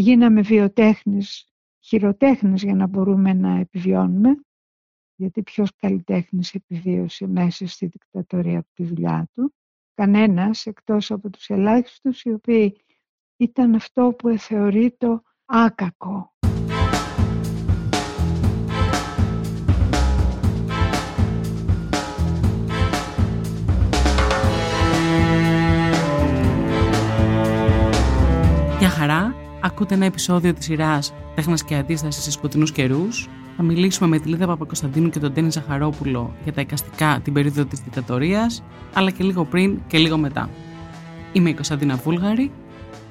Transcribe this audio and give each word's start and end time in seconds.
γίναμε 0.00 0.40
βιοτέχνες, 0.40 1.52
χειροτέχνες 1.80 2.62
για 2.62 2.74
να 2.74 2.86
μπορούμε 2.86 3.32
να 3.32 3.58
επιβιώνουμε 3.58 4.36
γιατί 5.14 5.42
ποιος 5.42 5.76
καλλιτέχνης 5.76 6.54
επιβίωσε 6.54 7.26
μέσα 7.26 7.66
στη 7.66 7.86
δικτατορία 7.86 8.58
από 8.58 8.68
τη 8.74 8.84
δουλειά 8.84 9.28
του; 9.34 9.54
Κανένας 9.94 10.66
εκτός 10.66 11.10
από 11.10 11.30
τους 11.30 11.48
ελάχιστους 11.48 12.22
οι 12.22 12.32
οποίοι 12.32 12.76
ήταν 13.36 13.74
αυτό 13.74 14.14
που 14.18 14.38
θεωρεί 14.38 14.96
το 14.98 15.22
άκακο. 15.44 16.34
Γεια 28.78 28.88
χαρά, 28.88 29.45
ακούτε 29.66 29.94
ένα 29.94 30.04
επεισόδιο 30.04 30.54
της 30.54 30.64
σειράς 30.64 31.14
«Τέχνας 31.34 31.64
και 31.64 31.74
αντίστασης 31.74 32.22
σε 32.22 32.30
σκοτεινούς 32.30 32.72
καιρούς». 32.72 33.28
Θα 33.56 33.62
μιλήσουμε 33.62 34.08
με 34.08 34.18
τη 34.18 34.28
Λίδα 34.28 34.46
Παπακοσταντίνου 34.46 35.10
και 35.10 35.18
τον 35.18 35.32
Τέννη 35.32 35.50
Ζαχαρόπουλο 35.50 36.34
για 36.42 36.52
τα 36.52 36.60
εικαστικά 36.60 37.20
την 37.24 37.32
περίοδο 37.32 37.64
της 37.64 37.80
δικτατορίας, 37.80 38.62
αλλά 38.92 39.10
και 39.10 39.24
λίγο 39.24 39.44
πριν 39.44 39.80
και 39.86 39.98
λίγο 39.98 40.16
μετά. 40.16 40.50
Είμαι 41.32 41.50
η 41.50 41.54
Κωνσταντίνα 41.54 41.96
Βούλγαρη 41.96 42.50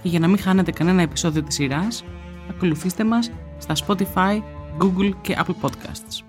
και 0.01 0.09
για 0.09 0.19
να 0.19 0.27
μην 0.27 0.37
χάνετε 0.37 0.71
κανένα 0.71 1.01
επεισόδιο 1.01 1.43
της 1.43 1.55
σειράς, 1.55 2.03
ακολουθήστε 2.49 3.03
μας 3.03 3.31
στα 3.57 3.75
Spotify, 3.85 4.41
Google 4.77 5.11
και 5.21 5.37
Apple 5.37 5.65
Podcasts. 5.65 6.23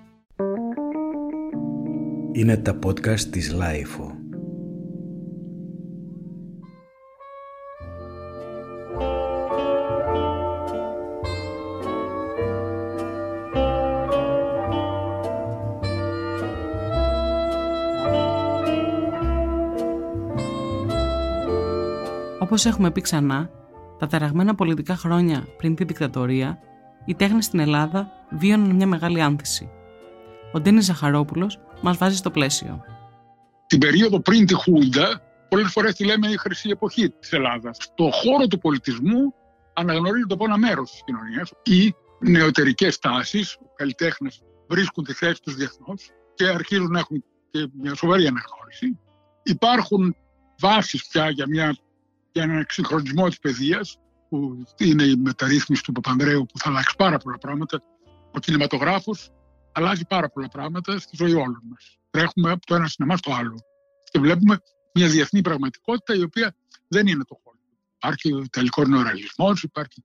Είναι 2.32 2.56
τα 2.56 2.78
podcast 2.86 3.20
της 3.20 3.54
Lifeo. 3.54 4.15
Όπως 22.56 22.68
έχουμε 22.68 22.90
πει 22.90 23.00
ξανά, 23.00 23.50
τα 23.98 24.06
ταραγμένα 24.06 24.54
πολιτικά 24.54 24.96
χρόνια 24.96 25.46
πριν 25.56 25.74
τη 25.74 25.84
δικτατορία, 25.84 26.58
οι 27.04 27.14
τέχνες 27.14 27.44
στην 27.44 27.58
Ελλάδα 27.58 28.10
βίωναν 28.30 28.74
μια 28.76 28.86
μεγάλη 28.86 29.22
άνθηση. 29.22 29.70
Ο 30.52 30.60
Ντένις 30.60 30.84
Ζαχαρόπουλος 30.84 31.58
μας 31.82 31.96
βάζει 31.96 32.16
στο 32.16 32.30
πλαίσιο. 32.30 32.80
Την 33.66 33.78
περίοδο 33.78 34.20
πριν 34.20 34.46
τη 34.46 34.54
Χούντα, 34.54 35.20
πολλές 35.48 35.70
φορές 35.70 35.94
τη 35.94 36.04
λέμε 36.04 36.28
η 36.28 36.36
χρυσή 36.36 36.68
εποχή 36.68 37.10
της 37.10 37.32
Ελλάδας. 37.32 37.76
Στο 37.80 38.10
χώρο 38.12 38.46
του 38.46 38.58
πολιτισμού 38.58 39.34
αναγνωρίζεται 39.74 40.34
από 40.34 40.44
ένα 40.44 40.58
μέρος 40.58 40.90
της 40.90 41.02
κοινωνίας. 41.04 41.52
Οι 41.62 41.94
νεωτερικές 42.20 42.98
τάσεις, 42.98 43.52
οι 43.52 43.68
καλλιτέχνες 43.76 44.42
βρίσκουν 44.68 45.04
τη 45.04 45.12
θέση 45.12 45.42
τους 45.42 45.54
διεθνώς 45.54 46.10
και 46.34 46.48
αρχίζουν 46.48 46.90
να 46.90 46.98
έχουν 46.98 47.24
και 47.50 47.68
μια 47.80 47.94
σοβαρή 47.94 48.26
αναγνώριση. 48.26 48.98
Υπάρχουν 49.42 50.16
βάσεις 50.60 51.06
πια 51.06 51.30
για 51.30 51.46
μια 51.48 51.76
για 52.36 52.44
έναν 52.44 52.58
εξυγχρονισμό 52.58 53.28
της 53.28 53.38
παιδείας 53.38 53.98
που 54.28 54.64
είναι 54.78 55.02
η 55.02 55.16
μεταρρύθμιση 55.16 55.82
του 55.82 55.92
Παπανδρέου 55.92 56.46
που 56.46 56.58
θα 56.58 56.68
αλλάξει 56.68 56.94
πάρα 56.96 57.18
πολλά 57.18 57.38
πράγματα. 57.38 57.82
Ο 58.32 58.38
κινηματογράφος 58.38 59.30
αλλάζει 59.72 60.04
πάρα 60.08 60.28
πολλά 60.28 60.48
πράγματα 60.48 60.98
στη 60.98 61.16
ζωή 61.16 61.32
όλων 61.32 61.62
μας. 61.70 61.98
Τρέχουμε 62.10 62.50
από 62.50 62.66
το 62.66 62.74
ένα 62.74 62.86
σινεμά 62.86 63.16
στο 63.16 63.32
άλλο 63.32 63.58
και 64.10 64.18
βλέπουμε 64.18 64.60
μια 64.94 65.08
διεθνή 65.08 65.40
πραγματικότητα 65.40 66.14
η 66.14 66.22
οποία 66.22 66.56
δεν 66.88 67.06
είναι 67.06 67.24
το 67.24 67.40
χώρο. 67.44 67.58
Υπάρχει 67.96 68.32
ο 68.32 68.44
τελικός 68.50 68.88
νεοραλισμό, 68.88 69.52
υπάρχει 69.62 70.04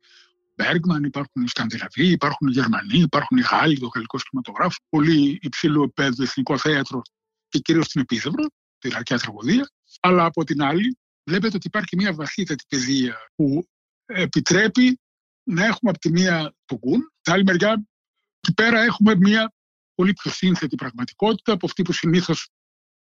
Μπέργκμαν, 0.55 1.03
υπάρχουν 1.03 1.43
οι 1.43 1.47
Σκανδιναβοί, 1.47 2.07
υπάρχουν 2.07 2.47
οι 2.47 2.51
Γερμανοί, 2.51 2.99
υπάρχουν 2.99 3.37
οι 3.37 3.41
Γάλλοι, 3.41 3.79
το 3.79 3.87
γαλλικός 3.93 4.23
κινηματογράφος, 4.29 4.79
πολύ 4.89 5.39
υψηλού 5.41 5.83
επίπεδου 5.83 6.23
εθνικό 6.23 6.57
θέατρο 6.57 7.01
και 7.47 7.59
κυρίως 7.59 7.85
στην 7.85 8.01
επίθευρο, 8.01 8.45
την 8.77 8.95
αρχαία 8.95 9.17
τραγωδία. 9.17 9.71
Αλλά 9.99 10.25
από 10.25 10.43
την 10.43 10.61
άλλη, 10.61 10.97
βλέπετε 11.29 11.55
ότι 11.55 11.67
υπάρχει 11.67 11.95
μια 11.95 12.13
βαθύτατη 12.13 12.63
παιδεία 12.67 13.17
που 13.35 13.67
επιτρέπει 14.05 14.99
να 15.43 15.65
έχουμε 15.65 15.89
από 15.91 15.99
τη 15.99 16.11
μία 16.11 16.53
το 16.65 16.77
γκουν, 16.77 17.13
την 17.21 17.33
άλλη 17.33 17.43
μεριά 17.43 17.83
εκεί 18.39 18.53
πέρα 18.53 18.81
έχουμε 18.81 19.15
μια 19.15 19.53
πολύ 19.95 20.13
πιο 20.13 20.31
σύνθετη 20.31 20.75
πραγματικότητα 20.75 21.53
από 21.53 21.65
αυτή 21.65 21.81
που 21.81 21.93
συνήθως 21.93 22.49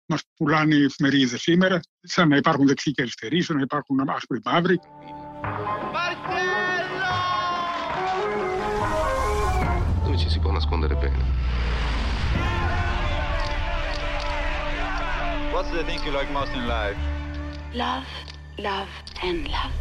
μας 0.05 0.21
πουλάνε 0.35 0.75
οι 0.75 0.83
εφημερίδες 0.83 1.41
σήμερα, 1.41 1.79
σαν 2.01 2.27
να 2.27 2.35
υπάρχουν 2.35 2.67
δεξιοί 2.67 2.93
και 2.93 3.01
αριστεροί, 3.01 3.41
σαν 3.41 3.55
να 3.55 3.61
υπάρχουν 3.61 4.09
άσπροι 4.09 4.39
μαύροι. 4.45 4.79
Dove 10.03 10.17
ci 10.17 10.29
si 10.33 10.39
può 10.39 10.51
nascondere 10.51 10.95
bene? 11.03 11.23
What's 15.53 15.71
the 15.77 15.83
thing 15.87 15.99
you 16.05 16.11
like 16.19 16.29
most 16.31 16.53
in 16.59 16.65
life? 16.67 17.20
Love, 17.73 18.11
love 18.57 18.91
and 19.23 19.47
love. 19.47 19.71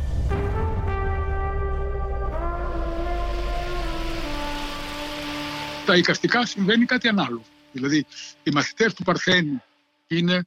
Τα 5.86 5.96
οικαστικά 5.96 6.46
συμβαίνει 6.46 6.84
κάτι 6.84 7.08
ανάλογο. 7.08 7.44
Δηλαδή, 7.72 8.06
οι 8.42 8.50
μαθητές 8.50 8.94
του 8.94 9.02
Παρθένου 9.02 9.62
είναι 10.06 10.46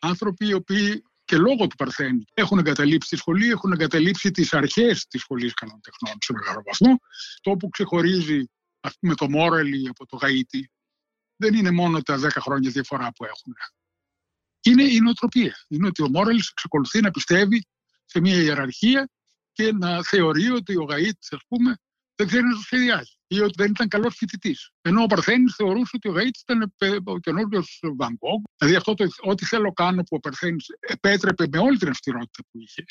άνθρωποι 0.00 0.46
οι 0.46 0.52
οποίοι 0.52 1.04
και 1.24 1.36
λόγω 1.36 1.66
του 1.66 1.76
Παρθένου 1.76 2.24
έχουν 2.34 2.58
εγκαταλείψει 2.58 3.08
τη 3.08 3.16
σχολή, 3.16 3.50
έχουν 3.50 3.72
εγκαταλείψει 3.72 4.30
τις 4.30 4.54
αρχές 4.54 5.06
της 5.06 5.20
σχολής 5.20 5.54
καλών 5.54 5.80
τεχνών 5.80 6.18
σε 6.20 6.32
μεγάλο 6.32 6.62
βαθμό. 6.66 6.98
Το 7.40 7.50
που 7.50 7.68
ξεχωρίζει 7.68 8.44
ας 8.80 8.98
πούμε 9.00 9.14
το 9.14 9.30
Μόρελι 9.30 9.88
από 9.88 10.06
το 10.06 10.18
Γαΐτι 10.20 10.60
δεν 11.36 11.54
είναι 11.54 11.70
μόνο 11.70 12.02
τα 12.02 12.20
10 12.20 12.28
χρόνια 12.40 12.70
διαφορά 12.70 13.12
που 13.12 13.24
έχουν 13.24 13.54
είναι 14.70 14.82
η 14.82 15.00
νοοτροπία. 15.00 15.54
Είναι 15.68 15.86
ότι 15.86 16.02
ο 16.02 16.08
Μόρελς 16.08 16.48
εξακολουθεί 16.48 17.00
να 17.00 17.10
πιστεύει 17.10 17.66
σε 18.04 18.20
μια 18.20 18.36
ιεραρχία 18.36 19.08
και 19.52 19.72
να 19.72 20.02
θεωρεί 20.02 20.50
ότι 20.50 20.76
ο 20.76 20.86
Γαΐτ, 20.90 21.18
ας 21.30 21.40
πούμε, 21.48 21.76
δεν 22.14 22.26
ξέρει 22.26 22.42
να 22.42 22.54
το 22.54 22.60
σχεδιάζει 22.60 23.16
ή 23.26 23.40
ότι 23.40 23.52
δεν 23.56 23.70
ήταν 23.70 23.88
καλός 23.88 24.16
φοιτητής. 24.16 24.70
Ενώ 24.80 25.02
ο 25.02 25.06
Παρθένης 25.06 25.54
θεωρούσε 25.54 25.90
ότι 25.96 26.08
ο 26.08 26.12
Γαΐτ 26.12 26.36
ήταν 26.48 26.74
ο 27.04 27.18
καινούριο 27.18 27.64
Βαγκόγκ. 27.82 28.42
Δηλαδή 28.56 28.76
αυτό 28.76 28.94
το 28.94 29.06
ό,τι 29.20 29.44
θέλω 29.44 29.72
κάνω 29.72 30.02
που 30.02 30.16
ο 30.16 30.20
Παρθένης 30.20 30.66
επέτρεπε 30.80 31.46
με 31.50 31.58
όλη 31.58 31.78
την 31.78 31.88
αυστηρότητα 31.88 32.42
που 32.50 32.58
είχε, 32.58 32.84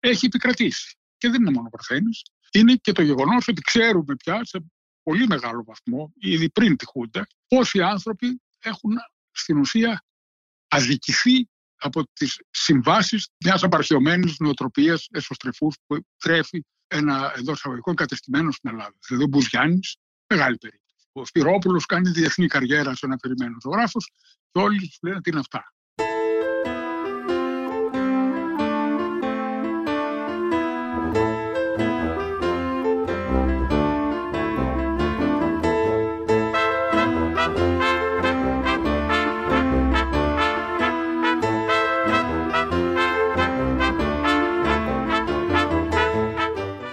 έχει 0.00 0.26
επικρατήσει. 0.26 0.96
Και 1.16 1.28
δεν 1.28 1.40
είναι 1.40 1.50
μόνο 1.50 1.66
ο 1.66 1.70
Παρθένης. 1.70 2.22
Είναι 2.52 2.74
και 2.74 2.92
το 2.92 3.02
γεγονός 3.02 3.48
ότι 3.48 3.60
ξέρουμε 3.60 4.16
πια 4.16 4.44
σε 4.44 4.64
πολύ 5.02 5.26
μεγάλο 5.26 5.64
βαθμό, 5.64 6.12
ήδη 6.18 6.50
πριν 6.50 6.76
τη 6.76 6.84
Χούντα, 6.84 7.26
πόσοι 7.48 7.82
άνθρωποι 7.82 8.42
έχουν 8.58 8.92
στην 9.30 9.58
ουσία 9.58 10.02
αδικηθεί 10.68 11.48
από 11.76 12.02
τις 12.12 12.40
συμβάσεις 12.50 13.28
μιας 13.44 13.62
απαρχαιωμένης 13.62 14.38
νοοτροπίας 14.38 15.06
εσωστρεφούς 15.10 15.76
που 15.86 15.98
τρέφει 16.16 16.64
ένα 16.86 17.32
εντός 17.36 17.58
εισαγωγικών 17.58 17.94
κατεστημένο 17.94 18.52
στην 18.52 18.70
Ελλάδα. 18.70 18.94
Δηλαδή 19.06 19.24
ο 19.24 19.28
Μπουζιάννης, 19.28 19.96
μεγάλη 20.26 20.56
περίπτωση. 20.56 21.06
Ο 21.12 21.24
Σπυρόπουλος 21.24 21.86
κάνει 21.86 22.10
διεθνή 22.10 22.46
καριέρα 22.46 22.94
σε 22.94 23.06
ένα 23.06 23.16
περιμένο 23.16 23.56
ζωγράφος 23.62 24.12
και 24.50 24.60
όλοι 24.60 24.78
τους 24.78 24.98
λένε 25.02 25.20
τι 25.20 25.30
είναι 25.30 25.40
αυτά. 25.40 25.72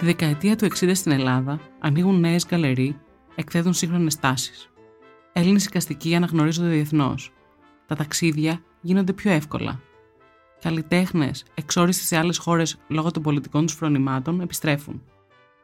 Τη 0.06 0.12
δεκαετία 0.12 0.56
του 0.56 0.66
60 0.66 0.92
στην 0.94 1.12
Ελλάδα 1.12 1.60
ανοίγουν 1.80 2.20
νέες 2.20 2.46
γκαλερί, 2.46 3.00
εκθέτουν 3.36 3.74
σύγχρονες 3.74 4.20
τάσεις. 4.20 4.70
Έλληνες 5.34 5.66
οικαστικοί 5.66 6.16
αναγνωρίζονται 6.16 6.70
διεθνώς. 6.70 7.34
Τα 7.86 7.96
ταξίδια 7.96 8.62
γίνονται 8.82 9.14
πιο 9.14 9.32
εύκολα. 9.32 9.80
Καλλιτέχνες, 10.62 11.46
εξόριστοι 11.54 12.04
σε 12.04 12.18
άλλες 12.18 12.38
χώρες 12.38 12.78
λόγω 12.88 13.12
των 13.12 13.24
πολιτικών 13.24 13.66
τους 13.66 13.76
φρονημάτων, 13.76 14.42
επιστρέφουν. 14.42 15.02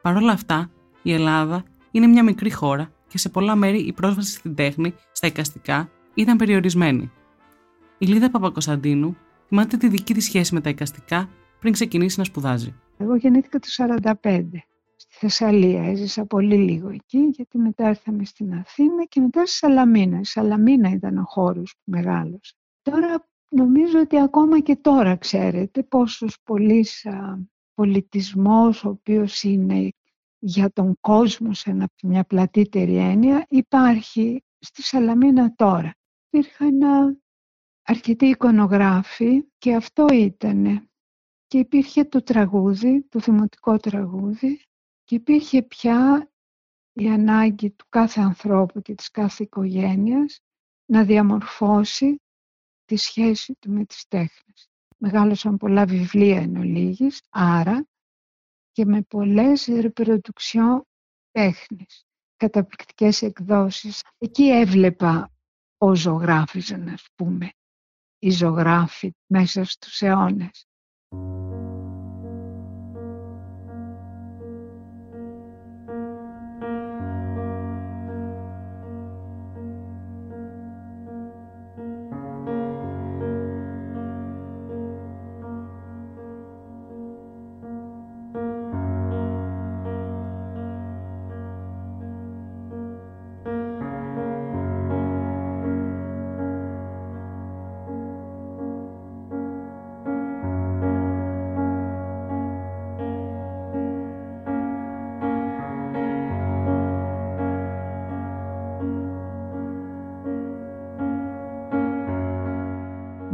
Παρ' 0.01 0.15
όλα 0.15 0.31
αυτά, 0.31 0.69
η 1.01 1.13
Ελλάδα 1.13 1.63
είναι 1.91 2.07
μια 2.07 2.23
μικρή 2.23 2.51
χώρα 2.51 2.91
και 3.07 3.17
σε 3.17 3.29
πολλά 3.29 3.55
μέρη 3.55 3.79
η 3.79 3.93
πρόσβαση 3.93 4.31
στην 4.31 4.55
τέχνη, 4.55 4.93
στα 5.11 5.27
οικαστικά, 5.27 5.89
ήταν 6.13 6.37
περιορισμένη. 6.37 7.11
Η 7.97 8.05
Λίδα 8.05 8.29
Παπακοσταντίνου 8.29 9.17
θυμάται 9.47 9.77
τη 9.77 9.87
δική 9.87 10.13
της 10.13 10.25
σχέση 10.25 10.53
με 10.53 10.61
τα 10.61 10.69
οικαστικά 10.69 11.29
πριν 11.59 11.73
ξεκινήσει 11.73 12.19
να 12.19 12.25
σπουδάζει. 12.25 12.75
Εγώ 13.01 13.15
γεννήθηκα 13.15 13.59
το 13.59 13.67
45 14.21 14.45
στη 14.95 15.15
Θεσσαλία. 15.17 15.83
Έζησα 15.83 16.25
πολύ 16.25 16.55
λίγο 16.55 16.89
εκεί 16.89 17.17
γιατί 17.17 17.57
μετά 17.57 17.89
ήρθαμε 17.89 18.25
στην 18.25 18.53
Αθήνα 18.53 19.05
και 19.05 19.19
μετά 19.21 19.45
στη 19.45 19.55
Σαλαμίνα. 19.55 20.19
Η 20.19 20.25
Σαλαμίνα 20.25 20.89
ήταν 20.89 21.17
ο 21.17 21.23
χώρος 21.25 21.73
που 21.73 21.91
μεγάλωσε. 21.91 22.55
Τώρα 22.81 23.27
νομίζω 23.49 23.99
ότι 23.99 24.19
ακόμα 24.19 24.59
και 24.59 24.75
τώρα 24.75 25.15
ξέρετε 25.15 25.83
πόσος 25.83 26.37
πολύς 26.43 27.05
πολιτισμός 27.73 28.83
ο 28.83 28.89
οποίος 28.89 29.43
είναι 29.43 29.89
για 30.39 30.71
τον 30.71 30.97
κόσμο 30.99 31.53
σε 31.53 31.89
μια 32.03 32.23
πλατύτερη 32.23 32.95
έννοια 32.97 33.45
υπάρχει 33.49 34.43
στη 34.59 34.81
Σαλαμίνα 34.81 35.53
τώρα. 35.55 35.95
Υπήρχαν 36.29 36.79
αρκετοί 37.83 38.25
εικονογράφοι 38.25 39.43
και 39.57 39.75
αυτό 39.75 40.05
ήτανε. 40.13 40.90
Και 41.51 41.57
υπήρχε 41.57 42.05
το 42.05 42.23
τραγούδι, 42.23 43.01
το 43.09 43.19
δημοτικό 43.19 43.77
τραγούδι 43.77 44.61
και 45.03 45.15
υπήρχε 45.15 45.63
πια 45.63 46.31
η 46.93 47.09
ανάγκη 47.09 47.71
του 47.71 47.85
κάθε 47.89 48.21
ανθρώπου 48.21 48.81
και 48.81 48.95
της 48.95 49.09
κάθε 49.11 49.43
οικογένειας 49.43 50.39
να 50.85 51.03
διαμορφώσει 51.03 52.21
τη 52.85 52.95
σχέση 52.95 53.53
του 53.59 53.71
με 53.71 53.85
τις 53.85 54.07
τέχνες. 54.07 54.69
Μεγάλωσαν 54.97 55.57
πολλά 55.57 55.85
βιβλία 55.85 56.37
εν 56.37 56.55
ολίγης, 56.55 57.21
άρα 57.29 57.87
και 58.71 58.85
με 58.85 59.01
πολλές 59.01 59.67
reproduction 59.69 60.81
τέχνης, 61.31 62.03
καταπληκτικές 62.35 63.21
εκδόσεις. 63.21 64.01
Εκεί 64.17 64.43
έβλεπα 64.43 65.31
ο 65.77 65.95
ζωγράφιζαν, 65.95 66.87
ας 66.87 67.07
πούμε, 67.15 67.51
οι 68.19 68.29
ζωγράφοι 68.29 69.13
μέσα 69.27 69.63
στους 69.63 70.01
αιώνες. 70.01 70.65
Música 71.11 71.70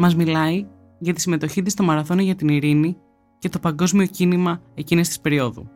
Μας 0.07 0.15
μιλάει 0.15 0.67
για 0.99 1.13
τη 1.13 1.21
συμμετοχή 1.21 1.61
της 1.61 1.73
στο 1.73 1.83
Μαραθώνιο 1.83 2.23
για 2.23 2.35
την 2.35 2.47
Ειρήνη 2.47 2.97
και 3.39 3.49
το 3.49 3.59
παγκόσμιο 3.59 4.05
κίνημα 4.05 4.61
εκείνης 4.75 5.07
της 5.07 5.19
περίοδου. 5.19 5.69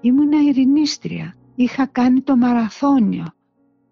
Ήμουνα 0.00 0.42
ειρηνίστρια. 0.42 1.34
Είχα 1.54 1.86
κάνει 1.86 2.20
το 2.20 2.36
μαραθώνιο. 2.36 3.24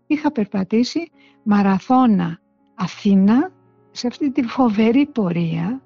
Είχα 0.07 0.33
περπατήσει 0.33 1.11
μαραθώνα 1.43 2.39
Αθήνα 2.75 3.53
σε 3.91 4.07
αυτή 4.07 4.31
τη 4.33 4.43
φοβερή 4.43 5.07
πορεία 5.07 5.83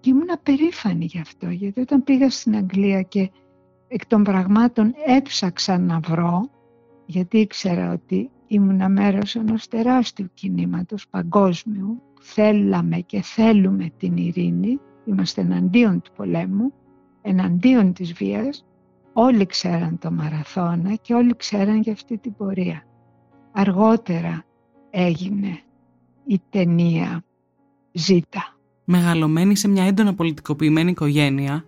και 0.00 0.10
ήμουνα 0.10 0.38
περήφανη 0.38 1.04
γι' 1.04 1.20
αυτό. 1.20 1.50
Γιατί 1.50 1.80
όταν 1.80 2.04
πήγα 2.04 2.30
στην 2.30 2.56
Αγγλία 2.56 3.02
και 3.02 3.30
εκ 3.88 4.06
των 4.06 4.22
πραγμάτων 4.22 4.94
έψαξα 5.06 5.78
να 5.78 6.00
βρω, 6.00 6.50
γιατί 7.06 7.38
ήξερα 7.38 7.92
ότι 7.92 8.30
ήμουνα 8.46 8.88
μέρος 8.88 9.34
ενός 9.34 9.68
τεράστιου 9.68 10.30
κινήματος 10.34 11.08
παγκόσμιου 11.08 12.02
θέλαμε 12.20 12.98
και 12.98 13.20
θέλουμε 13.20 13.90
την 13.96 14.16
ειρήνη, 14.16 14.78
είμαστε 15.04 15.40
εναντίον 15.40 16.00
του 16.00 16.10
πολέμου, 16.16 16.72
εναντίον 17.22 17.92
της 17.92 18.12
βίας, 18.12 18.66
όλοι 19.12 19.46
ξέραν 19.46 19.98
το 19.98 20.10
μαραθώνα 20.10 20.94
και 20.94 21.14
όλοι 21.14 21.36
ξέραν 21.36 21.80
για 21.80 21.92
αυτή 21.92 22.18
την 22.18 22.36
πορεία. 22.36 22.84
Αργότερα 23.52 24.44
έγινε 24.90 25.60
η 26.26 26.40
ταινία 26.50 27.24
«Ζήτα». 27.92 28.54
Μεγαλωμένη 28.84 29.56
σε 29.56 29.68
μια 29.68 29.84
έντονα 29.84 30.14
πολιτικοποιημένη 30.14 30.90
οικογένεια, 30.90 31.64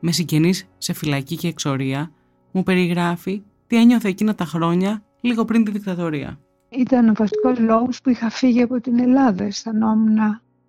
με 0.00 0.12
συγγενείς 0.12 0.68
σε 0.78 0.92
φυλακή 0.92 1.36
και 1.36 1.48
εξορία, 1.48 2.10
μου 2.52 2.62
περιγράφει 2.62 3.42
τι 3.66 3.76
ένιωθε 3.76 4.08
εκείνα 4.08 4.34
τα 4.34 4.44
χρόνια 4.44 5.04
λίγο 5.20 5.44
πριν 5.44 5.64
τη 5.64 5.70
δικτατορία 5.70 6.38
ήταν 6.78 7.08
ο 7.08 7.12
βασικός 7.16 7.58
λόγος 7.58 8.00
που 8.00 8.10
είχα 8.10 8.30
φύγει 8.30 8.62
από 8.62 8.80
την 8.80 8.98
Ελλάδα. 8.98 9.44
Αισθανόμουν 9.44 10.18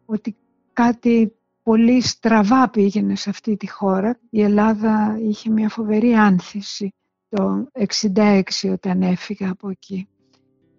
ότι 0.06 0.36
κάτι 0.74 1.34
πολύ 1.64 2.02
στραβά 2.02 2.70
πήγαινε 2.70 3.16
σε 3.16 3.30
αυτή 3.30 3.58
τη 3.58 3.70
χώρα. 3.70 4.20
Η 4.30 4.42
Ελλάδα 4.42 5.18
είχε 5.22 5.50
μια 5.50 5.70
φοβερή 5.70 6.14
άνθηση 6.14 6.94
το 7.30 7.68
66 8.14 8.42
όταν 8.72 9.02
έφυγα 9.02 9.50
από 9.50 9.70
εκεί. 9.70 10.08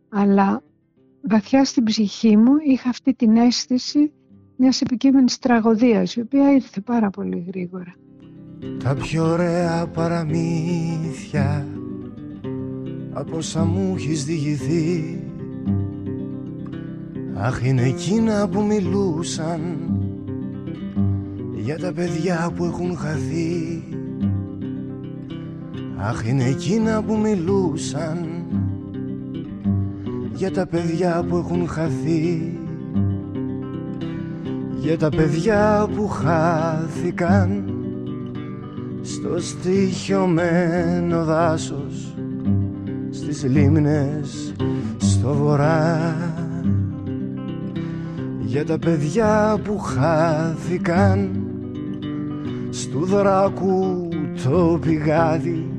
Αλλά 0.09 0.63
βαθιά 1.23 1.65
στην 1.65 1.85
ψυχή 1.85 2.37
μου 2.37 2.53
είχα 2.67 2.89
αυτή 2.89 3.15
την 3.15 3.37
αίσθηση 3.37 4.13
μιας 4.57 4.81
επικείμενης 4.81 5.39
τραγωδίας, 5.39 6.15
η 6.15 6.21
οποία 6.21 6.53
ήρθε 6.53 6.81
πάρα 6.81 7.11
πολύ 7.11 7.45
γρήγορα. 7.47 7.95
Τα 8.85 8.95
πιο 8.95 9.25
ωραία 9.25 9.87
παραμύθια 9.87 11.67
από 13.19 13.37
όσα 13.37 13.65
μου 13.65 13.95
έχεις 13.97 14.25
διηγηθεί. 14.25 15.21
Αχ 17.35 17.67
είναι 17.67 17.83
εκείνα 17.83 18.49
που 18.49 18.63
μιλούσαν 18.63 19.61
για 21.55 21.79
τα 21.79 21.93
παιδιά 21.93 22.53
που 22.57 22.65
έχουν 22.65 22.97
χαθεί. 22.97 23.83
Αχ 25.97 26.27
είναι 26.29 26.45
εκείνα 26.45 27.03
που 27.03 27.17
μιλούσαν 27.17 28.27
για 30.33 30.51
τα 30.51 30.67
παιδιά 30.67 31.25
που 31.29 31.37
έχουν 31.37 31.69
χαθεί. 31.69 32.59
Για 34.81 34.99
τα 34.99 35.09
παιδιά 35.09 35.89
που 35.97 36.09
χάθηκαν 36.09 37.65
στο 39.03 39.41
στοιχειωμένο 39.41 41.25
δάσος 41.25 42.16
στις 43.33 43.45
λίμνες 43.45 44.55
στο 44.99 45.35
βορρά. 45.35 46.17
Για 48.41 48.65
τα 48.65 48.79
παιδιά 48.79 49.61
που 49.65 49.79
χάθηκαν 49.79 51.47
στου 52.71 53.05
δράκου 53.05 54.09
το 54.45 54.79
πηγάδι 54.83 55.71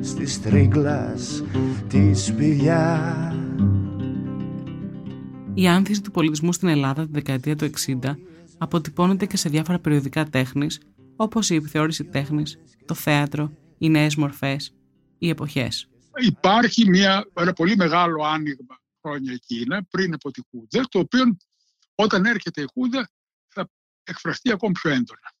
στη 0.00 0.40
τρίγκλας 0.40 1.42
της 1.88 2.24
σπηλιά. 2.24 3.02
Η 5.54 5.68
άνθηση 5.68 6.02
του 6.02 6.10
πολιτισμού 6.10 6.52
στην 6.52 6.68
Ελλάδα 6.68 7.04
τη 7.04 7.12
δεκαετία 7.12 7.56
του 7.56 7.70
60 8.02 8.16
αποτυπώνεται 8.58 9.26
και 9.26 9.36
σε 9.36 9.48
διάφορα 9.48 9.78
περιοδικά 9.78 10.24
τέχνης 10.24 10.80
όπως 11.16 11.50
η 11.50 11.54
επιθεώρηση 11.54 12.04
τέχνης, 12.04 12.58
το 12.84 12.94
θέατρο, 12.94 13.50
οι 13.78 13.88
νέες 13.88 14.16
μορφές, 14.16 14.74
οι 15.18 15.28
εποχές 15.28 15.88
υπάρχει 16.18 16.88
μια, 16.88 17.28
ένα 17.34 17.52
πολύ 17.52 17.76
μεγάλο 17.76 18.24
άνοιγμα 18.24 18.80
χρόνια 19.02 19.32
εκείνα 19.32 19.84
πριν 19.90 20.14
από 20.14 20.30
τη 20.30 20.40
Χούδα, 20.50 20.88
το 20.88 20.98
οποίο 20.98 21.36
όταν 21.94 22.24
έρχεται 22.24 22.62
η 22.62 22.66
Χούδα 22.72 23.10
θα 23.48 23.70
εκφραστεί 24.02 24.52
ακόμη 24.52 24.72
πιο 24.72 24.90
έντονα. 24.90 25.32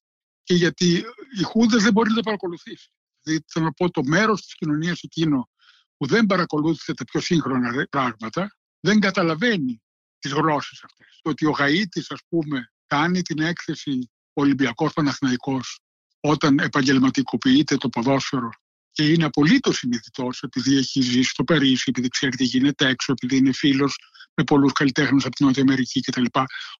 Και 0.42 0.54
γιατί 0.54 1.04
η 1.38 1.42
Χούδα 1.42 1.78
δεν 1.78 1.92
μπορεί 1.92 2.08
να 2.08 2.14
τα 2.14 2.22
παρακολουθήσει. 2.22 2.90
Δηλαδή, 3.22 3.44
θέλω 3.48 3.64
να 3.64 3.72
πω, 3.72 3.90
το 3.90 4.04
μέρος 4.04 4.42
της 4.42 4.54
κοινωνίας 4.54 5.02
εκείνο 5.02 5.48
που 5.96 6.06
δεν 6.06 6.26
παρακολούθησε 6.26 6.94
τα 6.94 7.04
πιο 7.04 7.20
σύγχρονα 7.20 7.86
πράγματα, 7.90 8.56
δεν 8.80 9.00
καταλαβαίνει 9.00 9.82
τις 10.18 10.32
γλώσσες 10.32 10.84
αυτές. 10.84 11.18
Το 11.22 11.30
ότι 11.30 11.46
ο 11.46 11.54
Γαΐτης, 11.58 12.06
ας 12.08 12.20
πούμε, 12.28 12.72
κάνει 12.86 13.22
την 13.22 13.38
έκθεση 13.38 14.10
Ολυμπιακός 14.32 14.92
Παναθηναϊκός 14.92 15.80
όταν 16.20 16.58
επαγγελματικοποιείται 16.58 17.76
το 17.76 17.88
ποδόσφαιρο 17.88 18.50
και 18.98 19.08
είναι 19.08 19.24
απολύτω 19.24 19.72
συνειδητό, 19.72 20.28
επειδή 20.40 20.76
έχει 20.76 21.00
ζήσει 21.00 21.30
στο 21.30 21.44
Παρίσι, 21.44 21.84
επειδή 21.86 22.08
ξέρει 22.08 22.36
τι 22.36 22.44
γίνεται 22.44 22.88
έξω, 22.88 23.12
επειδή 23.12 23.36
είναι 23.36 23.52
φίλος 23.52 23.96
με 24.34 24.44
πολλούς 24.44 24.72
καλλιτέχνες 24.72 25.24
από 25.24 25.34
την 25.34 25.46
Νότια 25.46 25.62
Αμερική 25.62 26.00
κτλ., 26.00 26.24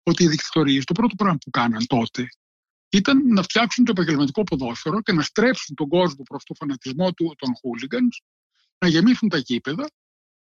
ότι 0.03 0.25
οι 0.25 0.29
δικτατορίες 0.29 0.85
το 0.85 0.93
πρώτο 0.93 1.15
πράγμα 1.15 1.39
που 1.45 1.51
κάναν 1.51 1.87
τότε 1.87 2.27
ήταν 2.89 3.27
να 3.27 3.43
φτιάξουν 3.43 3.85
το 3.85 3.91
επαγγελματικό 3.91 4.43
ποδόσφαιρο 4.43 5.03
και 5.03 5.13
να 5.13 5.23
στρέψουν 5.23 5.75
τον 5.75 5.89
κόσμο 5.89 6.23
προς 6.23 6.45
το 6.45 6.55
φανατισμό 6.55 7.13
του, 7.13 7.35
των 7.39 7.55
χούλιγκανς, 7.55 8.21
να 8.79 8.89
γεμίσουν 8.89 9.29
τα 9.29 9.39
γήπεδα 9.39 9.91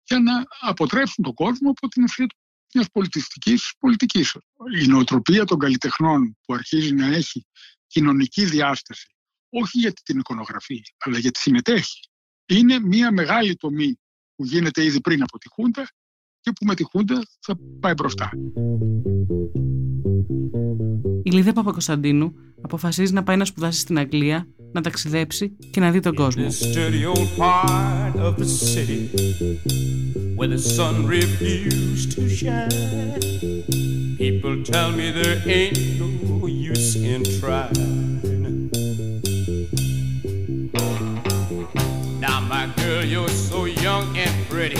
για 0.05 0.19
να 0.19 0.33
αποτρέψουν 0.61 1.25
τον 1.25 1.35
κόσμο 1.35 1.71
από 1.71 1.89
την 1.89 2.03
ευθεία 2.03 2.27
μιας 2.75 2.87
πολιτιστικής 2.93 3.73
πολιτικής. 3.79 4.37
Η 4.83 4.87
νοοτροπία 4.87 5.45
των 5.45 5.59
καλλιτεχνών 5.59 6.37
που 6.47 6.55
αρχίζει 6.55 6.93
να 6.93 7.07
έχει 7.07 7.47
κοινωνική 7.87 8.45
διάσταση 8.45 9.14
όχι 9.63 9.79
για 9.79 9.93
την 10.05 10.19
εικονογραφή, 10.19 10.83
αλλά 10.99 11.19
γιατί 11.19 11.39
συμμετέχει. 11.39 12.01
Είναι 12.47 12.79
μια 12.79 13.13
μεγάλη 13.13 13.57
τομή 13.57 13.99
που 14.37 14.45
γίνεται 14.45 14.85
ήδη 14.85 15.01
πριν 15.01 15.23
από 15.23 15.39
τη 15.39 15.49
Χούντα 15.49 15.89
και 16.41 16.53
που 16.53 16.65
με 16.65 16.75
τη 16.75 16.85
Χούντα 16.85 17.27
θα 17.41 17.59
πάει 17.81 17.93
μπροστά. 17.93 18.31
Η 21.23 21.31
Λίδα 21.31 21.53
Παπακοσταντίνου 21.53 22.35
αποφασίζει 22.61 23.13
να 23.13 23.23
πάει 23.23 23.37
να 23.37 23.45
σπουδάσει 23.45 23.81
στην 23.81 23.99
Αγγλία, 23.99 24.49
να 24.73 24.81
ταξιδέψει 24.81 25.57
και 25.71 25.81
να 25.81 25.91
δει 25.91 26.01
τον 26.01 26.15
κόσμο. 26.15 26.47
People 34.25 34.57
tell 34.73 34.91
me 34.99 35.07
there 35.19 35.39
ain't 35.59 35.79
no 36.01 36.47
use 36.71 36.91
in 37.13 37.21
trying. 37.39 38.04
Girl, 42.95 43.05
you're 43.05 43.29
so 43.29 43.65
young 43.65 44.17
and 44.17 44.49
pretty. 44.49 44.79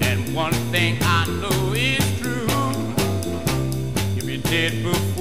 And 0.00 0.34
one 0.34 0.54
thing 0.72 0.96
I 1.02 1.26
know 1.26 1.72
is 1.74 2.20
true. 2.20 2.46
If 4.16 4.24
You'll 4.24 4.26
be 4.26 4.38
before 4.82 5.11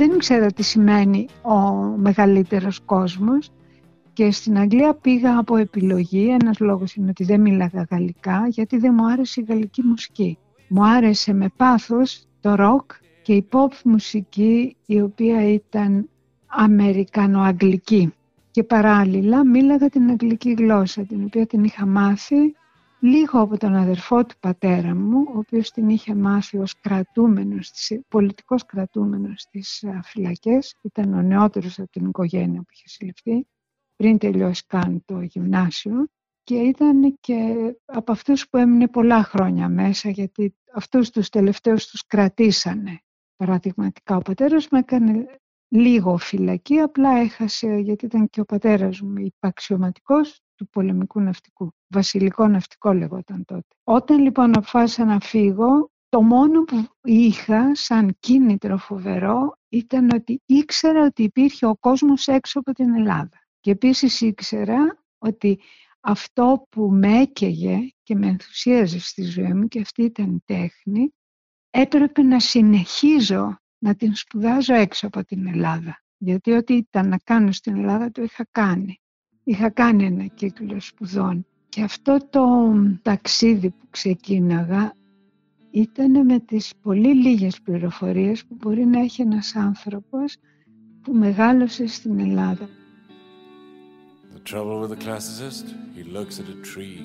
Δεν 0.00 0.12
ήξερα 0.12 0.46
τι 0.46 0.62
σημαίνει 0.62 1.26
ο 1.42 1.58
μεγαλύτερος 1.96 2.80
κόσμος 2.84 3.50
και 4.12 4.30
στην 4.30 4.58
Αγγλία 4.58 4.94
πήγα 4.94 5.38
από 5.38 5.56
επιλογή. 5.56 6.28
Ένας 6.40 6.58
λόγος 6.58 6.94
είναι 6.94 7.08
ότι 7.08 7.24
δεν 7.24 7.40
μίλαγα 7.40 7.86
γαλλικά 7.90 8.46
γιατί 8.48 8.78
δεν 8.78 8.94
μου 8.96 9.06
άρεσε 9.06 9.40
η 9.40 9.44
γαλλική 9.48 9.82
μουσική. 9.82 10.38
Μου 10.68 10.84
άρεσε 10.84 11.32
με 11.32 11.48
πάθος 11.56 12.26
το 12.40 12.54
ροκ 12.54 12.90
και 13.22 13.32
η 13.32 13.46
pop 13.52 13.72
μουσική 13.84 14.76
η 14.86 15.00
οποία 15.00 15.52
ήταν 15.52 16.08
αμερικανοαγγλική. 16.46 18.12
Και 18.50 18.64
παράλληλα 18.64 19.46
μίλαγα 19.46 19.88
την 19.88 20.10
αγγλική 20.10 20.52
γλώσσα 20.52 21.02
την 21.02 21.24
οποία 21.24 21.46
την 21.46 21.64
είχα 21.64 21.86
μάθει 21.86 22.54
λίγο 23.00 23.40
από 23.40 23.58
τον 23.58 23.74
αδερφό 23.74 24.24
του 24.26 24.34
πατέρα 24.40 24.94
μου, 24.94 25.24
ο 25.34 25.38
οποίος 25.38 25.70
την 25.70 25.88
είχε 25.88 26.14
μάθει 26.14 26.58
ως 26.58 26.80
κρατούμενος, 26.80 27.66
στις- 27.66 28.00
πολιτικός 28.08 28.66
κρατούμενος 28.66 29.40
στις 29.40 29.84
α, 29.84 30.02
φυλακές. 30.02 30.76
Ήταν 30.82 31.14
ο 31.14 31.22
νεότερος 31.22 31.78
από 31.78 31.90
την 31.90 32.06
οικογένεια 32.06 32.60
που 32.60 32.68
είχε 32.70 32.88
συλληφθεί, 32.88 33.46
πριν 33.96 34.18
τελειώσει 34.18 34.64
καν 34.66 35.02
το 35.04 35.20
γυμνάσιο. 35.20 36.06
Και 36.42 36.54
ήταν 36.54 37.16
και 37.20 37.54
από 37.84 38.12
αυτούς 38.12 38.48
που 38.48 38.56
έμεινε 38.56 38.88
πολλά 38.88 39.22
χρόνια 39.22 39.68
μέσα, 39.68 40.10
γιατί 40.10 40.56
αυτούς 40.74 41.10
τους 41.10 41.28
τελευταίους 41.28 41.86
τους 41.86 42.06
κρατήσανε. 42.06 43.00
Παραδειγματικά 43.36 44.16
ο 44.16 44.20
πατέρας 44.20 44.68
μου 44.70 44.78
έκανε 44.78 45.26
λίγο 45.68 46.16
φυλακή, 46.16 46.78
απλά 46.78 47.10
έχασε, 47.16 47.74
γιατί 47.74 48.04
ήταν 48.04 48.28
και 48.28 48.40
ο 48.40 48.44
πατέρας 48.44 49.00
μου 49.00 49.14
υπαξιωματικός 49.16 50.40
του 50.60 50.68
πολεμικού 50.68 51.20
ναυτικού. 51.20 51.72
Βασιλικό 51.88 52.48
ναυτικό 52.48 52.92
λεγόταν 52.92 53.44
τότε. 53.44 53.66
Όταν 53.84 54.18
λοιπόν 54.18 54.56
αποφάσισα 54.56 55.04
να 55.04 55.20
φύγω, 55.20 55.90
το 56.08 56.22
μόνο 56.22 56.64
που 56.64 56.86
είχα 57.02 57.74
σαν 57.74 58.16
κίνητρο 58.20 58.76
φοβερό 58.76 59.56
ήταν 59.68 60.10
ότι 60.14 60.42
ήξερα 60.46 61.04
ότι 61.04 61.22
υπήρχε 61.22 61.66
ο 61.66 61.76
κόσμος 61.76 62.26
έξω 62.26 62.58
από 62.58 62.72
την 62.72 62.94
Ελλάδα. 62.94 63.46
Και 63.60 63.70
επίσης 63.70 64.20
ήξερα 64.20 65.04
ότι 65.18 65.60
αυτό 66.00 66.66
που 66.70 66.90
με 66.92 67.20
έκαιγε 67.20 67.90
και 68.02 68.14
με 68.14 68.26
ενθουσίαζε 68.26 68.98
στη 68.98 69.22
ζωή 69.22 69.52
μου 69.52 69.68
και 69.68 69.80
αυτή 69.80 70.02
ήταν 70.02 70.34
η 70.34 70.42
τέχνη, 70.44 71.14
έπρεπε 71.70 72.22
να 72.22 72.40
συνεχίζω 72.40 73.58
να 73.78 73.94
την 73.94 74.14
σπουδάζω 74.14 74.74
έξω 74.74 75.06
από 75.06 75.24
την 75.24 75.46
Ελλάδα. 75.46 76.02
Γιατί 76.16 76.52
ό,τι 76.52 76.74
ήταν 76.74 77.08
να 77.08 77.18
κάνω 77.18 77.52
στην 77.52 77.76
Ελλάδα 77.76 78.10
το 78.10 78.22
είχα 78.22 78.46
κάνει. 78.50 79.00
Είχα 79.44 79.70
κάνει 79.70 80.04
ένα 80.04 80.26
κύκλο 80.26 80.80
σπουδών. 80.80 81.46
Και 81.68 81.82
αυτό 81.82 82.18
το 82.30 82.72
ταξίδι 83.02 83.70
που 83.70 83.86
ξεκίναγα 83.90 84.94
ήταν 85.70 86.24
με 86.26 86.38
τις 86.38 86.72
πολύ 86.82 87.14
λίγες 87.14 87.60
πληροφορίες 87.60 88.44
που 88.44 88.56
μπορεί 88.60 88.84
να 88.84 89.00
έχει 89.00 89.22
ένας 89.22 89.56
άνθρωπος 89.56 90.36
που 91.02 91.12
μεγάλωσε 91.12 91.86
στην 91.86 92.18
Ελλάδα. 92.18 92.68
The 94.34 94.52
trouble 94.52 94.80
with 94.80 94.90
the 94.90 95.02
classicist, 95.06 95.66
he 95.96 96.02
looks 96.16 96.38
at 96.40 96.48
a 96.48 96.58
tree. 96.72 97.00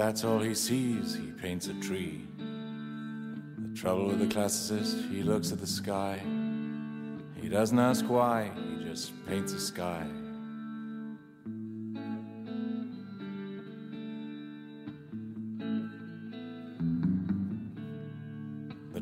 That's 0.00 0.24
all 0.24 0.40
he 0.50 0.54
sees, 0.54 1.06
he 1.22 1.28
paints 1.44 1.66
a 1.74 1.76
tree. 1.88 2.18
The 3.66 3.74
trouble 3.82 4.06
with 4.10 4.20
the 4.24 4.32
classicist, 4.36 4.94
he 5.14 5.20
looks 5.22 5.48
at 5.52 5.60
the 5.64 5.72
sky. 5.80 6.14
He 7.42 7.48
doesn't 7.48 7.78
ask 7.90 8.02
why, 8.18 8.38
he 8.56 8.84
just 8.90 9.12
paints 9.28 9.52
a 9.60 9.62
sky. 9.72 10.02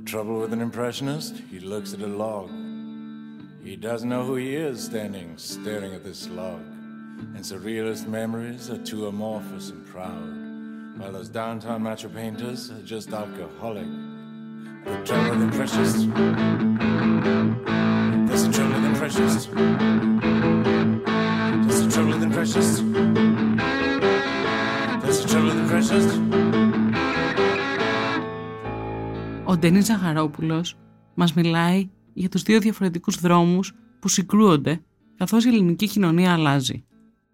Trouble 0.08 0.40
with 0.40 0.54
an 0.54 0.62
impressionist, 0.62 1.36
he 1.50 1.60
looks 1.60 1.92
at 1.92 2.00
a 2.00 2.06
log. 2.06 2.50
He 3.62 3.76
doesn't 3.76 4.08
know 4.08 4.24
who 4.24 4.36
he 4.36 4.56
is 4.56 4.82
standing, 4.82 5.36
staring 5.36 5.92
at 5.92 6.02
this 6.02 6.26
log. 6.30 6.62
And 6.62 7.40
surrealist 7.40 8.08
memories 8.08 8.70
are 8.70 8.78
too 8.78 9.08
amorphous 9.08 9.68
and 9.68 9.86
proud, 9.86 10.98
while 10.98 11.12
those 11.12 11.28
downtown 11.28 11.82
macho 11.82 12.08
painters 12.08 12.70
are 12.70 12.80
just 12.84 13.12
alcoholic. 13.12 13.86
The 14.86 15.02
trouble 15.04 15.30
with 15.30 15.42
impressionists. 15.42 16.06
There's 18.28 18.44
the 18.46 18.52
trouble 18.54 18.74
with 18.76 18.84
impressionists. 18.86 19.46
There's 21.66 21.82
the 21.84 21.90
trouble 21.92 22.12
with 22.12 22.22
impressionists. 22.22 22.97
Ο 29.48 29.56
Ντένις 29.56 29.84
Ζαχαρόπουλος 29.84 30.78
μας 31.14 31.34
μιλάει 31.34 31.90
για 32.12 32.28
τους 32.28 32.42
δύο 32.42 32.60
διαφορετικούς 32.60 33.20
δρόμους 33.20 33.74
που 34.00 34.08
συγκρούονται 34.08 34.84
καθώς 35.16 35.44
η 35.44 35.48
ελληνική 35.48 35.88
κοινωνία 35.88 36.32
αλλάζει. 36.32 36.86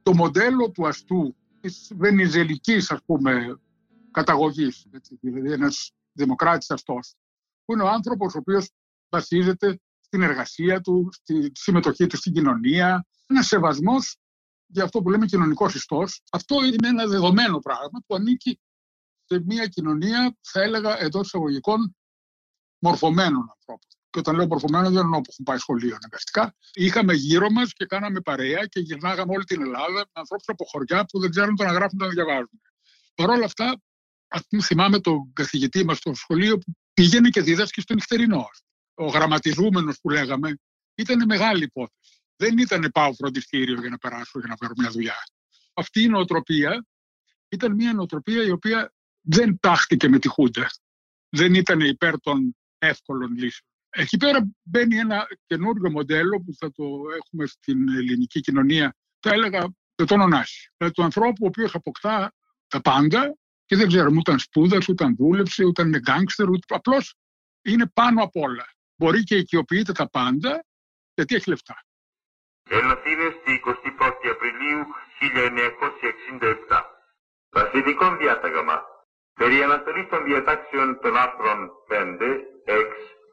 Το 0.02 0.14
μοντέλο 0.14 0.71
του 0.71 0.87
αστού 0.87 1.37
της 1.61 1.92
βενιζελικής 1.97 2.90
ας 2.90 2.99
πούμε 3.06 3.61
καταγωγής, 4.11 4.87
έτσι, 4.90 5.18
δηλαδή 5.21 5.52
ένας 5.52 5.92
δημοκράτης 6.12 6.71
αστός, 6.71 7.14
που 7.64 7.73
είναι 7.73 7.83
ο 7.83 7.88
άνθρωπος 7.88 8.35
ο 8.35 8.38
οποίος 8.38 8.71
βασίζεται 9.09 9.80
στην 10.00 10.23
εργασία 10.23 10.80
του, 10.80 11.09
στη 11.12 11.52
συμμετοχή 11.54 12.06
του 12.06 12.16
στην 12.16 12.33
κοινωνία, 12.33 13.06
ένα 13.26 13.42
σεβασμός 13.42 14.16
για 14.66 14.85
αυτό 14.85 15.02
που 15.02 15.11
λέμε 15.11 15.26
κοινωνικός 15.26 15.75
ιστός. 15.75 16.23
Αυτό 16.30 16.64
είναι 16.64 16.88
ένα 16.88 17.06
δεδομένο 17.06 17.59
πράγμα 17.59 18.02
που 18.06 18.14
ανήκει 18.14 18.61
σε 19.25 19.42
μια 19.47 19.66
κοινωνία, 19.66 20.37
θα 20.40 20.62
έλεγα 20.62 21.00
εντός 21.00 21.26
εισαγωγικών, 21.26 21.97
μορφωμένων 22.85 23.45
ανθρώπων. 23.57 23.88
Και 24.11 24.19
όταν 24.19 24.35
λέω 24.37 24.47
μορφωμένο, 24.47 24.91
δεν 24.91 25.03
εννοώ 25.07 25.21
που 25.21 25.31
έχουν 25.33 25.45
πάει 25.45 25.59
σχολείο 25.59 25.95
αναγκαστικά. 26.00 26.55
Είχαμε 26.73 27.14
γύρω 27.14 27.50
μας 27.50 27.73
και 27.73 27.85
κάναμε 27.85 28.21
παρέα 28.21 28.67
και 28.67 28.81
γυρνάγαμε 28.81 29.33
όλη 29.35 29.45
την 29.45 29.61
Ελλάδα 29.61 29.99
με 29.99 30.12
ανθρώπους 30.12 30.49
από 30.49 30.64
χωριά 30.64 31.05
που 31.05 31.21
δεν 31.21 31.31
ξέρουν 31.31 31.57
το 31.57 31.64
να 31.64 31.73
γράφουν 31.73 31.99
το 31.99 32.05
να 32.05 32.11
διαβάζουν. 32.11 32.61
Παρ' 33.14 33.31
όλα 33.31 33.45
αυτά, 33.45 33.83
ας 34.29 34.43
πούμε, 34.49 34.62
θυμάμαι 34.62 35.00
τον 35.00 35.33
καθηγητή 35.33 35.85
μας 35.85 35.97
στο 35.97 36.14
σχολείο 36.14 36.59
που 36.59 36.73
πήγαινε 36.95 37.29
και 37.29 37.41
δίδασκε 37.41 37.81
στο 37.81 37.95
νυχτερινό. 37.95 38.49
Ο 38.95 39.07
γραμματιζούμενος 39.07 39.99
που 40.00 40.11
λέγαμε 40.11 40.59
ήταν 40.95 41.25
μεγάλη 41.26 41.64
υπόθεση. 41.64 42.23
Δεν 42.37 42.59
ήταν 42.59 42.91
πάω 42.93 43.14
φροντιστήριο 43.14 43.81
για 43.81 43.91
να 43.91 43.99
περάσω 43.99 44.38
για 44.38 44.49
να 44.49 44.57
φέρω 44.57 44.73
μια 44.76 44.91
δουλειά. 44.91 45.17
Αυτή 45.75 46.03
η 46.03 46.09
νοοτροπία 46.09 46.87
ήταν 47.49 47.75
μια 47.75 47.93
νοοτροπία 47.93 48.43
η 48.45 48.50
οποία 48.50 48.93
δεν 49.21 49.59
τάχτηκε 49.61 50.09
με 50.09 50.19
τη 50.19 50.29
Χούντα. 50.29 50.71
Δεν 51.29 51.55
ήταν 51.55 51.81
υπέρ 51.81 52.21
των 52.21 52.57
εύκολων 52.87 53.33
λύσεων. 53.33 53.69
Εκεί 53.91 54.17
πέρα 54.17 54.49
μπαίνει 54.62 54.97
ένα 54.97 55.26
καινούριο 55.47 55.91
μοντέλο 55.91 56.43
που 56.47 56.55
θα 56.59 56.73
το 56.73 56.85
έχουμε 57.17 57.47
στην 57.47 57.88
ελληνική 57.88 58.41
κοινωνία 58.41 58.97
θα 59.21 59.31
έλεγα 59.31 59.61
δεν 59.95 60.07
τον 60.07 60.21
ονάσει. 60.21 60.73
Δηλαδή 60.76 60.95
του 60.95 61.03
ανθρώπου 61.03 61.41
ο 61.43 61.47
οποίος 61.47 61.75
αποκτά 61.75 62.33
τα 62.69 62.81
πάντα 62.81 63.37
και 63.64 63.76
δεν 63.76 63.88
ξέρουμε 63.88 64.17
ούτε 64.17 64.33
αν 64.33 64.38
σπούδασε, 64.38 64.93
ούτε 64.93 65.05
αν 65.05 65.17
δούλεψε, 65.17 65.64
ούτε 65.64 65.83
αν 65.83 65.88
είναι 65.88 65.99
γκάγκστερ, 65.99 66.49
ούτε 66.49 66.75
απλώς 66.75 67.14
είναι 67.62 67.87
πάνω 67.95 68.23
απ' 68.23 68.37
όλα. 68.37 68.67
Μπορεί 68.97 69.23
και 69.23 69.37
οικειοποιείται 69.37 69.93
τα 69.93 70.11
πάντα 70.11 70.64
γιατί 71.14 71.35
έχει 71.35 71.49
λεφτά. 71.49 71.85
Ελαθίνε 72.71 73.37
στη 73.41 73.61
21η 73.67 74.26
Απριλίου 74.35 74.81
1967. 76.69 76.81
Βασιλικό 77.50 78.17
διάταγμα. 78.17 78.83
Περί 79.35 79.62
αναστολής 79.62 80.09
των 80.09 80.25
διατάξεων 80.25 80.99
των 81.03 81.17
άρθρων 81.17 81.71
5, 81.88 82.53
6, 82.66 82.75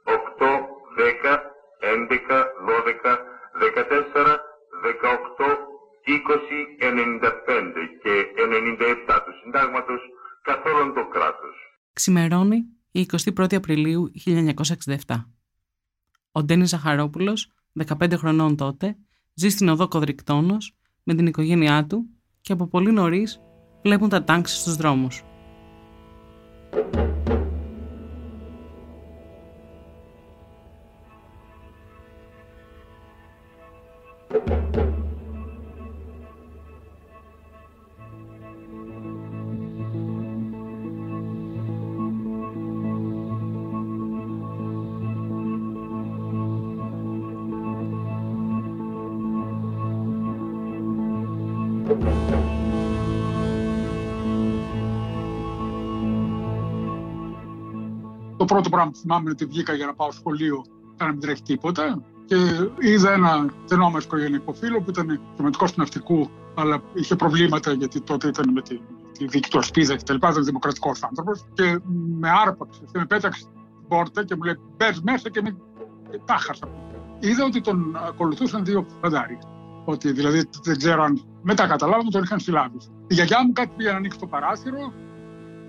8, 0.03 0.69
10, 0.97 1.39
11, 1.81 2.45
12, 2.67 3.17
14, 3.61 4.39
18, 4.83 5.71
20, 6.05 6.67
95 6.79 7.88
και 8.01 8.13
97 8.35 9.19
του 9.25 9.33
συντάγματος 9.43 10.01
καθ' 10.41 10.65
όλον 10.65 10.93
το 10.93 11.07
κράτος. 11.07 11.55
Ξημερώνει 11.93 12.57
η 12.91 13.05
21η 13.35 13.55
Απριλίου 13.55 14.11
1967. 14.25 15.29
Ο 16.31 16.43
Ντένις 16.43 16.69
Ζαχαρόπουλος, 16.69 17.51
15 17.73 18.17
χρονών 18.17 18.55
τότε, 18.55 18.97
ζει 19.33 19.50
στην 19.50 19.69
οδό 19.69 19.88
Κοδρικτόνος 19.88 20.75
με 21.03 21.13
την 21.13 21.25
οικογένειά 21.25 21.85
του 21.85 22.05
και 22.41 22.53
από 22.53 22.67
πολύ 22.67 22.91
νωρίς 22.91 23.41
βλέπουν 23.83 24.09
τα 24.09 24.23
τάγκς 24.23 24.59
στους 24.59 24.75
δρόμους. 24.75 25.23
Το 34.31 34.38
πρώτο 58.45 58.69
πράγμα 58.69 58.91
που 58.91 58.97
θυμάμαι 58.97 59.21
είναι 59.21 59.31
ότι 59.31 59.45
βγήκα 59.45 59.73
για 59.73 59.85
να 59.85 59.93
πάω 59.93 60.11
σχολείο 60.11 60.65
να 61.05 61.12
μην 61.12 61.20
τρέχει 61.20 61.41
τίποτα 61.41 62.01
και 62.31 62.38
είδα 62.79 63.12
ένα 63.12 63.46
στενό 63.65 63.91
οικογενειακό 64.01 64.53
φίλο 64.53 64.81
που 64.81 64.89
ήταν 64.89 65.22
σημαντικό 65.36 65.65
του 65.65 65.74
ναυτικού, 65.75 66.29
αλλά 66.55 66.81
είχε 66.93 67.15
προβλήματα 67.15 67.72
γιατί 67.72 68.01
τότε 68.01 68.27
ήταν 68.27 68.51
με 68.53 68.62
τη, 68.62 68.79
τη 69.17 69.27
δίκη 69.27 69.50
του 69.50 69.60
Ασπίδα 69.60 69.96
και 69.96 70.03
τα 70.03 70.13
λοιπά. 70.13 70.29
Ήταν 70.29 70.43
δημοκρατικός 70.43 71.03
άνθρωπος 71.03 71.46
και 71.53 71.79
με 72.20 72.29
άρπαξε 72.46 72.81
και 72.91 72.98
με 73.00 73.05
πέταξε 73.05 73.41
την 73.41 73.88
πόρτα 73.88 74.24
και 74.25 74.36
μου 74.36 74.43
λέει: 74.43 74.60
Μπες 74.77 75.01
μέσα 75.01 75.29
και 75.29 75.41
με 75.41 75.58
τα 76.25 76.36
χάσα. 76.36 76.67
Είδα 77.20 77.46
ότι 77.46 77.62
τον 77.62 77.96
ακολουθούσαν 78.08 78.65
δύο 78.65 78.86
φαντάρια. 79.01 79.39
Ότι 79.86 80.12
δηλαδή 80.12 80.50
δεν 80.63 80.77
ξέρω 80.77 81.03
αν 81.03 81.24
μετά 81.41 81.67
καταλάβω 81.67 82.10
τον 82.10 82.24
είχαν 82.24 82.39
συλλάβει. 82.39 82.77
Η 83.08 83.13
γιαγιά 83.13 83.46
μου 83.46 83.51
κάτι 83.51 83.72
πήγε 83.77 83.91
να 83.91 83.98
ανοίξει 83.98 84.20
το 84.20 84.27
παράθυρο, 84.27 84.93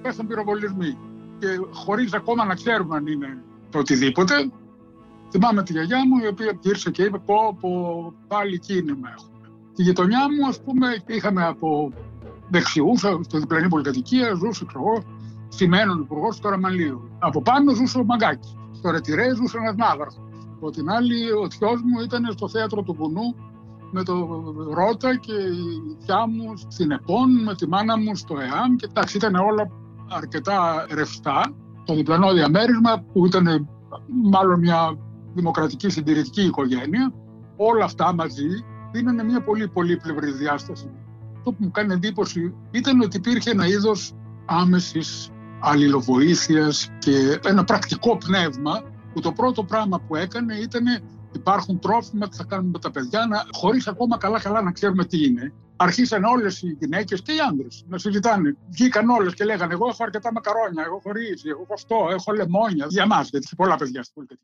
πέσαν 0.03 0.27
πυροβολισμοί. 0.27 0.99
Και 1.39 1.47
χωρίς 1.71 2.12
ακόμα 2.12 2.45
να 2.45 2.55
ξέρουμε 2.55 2.97
αν 2.97 3.07
είναι 3.07 3.43
το 3.71 3.79
οτιδήποτε, 3.79 4.35
θυμάμαι 5.33 5.62
τη 5.62 5.73
γιαγιά 5.73 6.07
μου 6.07 6.25
η 6.25 6.27
οποία 6.27 6.59
γύρισε 6.61 6.91
και 6.91 7.03
είπε: 7.03 7.19
Πω, 7.19 7.57
πω, 7.61 7.71
πάλι 8.29 8.59
κίνημα 8.59 9.09
έχουμε. 9.17 9.49
Τη 9.75 9.83
γειτονιά 9.83 10.21
μου, 10.21 10.49
ας 10.49 10.62
πούμε, 10.62 10.87
είχαμε 11.07 11.45
από 11.45 11.93
δεξιού, 12.49 12.97
στο 12.97 13.39
διπλανή 13.39 13.69
πολυκατοικία, 13.69 14.35
ζούσε, 14.35 14.65
ξέρω 14.65 14.85
εγώ, 14.87 15.03
Σημαίνον 15.55 16.01
υπουργός 16.01 16.37
του 16.37 16.43
Καραμαλίου. 16.43 17.11
Από 17.19 17.43
πάνω 17.43 17.75
ζούσε 17.75 17.99
ο 17.99 18.05
Μαγκάκης. 18.05 18.57
Στο 18.73 18.91
Ρετυρέ 18.91 19.35
ζούσε 19.35 19.59
ένας 19.59 19.75
Ναύαρχο. 19.77 20.29
Από 20.57 20.71
την 20.71 20.90
άλλη, 20.90 21.33
ο 21.33 21.51
θειός 21.51 21.83
μου 21.83 22.01
ήταν 22.01 22.33
στο 22.33 22.49
θέατρο 22.49 22.83
του 22.83 22.95
Βουνού 22.95 23.35
με 23.90 24.03
το 24.03 24.14
Ρότα 24.75 25.16
και 25.16 25.33
η 25.33 25.97
θιά 26.05 26.27
μου 26.27 26.53
στην 26.57 26.90
ΕΠΟΝ, 26.90 27.42
με 27.42 27.55
τη 27.55 27.68
μάνα 27.68 27.99
μου 27.99 28.16
στο 28.16 28.35
ΕΑΜ 28.38 28.77
και 28.77 28.87
εντάξει 28.88 29.16
ήταν 29.16 29.35
όλα 29.35 29.71
αρκετά 30.11 30.87
ρευστά. 30.95 31.55
Το 31.85 31.95
διπλανό 31.95 32.33
διαμέρισμα 32.33 33.05
που 33.12 33.27
ήταν 33.27 33.68
μάλλον 34.33 34.59
μια 34.59 34.99
δημοκρατική 35.35 35.88
συντηρητική 35.88 36.42
οικογένεια, 36.42 37.12
όλα 37.57 37.85
αυτά 37.85 38.14
μαζί 38.14 38.49
δίνανε 38.92 39.25
μια 39.25 39.42
πολύ 39.42 39.68
πολύπλευρη 39.68 40.31
διάσταση. 40.31 40.90
Το 41.45 41.51
που 41.53 41.57
μου 41.59 41.71
κάνει 41.71 41.92
εντύπωση 41.92 42.55
ήταν 42.71 43.01
ότι 43.01 43.16
υπήρχε 43.16 43.51
ένα 43.51 43.66
είδος 43.66 44.14
άμεσης 44.47 45.31
αλληλοβοήθειας 45.61 46.90
και 46.99 47.40
ένα 47.45 47.64
πρακτικό 47.64 48.16
πνεύμα 48.16 48.83
που 49.12 49.21
το 49.21 49.33
πρώτο 49.33 49.64
πράγμα 49.64 50.01
που 50.01 50.16
έκανε 50.16 50.55
ήταν 50.55 50.85
υπάρχουν 51.33 51.79
τρόφιμα 51.79 52.27
που 52.27 52.35
θα 52.35 52.45
κάνουμε 52.45 52.71
με 52.71 52.79
τα 52.79 52.90
παιδιά, 52.90 53.27
να, 53.27 53.45
χωρίς 53.51 53.87
ακόμα 53.87 54.18
καλά-καλά 54.18 54.62
να 54.62 54.73
ξέρουμε 54.73 55.05
τι 55.05 55.25
είναι. 55.25 55.53
Αρχίσαν 55.77 56.25
όλες 56.25 56.62
οι 56.62 56.77
γυναίκες 56.81 57.23
και 57.23 57.33
οι 57.33 57.38
άντρες 57.49 57.85
να 57.88 57.99
συζητάνε. 57.99 58.57
Βγήκαν 58.71 59.09
όλες 59.09 59.35
και 59.35 59.45
λέγανε: 59.45 59.73
Εγώ 59.73 59.88
έχω 59.88 60.03
αρκετά 60.05 60.33
μακαρόνια, 60.33 60.83
εγώ 60.87 60.97
έχω 61.05 61.12
ρύζι, 61.12 61.49
εγώ 61.49 61.61
έχω 61.62 61.75
αυτό, 61.75 62.09
έχω 62.11 62.33
λεμόνια. 62.33 62.87
Για 62.88 63.07
μας, 63.07 63.29
γιατί 63.29 63.45
έχει 63.47 63.57
πολλά 63.57 63.77
παιδιά 63.77 64.03
στην 64.03 64.14
πολιτική. 64.14 64.42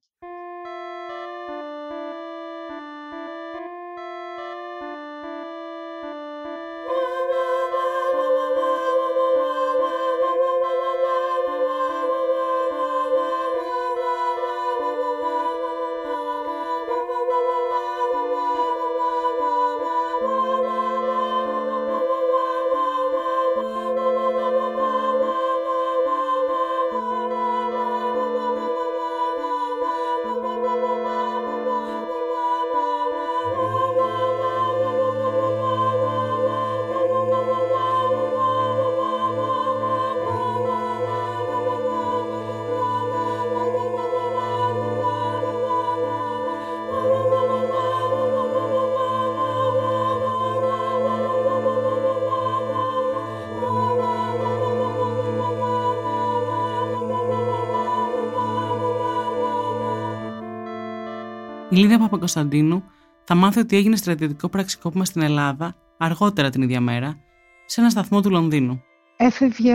Η 61.79 61.81
Λίδια 61.81 61.99
Παπακοσταντίνου 61.99 62.85
θα 63.25 63.35
μάθει 63.35 63.61
ότι 63.61 63.77
έγινε 63.77 63.97
στρατιωτικό 63.97 64.49
πραξικόπημα 64.49 65.05
στην 65.05 65.23
Ελλάδα 65.23 65.77
αργότερα 65.99 66.51
την 66.51 66.63
ίδια 66.63 66.81
μέρα, 66.81 67.19
σε 67.67 67.81
ένα 67.81 67.91
σταθμό 67.91 68.21
του 68.21 68.31
Λονδίνου. 68.31 68.83
Έφευγε 69.17 69.75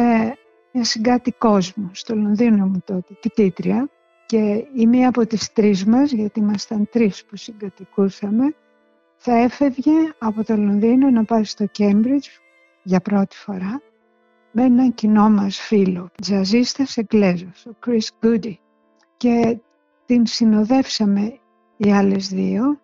μια 0.73 0.83
συγκάτοικός 0.83 1.73
μου 1.73 1.89
στο 1.93 2.15
Λονδίνο 2.15 2.65
μου 2.65 2.81
τότε, 2.85 3.13
κοιτήτρια, 3.19 3.89
και 4.25 4.65
η 4.75 4.87
μία 4.87 5.07
από 5.07 5.25
τις 5.25 5.53
τρεις 5.53 5.85
μας, 5.85 6.11
γιατί 6.11 6.39
ήμασταν 6.39 6.87
τρεις 6.91 7.25
που 7.25 7.35
συγκατοικούσαμε, 7.35 8.55
θα 9.15 9.37
έφευγε 9.37 9.93
από 10.17 10.43
το 10.43 10.57
Λονδίνο 10.57 11.09
να 11.09 11.23
πάει 11.23 11.43
στο 11.43 11.65
Κέμπριτζ 11.65 12.27
για 12.83 12.99
πρώτη 12.99 13.35
φορά 13.35 13.81
με 14.51 14.63
έναν 14.63 14.93
κοινό 14.93 15.29
μας 15.29 15.57
φίλο, 15.57 16.09
τζαζίστας 16.21 16.97
Εγγλέζος, 16.97 17.65
ο 17.65 17.75
Chris 17.85 18.25
Goody. 18.25 18.53
Και 19.17 19.57
την 20.05 20.25
συνοδεύσαμε 20.25 21.37
οι 21.83 21.91
άλλες 21.91 22.27
δύο, 22.27 22.79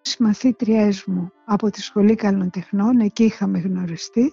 συμμαθήτριές 0.00 1.04
μου 1.04 1.32
από 1.44 1.70
τη 1.70 1.82
Σχολή 1.82 2.14
Καλών 2.14 2.50
Τεχνών, 2.50 3.00
εκεί 3.00 3.24
είχαμε 3.24 3.58
γνωριστεί, 3.58 4.32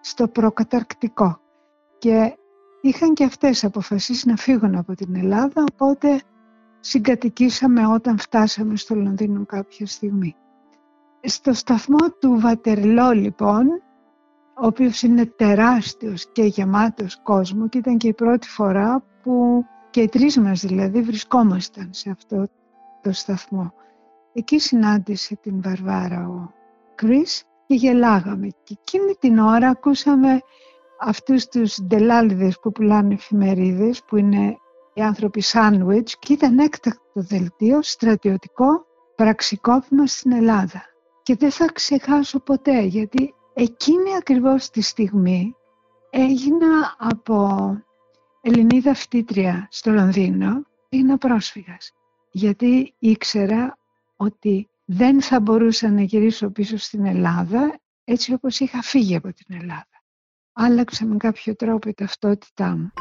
στο 0.00 0.28
προκαταρκτικό. 0.28 1.40
Και 1.98 2.36
είχαν 2.80 3.14
και 3.14 3.24
αυτές 3.24 3.64
αποφασίσεις 3.64 4.24
να 4.24 4.36
φύγουν 4.36 4.74
από 4.74 4.94
την 4.94 5.16
Ελλάδα, 5.16 5.64
οπότε 5.72 6.20
συγκατοικήσαμε 6.80 7.86
όταν 7.86 8.18
φτάσαμε 8.18 8.76
στο 8.76 8.94
Λονδίνο 8.94 9.46
κάποια 9.46 9.86
στιγμή. 9.86 10.36
Στο 11.22 11.52
σταθμό 11.52 12.10
του 12.20 12.40
Βατερλό 12.40 13.10
λοιπόν, 13.10 13.66
ο 14.62 14.66
οποίος 14.66 15.02
είναι 15.02 15.26
τεράστιος 15.26 16.32
και 16.32 16.42
γεμάτος 16.42 17.20
κόσμο 17.22 17.68
και 17.68 17.78
ήταν 17.78 17.96
και 17.96 18.08
η 18.08 18.14
πρώτη 18.14 18.48
φορά 18.48 19.02
που 19.22 19.64
και 19.90 20.00
οι 20.00 20.08
τρεις 20.08 20.38
μας 20.38 20.60
δηλαδή 20.60 21.02
βρισκόμασταν 21.02 21.88
σε 21.90 22.10
αυτό 22.10 22.48
το 23.06 23.12
σταθμό. 23.12 23.72
Εκεί 24.32 24.58
συνάντησε 24.58 25.36
την 25.42 25.62
Βαρβάρα 25.62 26.28
ο 26.28 26.52
Κρίς 26.94 27.44
και 27.66 27.74
γελάγαμε. 27.74 28.48
Και 28.64 28.76
εκείνη 28.80 29.14
την 29.18 29.38
ώρα 29.38 29.68
ακούσαμε 29.68 30.40
αυτούς 31.00 31.46
τους 31.46 31.82
ντελάλιδες 31.82 32.58
που 32.60 32.72
πουλάνε 32.72 33.14
εφημερίδες 33.14 34.02
που 34.06 34.16
είναι 34.16 34.56
οι 34.94 35.02
άνθρωποι 35.02 35.40
σάντουιτς 35.40 36.18
και 36.18 36.32
ήταν 36.32 36.58
έκτακτο 36.58 37.20
δελτίο 37.20 37.82
στρατιωτικό 37.82 38.86
πραξικόπημα 39.16 40.06
στην 40.06 40.32
Ελλάδα. 40.32 40.82
Και 41.22 41.36
δεν 41.36 41.50
θα 41.50 41.66
ξεχάσω 41.72 42.38
ποτέ 42.38 42.80
γιατί 42.80 43.34
εκείνη 43.54 44.16
ακριβώς 44.16 44.70
τη 44.70 44.80
στιγμή 44.80 45.54
έγινα 46.10 46.96
από 46.98 47.48
Ελληνίδα 48.40 48.94
φοιτήτρια 48.94 49.68
στο 49.70 49.90
Λονδίνο, 49.90 50.62
έγινα 50.88 51.18
πρόσφυγας. 51.18 51.92
Γιατί 52.30 52.94
ήξερα 52.98 53.78
ότι 54.16 54.68
δεν 54.84 55.22
θα 55.22 55.40
μπορούσα 55.40 55.90
να 55.90 56.02
γυρίσω 56.02 56.50
πίσω 56.50 56.76
στην 56.76 57.04
Ελλάδα 57.04 57.80
έτσι 58.04 58.32
όπως 58.32 58.60
είχα 58.60 58.82
φύγει 58.82 59.16
από 59.16 59.32
την 59.32 59.56
Ελλάδα. 59.60 60.02
Άλλαξα 60.52 61.04
με 61.04 61.16
κάποιο 61.16 61.56
τρόπο 61.56 61.88
η 61.88 61.94
ταυτότητά 61.94 62.76
μου. 62.76 62.92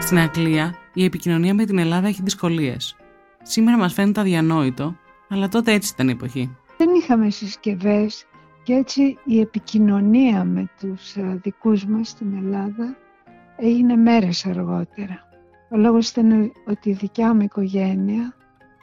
Στην 0.00 0.22
Αγγλία, 0.22 0.74
η 0.94 1.04
επικοινωνία 1.04 1.54
με 1.54 1.64
την 1.64 1.78
Ελλάδα 1.78 2.08
έχει 2.08 2.22
δυσκολίες. 2.22 2.99
Σήμερα 3.42 3.78
μας 3.78 3.92
φαίνεται 3.92 4.20
αδιανόητο, 4.20 4.96
αλλά 5.28 5.48
τότε 5.48 5.72
έτσι 5.72 5.92
ήταν 5.94 6.08
η 6.08 6.10
εποχή. 6.10 6.56
Δεν 6.76 6.94
είχαμε 6.94 7.30
συσκευές 7.30 8.26
και 8.62 8.72
έτσι 8.72 9.18
η 9.24 9.40
επικοινωνία 9.40 10.44
με 10.44 10.70
τους 10.80 11.14
ε, 11.14 11.40
δικούς 11.42 11.86
μας 11.86 12.08
στην 12.08 12.36
Ελλάδα 12.36 12.96
έγινε 13.56 13.96
μέρες 13.96 14.46
αργότερα. 14.46 15.28
Ο 15.70 15.76
λόγος 15.76 16.10
ήταν 16.10 16.52
ότι 16.66 16.90
η 16.90 16.92
δικιά 16.92 17.34
μου 17.34 17.40
οικογένεια 17.40 18.34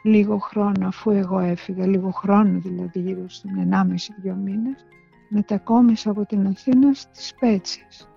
λίγο 0.03 0.37
χρόνο 0.37 0.87
αφού 0.87 1.11
εγώ 1.11 1.39
έφυγα, 1.39 1.87
λίγο 1.87 2.09
χρόνο 2.09 2.59
δηλαδή 2.59 2.99
γύρω 2.99 3.25
στον 3.27 3.51
1,5-2 3.71 4.35
μήνες, 4.43 4.85
μετακόμισα 5.29 6.09
από 6.09 6.25
την 6.25 6.47
Αθήνα 6.47 6.93
στις 6.93 7.33
Πέτσες 7.39 8.07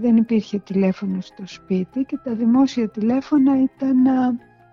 δεν 0.00 0.16
υπήρχε 0.16 0.58
τηλέφωνο 0.58 1.20
στο 1.20 1.42
σπίτι 1.46 2.04
και 2.04 2.18
τα 2.24 2.34
δημόσια 2.34 2.88
τηλέφωνα 2.88 3.62
ήταν 3.62 4.06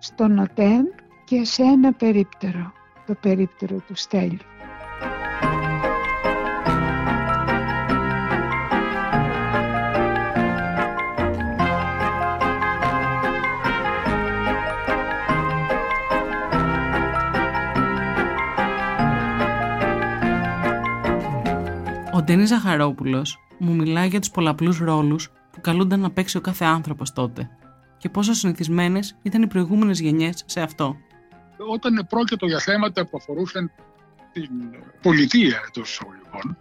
στο 0.02 0.28
ΝΟΤΕΜ 0.28 0.84
και 1.24 1.44
σε 1.44 1.62
ένα 1.62 1.92
περίπτερο, 1.92 2.72
το 3.06 3.14
περίπτερο 3.20 3.76
του 3.86 3.94
Στέλιου. 3.94 4.38
Ο 22.12 22.22
Ντένις 22.22 22.48
Ζαχαρόπουλος 22.48 23.38
μου 23.58 23.74
μιλάει 23.74 24.08
για 24.08 24.20
τους 24.20 24.30
πολλαπλούς 24.30 24.78
ρόλους 24.78 25.30
που 25.52 25.60
καλούνταν 25.60 26.00
να 26.00 26.10
παίξει 26.10 26.36
ο 26.36 26.40
κάθε 26.40 26.64
άνθρωπος 26.64 27.12
τότε 27.12 27.50
και 28.00 28.08
πόσο 28.08 28.34
συνηθισμένες 28.34 29.16
ήταν 29.22 29.42
οι 29.42 29.46
προηγούμενες 29.46 30.00
γενιές 30.00 30.42
σε 30.46 30.60
αυτό. 30.60 30.96
Όταν 31.72 32.06
πρόκειται 32.08 32.46
για 32.46 32.58
θέματα 32.58 33.06
που 33.06 33.16
αφορούσαν 33.16 33.70
την 34.32 34.50
πολιτεία 35.02 35.60
των 35.72 35.82
εισαγωγικών, 35.82 36.56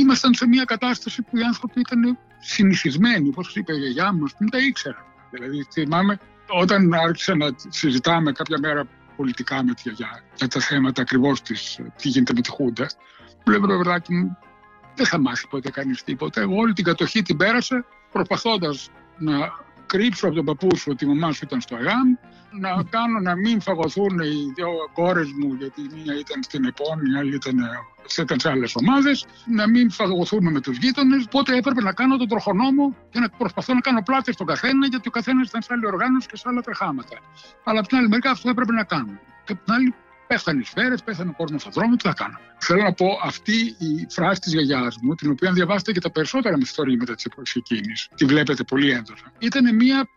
ήμασταν 0.00 0.34
σε 0.34 0.46
μια 0.46 0.64
κατάσταση 0.64 1.22
που 1.22 1.36
οι 1.36 1.42
άνθρωποι 1.42 1.80
ήταν 1.80 2.18
συνηθισμένοι, 2.38 3.28
όπως 3.28 3.56
είπε 3.56 3.74
η 3.74 3.78
γιαγιά 3.78 4.12
μου, 4.12 4.26
δεν 4.38 4.50
τα 4.50 4.58
ήξεραν. 4.58 5.04
Δηλαδή, 5.30 5.66
θυμάμαι, 5.72 6.18
όταν 6.48 6.94
άρχισα 6.94 7.36
να 7.36 7.46
συζητάμε 7.68 8.32
κάποια 8.32 8.58
μέρα 8.58 8.88
πολιτικά 9.16 9.64
με 9.64 9.74
τη 9.74 9.82
γιαγιά 9.84 10.22
για 10.34 10.48
τα 10.48 10.60
θέματα 10.60 11.02
ακριβώς 11.02 11.42
της 11.42 11.80
τι 11.96 12.08
γίνεται 12.08 12.32
με 12.32 12.40
τη 12.40 12.50
Χούντα, 12.50 12.86
μου 13.44 13.52
λέει, 13.52 13.60
μου, 14.08 14.36
δεν 14.94 15.06
θα 15.06 15.18
μάθει 15.18 15.48
ποτέ 15.48 15.70
κανείς 15.70 16.04
τίποτα. 16.04 16.40
Εγώ 16.40 16.56
όλη 16.56 16.72
την 16.72 16.84
κατοχή 16.84 17.22
την 17.22 17.36
πέρασα 17.36 17.84
προσπαθώντας 18.12 18.90
να 19.18 19.64
κρύψω 19.86 20.26
από 20.26 20.34
τον 20.34 20.44
παππού 20.44 20.76
σου 20.76 20.88
ότι 20.92 21.04
η 21.04 21.08
μαμά 21.08 21.32
σου 21.32 21.40
ήταν 21.44 21.60
στο 21.60 21.76
ΕΓΑΜ, 21.76 22.08
να 22.60 22.82
κάνω 22.90 23.20
να 23.20 23.36
μην 23.36 23.60
φαγωθούν 23.60 24.18
οι 24.18 24.52
δύο 24.54 24.68
κόρες 24.92 25.28
μου, 25.38 25.54
γιατί 25.54 25.80
η 25.80 25.90
μία 25.94 26.18
ήταν 26.18 26.42
στην 26.42 26.64
ΕΠΟΝ, 26.64 26.98
η 27.12 27.18
άλλη 27.18 27.34
ήταν, 27.34 27.58
ήταν 28.18 28.40
σε 28.40 28.50
άλλες 28.50 28.74
ομάδες, 28.76 29.26
να 29.46 29.68
μην 29.68 29.90
φαγωθούμε 29.90 30.50
με 30.50 30.60
τους 30.60 30.76
γείτονες. 30.76 31.24
Οπότε 31.24 31.56
έπρεπε 31.56 31.82
να 31.82 31.92
κάνω 31.92 32.16
τον 32.16 32.28
τροχονόμο 32.28 32.96
και 33.10 33.20
να 33.20 33.28
προσπαθώ 33.28 33.74
να 33.74 33.80
κάνω 33.80 34.02
πλάτε 34.02 34.32
στον 34.32 34.46
καθένα, 34.46 34.86
γιατί 34.86 35.08
ο 35.08 35.10
καθένας 35.10 35.48
ήταν 35.48 35.62
σε 35.62 35.68
άλλη 35.72 35.86
οργάνωση 35.86 36.28
και 36.28 36.36
σε 36.36 36.44
άλλα 36.46 36.60
τρεχάματα. 36.60 37.16
Αλλά 37.64 37.78
από 37.78 37.88
την 37.88 37.96
άλλη 37.98 38.08
μερικά 38.08 38.30
αυτό 38.30 38.50
έπρεπε 38.50 38.72
να 38.72 38.84
κάνω. 38.84 39.18
Και 39.44 39.52
από 39.52 39.64
την 39.64 39.74
άλλη 39.74 39.94
Πέθανε 40.26 40.60
οι 40.60 40.64
σφαίρες, 40.64 41.02
πέθανε 41.02 41.30
ο 41.30 41.32
κόσμος 41.36 41.60
στον 41.60 41.72
δρόμο, 41.72 41.96
τι 41.96 42.08
θα 42.08 42.14
κάναμε. 42.14 42.44
Θέλω 42.58 42.82
να 42.82 42.92
πω 42.92 43.06
αυτή 43.22 43.76
η 43.78 44.06
φράση 44.08 44.40
της 44.40 44.52
γιαγιάς 44.52 44.96
μου, 45.02 45.14
την 45.14 45.30
οποία 45.30 45.52
διαβάσετε 45.52 45.92
και 45.92 46.00
τα 46.00 46.10
περισσότερα 46.10 46.56
μυθιστορήματα 46.56 47.14
της 47.14 47.24
εποχής 47.24 47.54
εκείνης, 47.54 48.08
τη 48.14 48.24
βλέπετε 48.24 48.62
πολύ 48.62 48.90
έντονα, 48.90 49.32
ήταν 49.38 49.74
μια 49.74 50.08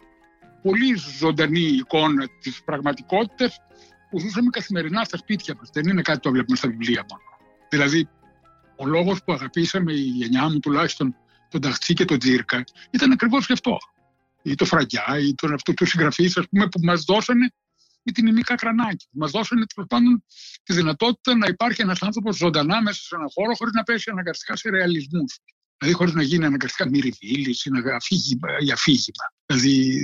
πολύ 0.62 0.96
ζωντανή 1.20 1.60
εικόνα 1.60 2.28
της 2.42 2.64
πραγματικότητας 2.64 3.58
που 4.10 4.20
ζούσαμε 4.20 4.50
καθημερινά 4.50 5.04
στα 5.04 5.18
σπίτια 5.18 5.56
μας. 5.60 5.70
Δεν 5.74 5.88
είναι 5.88 6.02
κάτι 6.02 6.18
που 6.18 6.24
το 6.24 6.32
βλέπουμε 6.32 6.58
στα 6.58 6.68
βιβλία 6.68 7.06
μόνο. 7.10 7.24
Δηλαδή, 7.70 8.10
ο 8.76 8.86
λόγος 8.86 9.24
που 9.24 9.34
αγαπήσαμε 9.34 9.94
η 9.94 10.02
γενιά 10.02 10.50
μου 10.50 10.60
τουλάχιστον 10.60 11.16
τον 11.50 11.62
Ταχτσί 11.62 11.94
και 11.94 12.06
τον 12.06 12.20
Τζίρκα 12.20 12.64
ήταν 12.90 13.12
ακριβώς 13.12 13.46
γι' 13.46 13.54
αυτό. 13.54 13.78
Ή 14.42 14.56
το 14.56 14.66
Φραγκιά, 14.66 15.06
ή 15.28 15.34
τον 15.36 15.54
αυτού 15.54 15.74
του 15.74 15.86
συγγραφείς, 15.86 16.34
που 16.50 16.80
μας 16.84 17.04
δώσανε 17.04 17.52
ή 18.10 18.12
την 18.12 18.28
ημίκα 18.28 18.56
κρανάκι. 18.56 19.08
Μας 19.12 19.32
δώσανε 19.32 19.66
τέλο 19.74 19.88
πάντων 19.88 20.24
τη 20.64 20.74
δυνατότητα 20.74 21.36
να 21.36 21.48
υπάρχει 21.48 21.82
ένας 21.82 22.02
άνθρωπος 22.02 22.36
ζωντανά 22.36 22.82
μέσα 22.82 23.02
σε 23.02 23.16
έναν 23.16 23.28
χώρο 23.34 23.54
χωρίς 23.56 23.74
να 23.74 23.84
πέσει 23.84 24.10
αναγκαστικά 24.10 24.56
σε 24.56 24.70
ρεαλισμούς. 24.70 25.40
Δηλαδή, 25.78 25.98
χωρίς 25.98 26.14
να 26.14 26.22
γίνει 26.22 26.46
αναγκαστικά 26.46 26.90
μυριβίλη 26.90 27.56
ή 27.64 27.70
να 27.70 28.00
φύγει 28.00 28.40
για 28.60 28.74
αφήγημα. 28.74 29.26
Δηλαδή, 29.46 30.02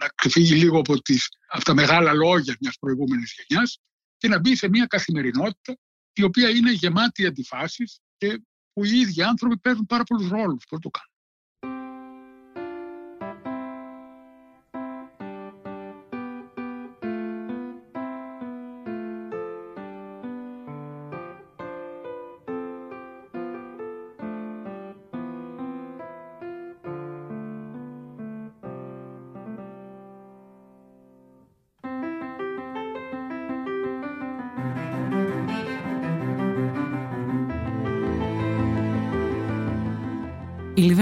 να 0.00 0.08
ξεφύγει 0.14 0.54
λίγο 0.54 0.78
από, 0.78 1.02
τις, 1.02 1.28
από 1.46 1.64
τα 1.64 1.74
μεγάλα 1.74 2.12
λόγια 2.12 2.56
μιας 2.60 2.76
προηγούμενης 2.80 3.34
γενιάς 3.36 3.78
και 4.16 4.28
να 4.28 4.38
μπει 4.38 4.56
σε 4.56 4.68
μια 4.68 4.86
καθημερινότητα 4.86 5.76
η 6.12 6.22
οποία 6.22 6.48
είναι 6.48 6.72
γεμάτη 6.72 7.26
αντιφάσεις 7.26 8.00
και 8.16 8.42
που 8.72 8.84
οι 8.84 8.98
ίδιοι 9.00 9.22
άνθρωποι 9.22 9.58
παίζουν 9.58 9.86
πάρα 9.86 10.04
πολλούς 10.04 10.28
ρόλους. 10.28 10.64
Πώς 10.68 10.80
το 10.80 10.90
κάνουν; 10.90 11.15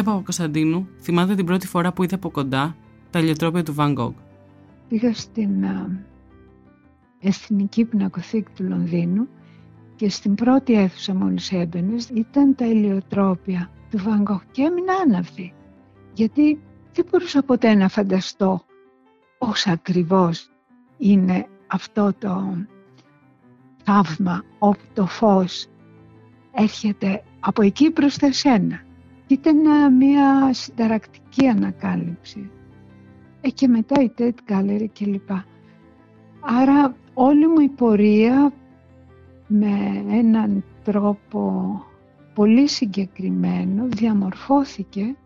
Παπακοσταντίνου 0.05 0.88
θυμάται 1.01 1.35
την 1.35 1.45
πρώτη 1.45 1.67
φορά 1.67 1.93
που 1.93 2.03
είδε 2.03 2.14
από 2.14 2.31
κοντά 2.31 2.77
τα 3.11 3.19
ηλιοτρόπια 3.19 3.62
του 3.62 3.75
Van 3.79 3.95
Gogh. 3.97 4.14
Πήγα 4.88 5.14
στην 5.14 5.64
α, 5.64 6.05
Εθνική 7.21 7.85
Πινακοθήκη 7.85 8.51
του 8.57 8.64
Λονδίνου 8.64 9.29
και 9.97 10.09
στην 10.11 10.35
πρώτη 10.35 10.75
αίθουσα 10.75 11.14
μόλις 11.14 11.53
έμπαινες 11.53 12.09
ήταν 12.09 12.55
τα 12.55 12.67
ηλιοτρόπια 12.67 13.71
του 13.90 13.99
Van 13.99 14.33
Gogh 14.33 14.43
και 14.51 14.62
έμεινα 14.62 14.93
άναυδη. 15.05 15.53
Γιατί 16.12 16.61
δεν 16.93 17.07
μπορούσα 17.11 17.43
ποτέ 17.43 17.75
να 17.75 17.88
φανταστώ 17.88 18.64
πώς 19.38 19.67
ακριβώς 19.67 20.51
είναι 20.99 21.47
αυτό 21.67 22.12
το 22.19 22.57
θαύμα 23.85 24.45
όπου 24.59 24.85
το 24.95 25.07
φως 25.07 25.67
έρχεται 26.53 27.23
από 27.40 27.62
εκεί 27.62 27.90
προς 27.90 28.17
τα 28.17 28.33
σένα 28.33 28.84
ήταν 29.27 29.67
ε, 29.67 29.89
μια 29.91 30.53
συνταρακτική 30.53 31.47
ανακάλυψη. 31.47 32.51
Ε, 33.41 33.51
και 33.51 33.69
μετά 33.69 34.03
η 34.03 34.13
TED 34.19 34.35
Gallery 34.49 34.87
κλπ. 34.93 35.31
Άρα 36.41 36.97
όλη 37.15 37.47
μου 37.49 37.61
η 37.61 37.69
πορεία 37.69 38.53
με 39.47 40.05
έναν 40.11 40.65
τρόπο 40.85 41.83
πολύ 42.35 42.69
συγκεκριμένο 42.69 43.87
διαμορφώθηκε 43.89 45.17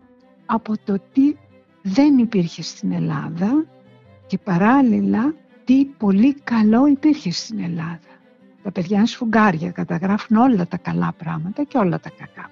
από 0.47 0.75
το 0.85 0.99
τι 1.13 1.35
δεν 1.83 2.19
υπήρχε 2.19 2.63
στην 2.63 2.93
Ελλάδα 2.93 3.67
και 4.27 4.39
παράλληλα 4.39 5.35
τι 5.65 5.85
πολύ 5.85 6.35
καλό 6.35 6.87
υπήρχε 6.87 7.31
στην 7.31 7.59
Ελλάδα. 7.59 7.99
Τα 8.63 8.73
παιδιά 8.73 8.97
είναι 8.97 9.07
σφουγγάρια, 9.07 9.71
καταγράφουν 9.71 10.37
όλα 10.37 10.67
τα 10.67 10.77
καλά 10.77 11.15
πράγματα 11.19 11.65
και 11.65 11.79
όλα 11.79 12.01
τα 12.01 12.11
κακά 12.19 12.51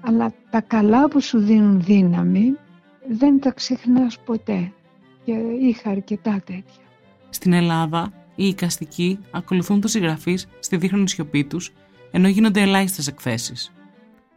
αλλά 0.00 0.32
τα 0.50 0.60
καλά 0.60 1.08
που 1.08 1.20
σου 1.20 1.38
δίνουν 1.38 1.82
δύναμη 1.82 2.56
δεν 3.08 3.40
τα 3.40 3.50
ξεχνάς 3.50 4.18
ποτέ 4.18 4.72
και 5.24 5.32
είχα 5.60 5.90
αρκετά 5.90 6.42
τέτοια. 6.46 6.82
Στην 7.30 7.52
Ελλάδα, 7.52 8.12
οι 8.34 8.46
οικαστικοί 8.46 9.18
ακολουθούν 9.30 9.80
τους 9.80 9.90
συγγραφείς 9.90 10.46
στη 10.58 10.76
δίχρονη 10.76 11.08
σιωπή 11.08 11.44
τους, 11.44 11.72
ενώ 12.10 12.28
γίνονται 12.28 12.60
ελάχιστες 12.60 13.06
εκθέσεις. 13.06 13.72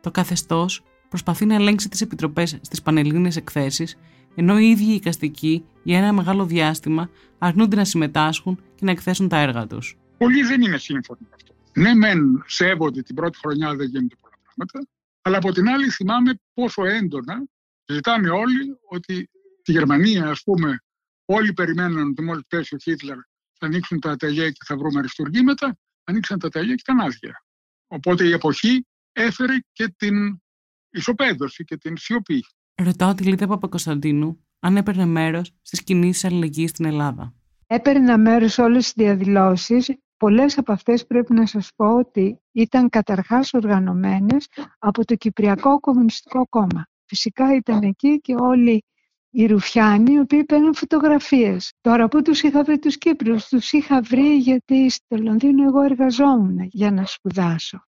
Το 0.02 0.12
καθεστώς 0.12 0.84
προσπαθεί 1.10 1.46
να 1.46 1.56
ελέγξει 1.56 1.90
τις 1.90 2.02
επιτροπές 2.02 2.58
στις 2.62 2.82
πανελλήνιες 2.82 3.36
εκθέσεις, 3.36 3.98
ενώ 4.36 4.60
οι 4.60 4.70
ίδιοι 4.70 4.92
οι 4.92 4.94
οικαστικοί 4.94 5.66
για 5.84 5.98
ένα 5.98 6.14
μεγάλο 6.14 6.46
διάστημα 6.46 7.10
αρνούνται 7.38 7.76
να 7.76 7.86
συμμετάσχουν 7.86 8.60
και 8.76 8.86
να 8.86 8.92
εκθέσουν 8.92 9.28
τα 9.28 9.38
έργα 9.38 9.68
τους. 9.68 9.98
Πολλοί 10.18 10.44
δεν 10.44 10.62
είναι 10.62 10.78
σύμφωνοι 10.78 11.20
με 11.22 11.36
αυτό. 11.36 11.54
Ναι, 11.74 11.94
μεν 11.94 12.44
σέβονται 12.48 13.02
την 13.02 13.16
πρώτη 13.16 13.38
χρονιά 13.38 13.76
δεν 13.76 13.88
γίνονται 13.88 14.16
πολλά 14.22 14.36
πράγματα, 14.44 14.88
αλλά 15.22 15.38
από 15.38 15.52
την 15.52 15.68
άλλη 15.68 15.90
θυμάμαι 15.90 16.40
πόσο 16.54 16.86
έντονα 16.86 17.44
ζητάνε 17.86 18.30
όλοι 18.30 18.78
ότι 18.90 19.30
τη 19.62 19.72
Γερμανία, 19.72 20.30
ας 20.30 20.44
πούμε, 20.44 20.84
όλοι 21.26 21.54
περιμέναν 21.54 22.08
ότι 22.08 22.22
μόλις 22.22 22.44
πέσει 22.48 22.76
ο 22.76 22.78
Χίτλερ 22.78 23.18
θα 23.58 23.66
ανοίξουν 23.66 24.00
τα 24.00 24.12
ατελιέ 24.12 24.52
και 24.52 24.64
θα 24.66 24.78
βρούμε 24.78 25.00
αριστουργήματα, 25.00 25.78
ανοίξαν 26.04 26.40
τα 26.40 26.48
ατελιέ 26.48 26.76
και 26.76 26.82
ήταν 26.86 27.00
άδεια. 27.00 27.44
Οπότε 27.88 28.28
η 28.28 28.32
εποχή 28.32 28.86
έφερε 29.12 29.58
και 29.72 29.94
την 29.98 30.42
ισοπαίδωση 30.90 31.64
και 31.64 31.78
την 31.78 31.98
σιωπή. 31.98 32.46
Ρωτάω 32.76 33.14
τη 33.14 33.24
Λίδα 33.24 33.48
Παπακοσταντίνου 33.48 34.46
αν 34.60 34.78
έπαιρνε 34.78 35.06
μέρος 35.06 35.54
στις 35.62 35.84
κινήσεις 35.84 36.26
αλληλεγγύης 36.26 36.70
στην 36.70 36.86
Ελλάδα. 36.86 37.34
Έπαιρνα 37.68 38.18
μέρος 38.18 38.54
σε 38.54 38.62
όλες 38.62 38.84
τις 38.84 39.06
διαδηλώσεις. 39.06 39.92
Πολλές 40.22 40.58
από 40.58 40.72
αυτές 40.72 41.06
πρέπει 41.06 41.34
να 41.34 41.46
σας 41.46 41.70
πω 41.76 41.98
ότι 41.98 42.42
ήταν 42.52 42.90
καταρχάς 42.90 43.54
οργανωμένες 43.54 44.48
από 44.80 45.06
το 45.06 45.16
Κυπριακό 45.16 45.80
Κομμουνιστικό 45.80 46.48
Κόμμα. 46.50 46.86
Φυσικά 47.06 47.56
ήταν 47.56 47.82
εκεί 47.82 48.20
και 48.22 48.36
όλοι 48.40 48.84
οι 49.30 49.46
Ρουφιάνοι, 49.46 50.14
οι 50.14 50.20
οποίοι 50.20 50.44
παίρνουν 50.44 50.74
φωτογραφίες. 50.74 51.74
Τώρα 51.82 52.08
που 52.08 52.22
τους 52.22 52.42
είχα 52.42 52.64
βρει 52.64 52.80
τους 52.80 52.98
Κύπριους, 52.98 53.48
τους 53.48 53.72
είχα 53.72 54.02
βρει 54.02 54.36
γιατί 54.38 54.90
στο 54.90 55.18
Λονδίνο 55.18 55.64
εγώ 55.64 55.82
εργαζόμουν 55.82 56.58
για 56.62 56.92
να 56.92 57.06
σπουδάσω 57.06 57.86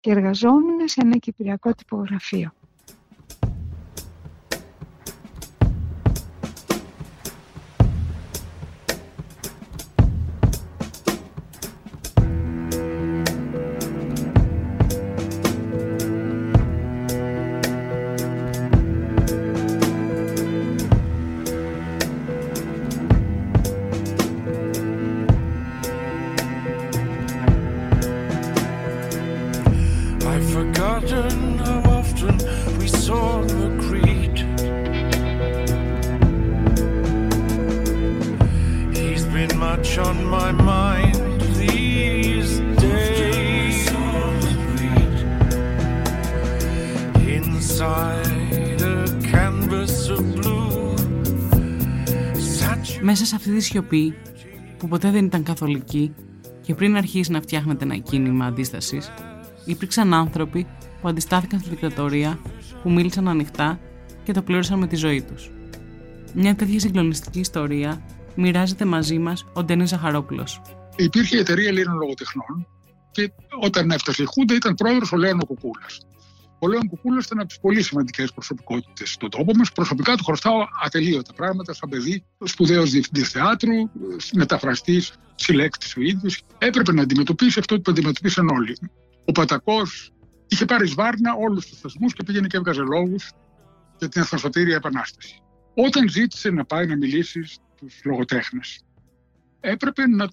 και 0.00 0.10
εργαζόμουν 0.10 0.88
σε 0.88 1.00
ένα 1.04 1.16
κυπριακό 1.16 1.74
τυπογραφείο. 1.74 2.52
Τη 53.56 53.62
σιωπή, 53.62 54.14
που 54.78 54.88
ποτέ 54.88 55.10
δεν 55.10 55.24
ήταν 55.24 55.42
καθολική 55.42 56.14
και 56.62 56.74
πριν 56.74 56.96
αρχίσει 56.96 57.30
να 57.30 57.40
φτιάχνεται 57.40 57.84
ένα 57.84 57.96
κίνημα 57.96 58.46
αντίστασης, 58.46 59.12
υπήρξαν 59.64 60.14
άνθρωποι 60.14 60.66
που 61.00 61.08
αντιστάθηκαν 61.08 61.60
στη 61.60 61.68
δικτατορία, 61.68 62.38
που 62.82 62.90
μίλησαν 62.90 63.28
ανοιχτά 63.28 63.80
και 64.24 64.32
το 64.32 64.42
πλήρωσαν 64.42 64.78
με 64.78 64.86
τη 64.86 64.96
ζωή 64.96 65.22
τους. 65.22 65.50
Μια 66.34 66.54
τέτοια 66.54 66.80
συγκλονιστική 66.80 67.40
ιστορία 67.40 68.02
μοιράζεται 68.34 68.84
μαζί 68.84 69.18
μας 69.18 69.44
ο 69.52 69.64
Ντένις 69.64 69.88
Ζαχαρόπουλος. 69.88 70.60
Υπήρχε 70.96 71.36
η 71.36 71.38
εταιρεία 71.40 71.68
Ελλήνων 71.68 71.98
Λογοτεχνών 71.98 72.66
και 73.10 73.32
όταν 73.62 73.90
έφτασε 73.90 74.22
η 74.22 74.26
Χούντα 74.26 74.54
ήταν 74.54 74.74
πρόεδρος 74.74 75.12
ο 75.12 75.16
Λέων 75.16 75.38
Κουκούλας. 75.46 76.06
Ο 76.58 76.68
Λέων 76.68 76.88
Κουκούλα 76.88 77.20
ήταν 77.24 77.38
από 77.38 77.48
τις 77.48 77.60
πολύ 77.60 77.82
σημαντικές 77.82 78.32
προσωπικότητες 78.32 79.10
στον 79.10 79.30
τόπο 79.30 79.52
μας. 79.54 79.72
Προσωπικά 79.72 80.16
του 80.16 80.24
χρωστάω 80.24 80.66
ατελείωτα 80.84 81.32
πράγματα. 81.32 81.74
Σαν 81.74 81.88
παιδί, 81.88 82.24
σπουδαίος 82.44 82.90
διευθυντή 82.90 83.22
θεάτρου, 83.22 83.90
μεταφραστής, 84.34 85.12
συλλέκτης 85.34 85.96
ο 85.96 86.00
ίδιος. 86.00 86.42
Έπρεπε 86.58 86.92
να 86.92 87.02
αντιμετωπίσει 87.02 87.58
αυτό 87.58 87.80
που 87.80 87.90
αντιμετωπίσαν 87.90 88.48
όλοι. 88.48 88.76
Ο 89.24 89.32
Πατακός 89.32 90.12
είχε 90.48 90.64
πάρει 90.64 90.86
σβάρνα 90.86 91.34
όλους 91.34 91.66
τους 91.66 91.80
θεσμούς 91.80 92.12
και 92.12 92.22
πήγαινε 92.22 92.46
και 92.46 92.56
έβγαζε 92.56 92.82
λόγους 92.82 93.32
για 93.98 94.08
την 94.08 94.22
Εθνοσωτήρια 94.22 94.76
Επανάσταση. 94.76 95.40
Όταν 95.74 96.08
ζήτησε 96.08 96.50
να 96.50 96.64
πάει 96.64 96.86
να 96.86 96.96
μιλήσει 96.96 97.44
στους 97.44 98.00
λογοτέχνες, 98.04 98.80
έπρεπε 99.60 100.06
να 100.06 100.28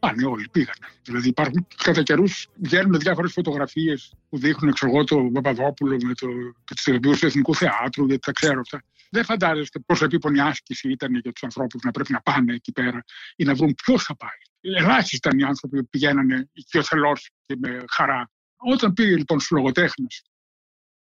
Πάνε 0.00 0.24
όλοι, 0.24 0.48
πήγανε. 0.52 0.86
Δηλαδή 1.02 1.28
υπάρχουν 1.28 1.66
κατά 1.84 2.02
καιρούς 2.02 2.48
βγαίνουν 2.54 2.98
διάφορες 2.98 3.32
φωτογραφίες 3.32 4.12
που 4.28 4.38
δείχνουν 4.38 4.70
εξ 4.70 4.82
εγώ 4.82 5.04
το 5.04 5.30
Παπαδόπουλο 5.32 5.96
με 6.04 6.14
το, 6.14 6.26
και 6.64 6.74
τις 6.74 6.86
ηθοποιού 6.86 7.12
του 7.18 7.26
Εθνικού 7.26 7.54
Θεάτρου, 7.54 8.06
γιατί 8.06 8.20
τα 8.20 8.32
ξέρω 8.32 8.60
αυτά. 8.60 8.82
Δεν 9.10 9.24
φαντάζεστε 9.24 9.78
πόσο 9.78 10.04
επίπονη 10.04 10.40
άσκηση 10.40 10.90
ήταν 10.90 11.14
για 11.14 11.32
τους 11.32 11.42
ανθρώπους 11.42 11.82
να 11.82 11.90
πρέπει 11.90 12.12
να 12.12 12.20
πάνε 12.20 12.54
εκεί 12.54 12.72
πέρα 12.72 13.04
ή 13.36 13.44
να 13.44 13.54
βρουν 13.54 13.74
ποιος 13.74 14.04
θα 14.04 14.16
πάει. 14.16 14.74
Ελάχιστοι 14.76 15.16
ήταν 15.16 15.38
οι 15.38 15.42
άνθρωποι 15.42 15.80
που 15.80 15.88
πηγαίνανε 15.88 16.48
οικειοθελώ 16.52 17.12
και 17.46 17.56
με 17.58 17.84
χαρά. 17.90 18.30
Όταν 18.56 18.92
πήγε 18.92 19.16
λοιπόν 19.16 19.40
στους 19.40 19.50
λογοτέχνες 19.50 20.24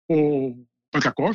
ο 0.05 0.15
Πατακό, 0.89 1.29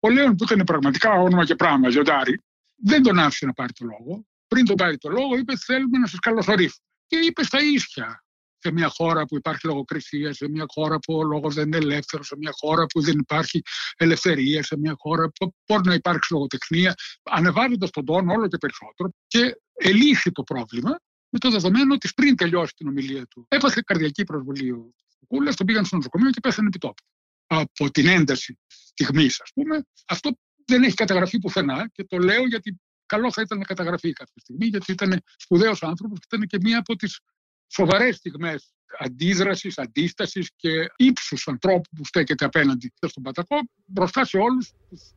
ο 0.00 0.10
Λέων 0.10 0.36
που 0.36 0.44
ήταν 0.44 0.64
πραγματικά 0.64 1.12
όνομα 1.12 1.44
και 1.44 1.54
πράγμα, 1.54 1.90
ζεωτάρι, 1.90 2.40
δεν 2.76 3.02
τον 3.02 3.18
άφησε 3.18 3.46
να 3.46 3.52
πάρει 3.52 3.72
το 3.72 3.84
λόγο 3.84 4.26
πριν 4.54 4.66
τον 4.66 4.76
πάρει 4.76 4.96
το 4.98 5.08
λόγο, 5.08 5.36
είπε: 5.36 5.56
Θέλουμε 5.56 5.98
να 5.98 6.06
σας 6.06 6.18
καλωσορίσουμε. 6.18 6.86
Και 7.06 7.16
είπε 7.16 7.44
στα 7.44 7.58
ίσια. 7.62 8.24
Σε 8.58 8.72
μια 8.72 8.88
χώρα 8.88 9.24
που 9.24 9.36
υπάρχει 9.36 9.66
λογοκρισία, 9.66 10.32
σε 10.32 10.48
μια 10.48 10.64
χώρα 10.66 10.98
που 10.98 11.14
ο 11.14 11.22
λόγος 11.22 11.54
δεν 11.54 11.66
είναι 11.66 11.76
ελεύθερος, 11.76 12.26
σε 12.26 12.36
μια 12.36 12.50
χώρα 12.54 12.86
που 12.86 13.00
δεν 13.02 13.18
υπάρχει 13.18 13.62
ελευθερία, 13.96 14.62
σε 14.62 14.78
μια 14.78 14.94
χώρα 14.98 15.28
που 15.28 15.54
μπορεί 15.66 15.88
να 15.88 15.94
υπάρξει 15.94 16.32
λογοτεχνία, 16.32 16.94
ανεβάζοντα 17.22 17.88
τον 17.90 18.04
τόνο 18.04 18.32
όλο 18.32 18.48
και 18.48 18.56
περισσότερο 18.56 19.10
και 19.26 19.60
ελύσει 19.74 20.30
το 20.30 20.42
πρόβλημα 20.42 20.98
με 21.28 21.38
το 21.38 21.50
δεδομένο 21.50 21.94
ότι 21.94 22.08
πριν 22.14 22.36
τελειώσει 22.36 22.72
την 22.76 22.88
ομιλία 22.88 23.26
του 23.26 23.46
έπαθε 23.48 23.82
καρδιακή 23.86 24.24
προσβολή 24.24 24.70
ο 24.70 24.94
Κούλα, 25.26 25.54
τον 25.54 25.66
πήγαν 25.66 25.84
στο 25.84 25.96
νοσοκομείο 25.96 26.30
και 26.30 26.40
πέθανε 26.40 26.68
επί 26.68 26.78
τόπου. 26.78 27.02
Από 27.46 27.90
την 27.90 28.06
ένταση 28.06 28.58
στιγμής, 28.66 29.40
ας 29.40 29.50
πούμε, 29.54 29.84
αυτό 30.06 30.30
δεν 30.64 30.82
έχει 30.82 30.94
καταγραφεί 30.94 31.38
πουθενά 31.38 31.88
και 31.92 32.04
το 32.04 32.18
λέω 32.18 32.46
γιατί 32.46 32.80
καλό 33.06 33.32
θα 33.32 33.42
ήταν 33.42 33.58
να 33.58 33.64
καταγραφεί 33.64 34.12
κάποια 34.12 34.34
στιγμή, 34.36 34.66
γιατί 34.66 34.92
ήταν 34.92 35.22
σπουδαίος 35.36 35.82
άνθρωπος 35.82 36.18
και 36.18 36.26
ήταν 36.36 36.46
και 36.46 36.58
μία 36.62 36.78
από 36.78 36.96
τις 36.96 37.20
σοβαρές 37.66 38.16
στιγμές 38.16 38.74
αντίδρασης, 38.98 39.78
αντίστασης 39.78 40.50
και 40.56 40.70
ύψους 40.96 41.48
ανθρώπου 41.48 41.88
που 41.96 42.04
στέκεται 42.04 42.44
απέναντι 42.44 42.92
στον 43.06 43.22
Πατακό 43.22 43.56
μπροστά 43.84 44.24
σε 44.24 44.36
όλους 44.36 44.72
τους 44.88 45.14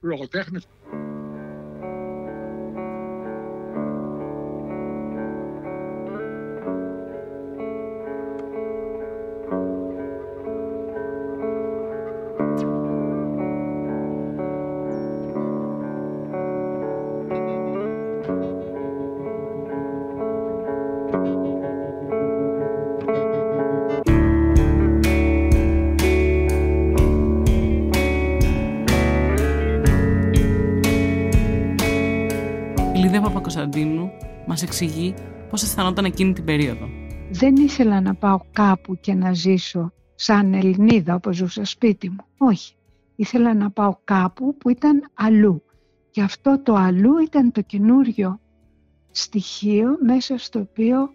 λογοτέχνε. 33.19 33.41
Κωνσταντίνου 33.41 34.11
μας 34.47 34.63
εξηγεί 34.63 35.13
πώς 35.49 35.63
αισθανόταν 35.63 36.05
εκείνη 36.05 36.33
την 36.33 36.43
περίοδο. 36.43 36.89
Δεν 37.31 37.55
ήθελα 37.55 38.01
να 38.01 38.15
πάω 38.15 38.39
κάπου 38.51 38.95
και 38.99 39.13
να 39.13 39.33
ζήσω 39.33 39.91
σαν 40.15 40.53
Ελληνίδα 40.53 41.15
όπως 41.15 41.35
ζούσα 41.35 41.65
σπίτι 41.65 42.09
μου. 42.09 42.25
Όχι. 42.37 42.73
Ήθελα 43.15 43.53
να 43.53 43.71
πάω 43.71 43.95
κάπου 44.03 44.57
που 44.57 44.69
ήταν 44.69 45.11
αλλού. 45.13 45.63
Και 46.09 46.21
αυτό 46.21 46.61
το 46.63 46.73
αλλού 46.73 47.17
ήταν 47.17 47.51
το 47.51 47.61
καινούριο 47.61 48.39
στοιχείο 49.11 49.97
μέσα 50.05 50.37
στο 50.37 50.59
οποίο 50.59 51.09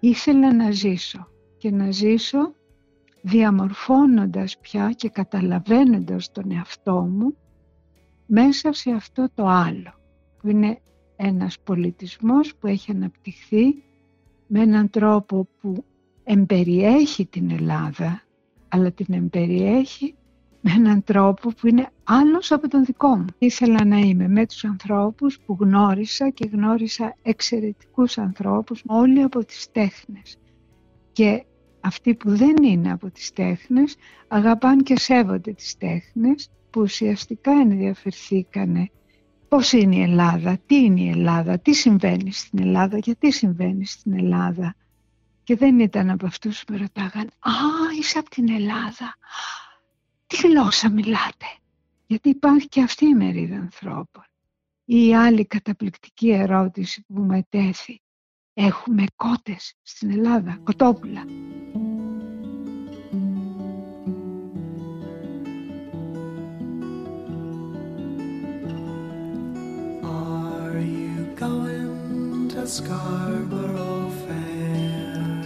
ήθελα 0.00 0.54
να 0.54 0.70
ζήσω. 0.70 1.26
Και 1.58 1.70
να 1.70 1.90
ζήσω 1.90 2.52
διαμορφώνοντας 3.22 4.58
πια 4.58 4.92
και 4.96 5.08
καταλαβαίνοντας 5.08 6.32
τον 6.32 6.50
εαυτό 6.50 7.00
μου 7.00 7.36
μέσα 8.26 8.72
σε 8.72 8.90
αυτό 8.90 9.28
το 9.34 9.46
άλλο 9.46 9.92
που 10.38 10.48
είναι 10.48 10.80
ένας 11.22 11.58
πολιτισμός 11.64 12.54
που 12.54 12.66
έχει 12.66 12.90
αναπτυχθεί 12.90 13.82
με 14.46 14.60
έναν 14.60 14.90
τρόπο 14.90 15.48
που 15.60 15.84
εμπεριέχει 16.24 17.26
την 17.26 17.50
Ελλάδα 17.50 18.22
αλλά 18.68 18.92
την 18.92 19.14
εμπεριέχει 19.14 20.14
με 20.60 20.72
έναν 20.72 21.04
τρόπο 21.04 21.48
που 21.48 21.66
είναι 21.66 21.88
άλλος 22.04 22.52
από 22.52 22.68
τον 22.68 22.84
δικό 22.84 23.16
μου. 23.16 23.24
Ήθελα 23.38 23.84
να 23.84 23.98
είμαι 23.98 24.28
με 24.28 24.46
τους 24.46 24.64
ανθρώπους 24.64 25.38
που 25.40 25.56
γνώρισα 25.60 26.30
και 26.30 26.48
γνώρισα 26.52 27.16
εξαιρετικούς 27.22 28.18
ανθρώπους 28.18 28.82
όλοι 28.86 29.22
από 29.22 29.44
τις 29.44 29.70
τέχνες. 29.72 30.38
Και 31.12 31.44
αυτοί 31.80 32.14
που 32.14 32.36
δεν 32.36 32.54
είναι 32.62 32.92
από 32.92 33.10
τις 33.10 33.32
τέχνες 33.32 33.96
αγαπάν 34.28 34.82
και 34.82 34.98
σέβονται 34.98 35.52
τις 35.52 35.76
τέχνες 35.76 36.50
που 36.70 36.80
ουσιαστικά 36.80 37.52
ενδιαφερθήκανε 37.52 38.90
πώς 39.50 39.72
είναι 39.72 39.96
η 39.96 40.02
Ελλάδα, 40.02 40.58
τι 40.66 40.74
είναι 40.74 41.00
η 41.00 41.08
Ελλάδα, 41.08 41.58
τι 41.58 41.74
συμβαίνει 41.74 42.32
στην 42.32 42.58
Ελλάδα, 42.58 42.98
γιατί 42.98 43.32
συμβαίνει 43.32 43.86
στην 43.86 44.12
Ελλάδα. 44.12 44.74
Και 45.42 45.56
δεν 45.56 45.78
ήταν 45.78 46.10
από 46.10 46.26
αυτούς 46.26 46.64
που 46.64 46.72
με 46.72 46.78
ρωτάγαν 46.78 47.26
«Α, 47.26 47.52
είσαι 47.98 48.18
από 48.18 48.30
την 48.30 48.50
Ελλάδα, 48.50 49.16
τι 50.26 50.36
γλώσσα 50.36 50.90
μιλάτε» 50.90 51.46
γιατί 52.06 52.28
υπάρχει 52.28 52.68
και 52.68 52.82
αυτή 52.82 53.06
η 53.06 53.14
μερίδα 53.14 53.56
ανθρώπων. 53.56 54.24
Ή 54.84 55.06
η 55.06 55.14
άλλη 55.14 55.46
καταπληκτική 55.46 56.30
ερώτηση 56.30 57.04
που 57.06 57.20
με 57.20 57.46
τέθη 57.48 58.00
Έχουμε 58.54 59.04
κότες 59.16 59.74
στην 59.82 60.10
Ελλάδα, 60.10 60.60
κοτόπουλα. 60.64 61.24
Scarborough 72.70 74.10
Fair. 74.28 75.42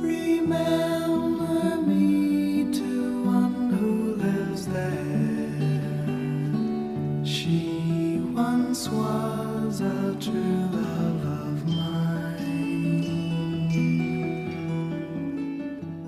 Remember 0.00 1.76
me 1.86 2.64
to 2.72 3.22
one 3.22 3.70
who 3.70 4.16
lives 4.16 4.66
there. 4.66 5.84
She 7.24 8.20
once 8.34 8.88
was 8.88 9.80
a 9.80 10.16
true. 10.18 10.63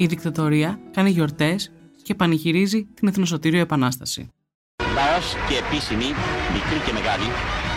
Η 0.04 0.06
δικτατορία 0.12 0.70
κάνει 0.96 1.10
γιορτές 1.16 1.60
και 2.06 2.14
πανηγυρίζει 2.20 2.80
την 2.96 3.06
Εθνοσωτήριο 3.10 3.60
Επανάσταση. 3.66 4.22
Λαός 4.98 5.26
και 5.48 5.56
επίσημη, 5.64 6.08
μικρή 6.56 6.78
και 6.86 6.92
μεγάλη, 6.98 7.28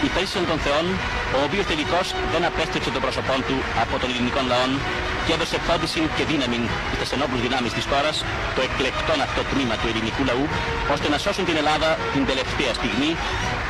υπέρσιον 0.08 0.44
των 0.50 0.58
θεών, 0.66 0.86
ο 1.38 1.40
οποίος 1.48 1.66
τελικώς 1.72 2.08
δεν 2.34 2.42
απέστρεψε 2.50 2.90
τον 2.96 3.02
πρόσωπό 3.06 3.36
του 3.48 3.58
από 3.84 3.94
των 4.02 4.08
ελληνικών 4.12 4.46
λαών 4.52 4.72
και 5.24 5.32
έδωσε 5.36 5.58
φόντιση 5.68 6.02
και 6.16 6.24
δύναμη 6.32 6.60
στις 6.96 7.10
ενόπλους 7.16 7.42
δυνάμεις 7.46 7.72
της 7.78 7.86
χώρας, 7.92 8.16
το 8.56 8.62
εκλεκτόν 8.68 9.20
αυτό 9.28 9.42
τμήμα 9.52 9.76
του 9.80 9.88
ελληνικού 9.92 10.22
λαού, 10.30 10.46
ώστε 10.94 11.08
να 11.14 11.18
σώσουν 11.24 11.44
την 11.50 11.58
Ελλάδα 11.62 11.90
την 12.14 12.24
τελευταία 12.32 12.72
στιγμή 12.80 13.12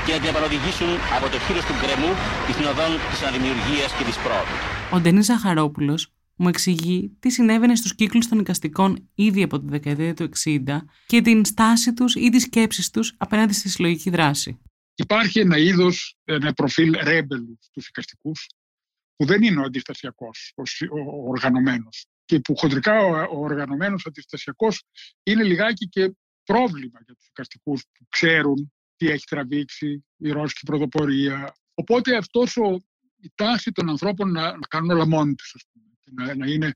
και 0.06 0.12
να 0.16 0.20
την 0.22 0.30
επανοδηγήσουν 0.34 0.92
από 1.18 1.26
το 1.34 1.38
χείλος 1.46 1.66
του 1.68 1.76
γκρεμού 1.80 2.12
εις 2.48 2.56
την 2.60 2.68
οδόν 2.72 2.92
της 3.10 3.20
αναδημιουργίας 3.24 3.90
και 3.98 4.04
της 4.10 4.18
πρόοδου. 4.24 4.56
Ο 4.96 4.98
Ντενής 5.02 5.26
Ζαχαρόπουλος 5.32 6.02
μου 6.40 6.48
εξηγεί 6.48 7.16
τι 7.20 7.30
συνέβαινε 7.30 7.76
στους 7.76 7.96
κύκλους 7.96 8.28
των 8.28 8.40
οικαστικών 8.40 9.10
ήδη 9.16 9.44
από 9.44 9.60
τη 9.60 9.68
δεκαετία 9.68 10.14
του 10.14 10.30
60 10.44 10.60
και 11.06 11.22
την 11.22 11.46
στάση 11.46 11.94
τους 11.94 12.16
ή 12.16 12.30
τις 12.30 12.42
σκέψεις 12.42 12.90
τους 12.90 13.14
απέναντι 13.18 13.54
στη 13.54 13.70
συλλογική 13.70 14.10
δράση. 14.10 14.60
Υπάρχει 14.96 15.40
ένα 15.40 15.58
είδος, 15.58 16.18
ένα 16.24 16.54
προφίλ 16.54 16.96
ρέμπελου 17.02 17.58
στους 17.62 17.88
οικαστικούς 17.88 18.50
που 19.16 19.26
δεν 19.26 19.44
είναι 19.44 19.60
ο 19.60 19.64
αντιστασιακός, 19.64 20.54
ο 20.92 21.30
οργανωμένος 21.30 22.06
και 22.26 22.40
που 22.40 22.56
χοντρικά 22.56 23.00
ο 23.32 23.40
οργανωμένος 23.40 24.06
αντιστασιακός 24.06 24.84
είναι 25.24 25.44
λιγάκι 25.44 25.88
και 25.88 26.16
πρόβλημα 26.44 27.00
για 27.06 27.16
τους 27.16 27.28
οικαστικούς 27.28 27.82
που 27.82 28.06
ξέρουν 28.10 28.74
τι 28.96 29.10
έχει 29.10 29.24
τραβήξει 29.26 30.06
η 30.18 30.32
Ρώσικη 30.32 30.66
πρωτοπορία. 30.66 31.54
Οπότε 31.74 32.18
αυτός 32.18 32.58
ο, 32.58 32.80
η 33.22 33.32
τάση 33.36 33.72
των 33.72 33.90
ανθρώπων 33.90 34.32
να, 34.32 34.42
να 34.42 34.68
κάνουν 34.68 34.90
όλα 34.90 35.08
μόνοι 35.08 35.36
τους, 35.36 35.56
ας 35.56 35.64
πούμε 35.72 35.89
να, 36.16 36.36
να 36.36 36.48
είναι 36.48 36.74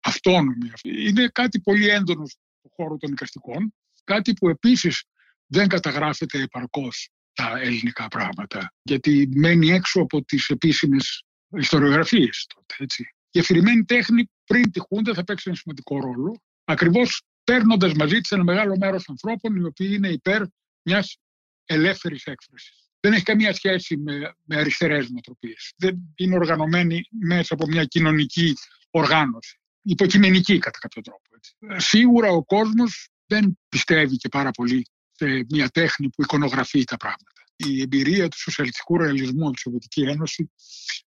αυτόνομη. 0.00 0.70
Είναι 0.82 1.28
κάτι 1.28 1.60
πολύ 1.60 1.88
έντονο 1.88 2.26
στο 2.26 2.68
χώρο 2.76 2.96
των 2.96 3.10
δικαστικών, 3.10 3.74
κάτι 4.04 4.32
που 4.32 4.48
επίσης 4.48 5.04
δεν 5.46 5.68
καταγράφεται 5.68 6.42
επαρκώς 6.42 7.10
τα 7.32 7.58
ελληνικά 7.60 8.08
πράγματα, 8.08 8.74
γιατί 8.82 9.28
μένει 9.34 9.70
έξω 9.70 10.00
από 10.00 10.24
τις 10.24 10.48
επίσημες 10.48 11.24
ιστοριογραφίες 11.56 12.46
τότε, 12.54 12.74
έτσι. 12.78 13.14
Η 13.30 13.38
αφηρημένη 13.38 13.84
τέχνη 13.84 14.30
πριν 14.44 14.70
τη 14.70 14.80
Χούντα 14.80 15.14
θα 15.14 15.24
παίξει 15.24 15.44
ένα 15.46 15.56
σημαντικό 15.56 16.00
ρόλο, 16.00 16.42
ακριβώς 16.64 17.22
παίρνοντας 17.44 17.92
μαζί 17.92 18.20
της 18.20 18.30
ένα 18.30 18.44
μεγάλο 18.44 18.76
μέρος 18.76 19.08
ανθρώπων 19.08 19.56
οι 19.56 19.64
οποίοι 19.64 19.90
είναι 19.92 20.08
υπέρ 20.08 20.42
μιας 20.82 21.18
ελεύθερης 21.64 22.24
έκφρασης 22.24 22.79
δεν 23.00 23.12
έχει 23.12 23.22
καμία 23.22 23.54
σχέση 23.54 23.96
με, 23.96 24.34
με 24.44 24.56
αριστερές 24.56 25.10
νοοτροπίες. 25.10 25.72
Δεν 25.76 25.98
είναι 26.14 26.34
οργανωμένη 26.34 27.08
μέσα 27.20 27.54
από 27.54 27.66
μια 27.66 27.84
κοινωνική 27.84 28.56
οργάνωση. 28.90 29.60
Υποκειμενική 29.82 30.58
κατά 30.58 30.78
κάποιο 30.78 31.02
τρόπο. 31.02 31.22
Έτσι. 31.36 31.86
Σίγουρα 31.88 32.28
ο 32.28 32.44
κόσμος 32.44 33.08
δεν 33.26 33.58
πιστεύει 33.68 34.16
και 34.16 34.28
πάρα 34.28 34.50
πολύ 34.50 34.86
σε 35.10 35.44
μια 35.48 35.68
τέχνη 35.68 36.08
που 36.08 36.22
εικονογραφεί 36.22 36.84
τα 36.84 36.96
πράγματα. 36.96 37.40
Η 37.56 37.80
εμπειρία 37.80 38.28
του 38.28 38.38
σοσιαλιστικού 38.40 38.98
ρεαλισμού 38.98 39.46
από 39.46 39.54
τη 39.54 39.60
Σοβιετική 39.60 40.02
Ένωση 40.02 40.50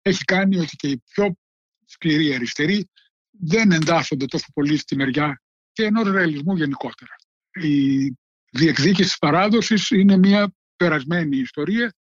έχει 0.01 0.23
κάνει 0.23 0.59
ότι 0.59 0.75
και 0.75 0.87
οι 0.87 1.03
πιο 1.13 1.37
σκληροί 1.85 2.33
αριστεροί 2.33 2.89
δεν 3.29 3.71
εντάσσονται 3.71 4.25
τόσο 4.25 4.45
πολύ 4.53 4.77
στη 4.77 4.95
μεριά 4.95 5.41
και 5.71 5.83
ενός 5.83 6.11
ρεαλισμού 6.11 6.55
γενικότερα. 6.55 7.15
Η 7.53 8.07
διεκδίκηση 8.51 9.09
της 9.09 9.17
παράδοσης 9.17 9.89
είναι 9.89 10.17
μια 10.17 10.53
περασμένη 10.75 11.37
ιστορία 11.37 11.93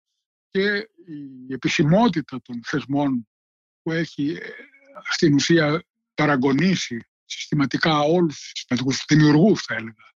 και 0.50 0.90
η 1.48 1.54
επισημότητα 1.54 2.42
των 2.42 2.62
θεσμών 2.66 3.28
που 3.82 3.92
έχει 3.92 4.32
ε, 4.32 4.50
στην 5.10 5.34
ουσία 5.34 5.84
παραγωνίσει 6.14 7.06
συστηματικά 7.26 8.00
όλους 8.00 8.40
τους 8.40 8.52
σημαντικούς 8.54 9.04
δημιουργούς 9.08 9.62
θα 9.62 9.74
έλεγα 9.74 10.12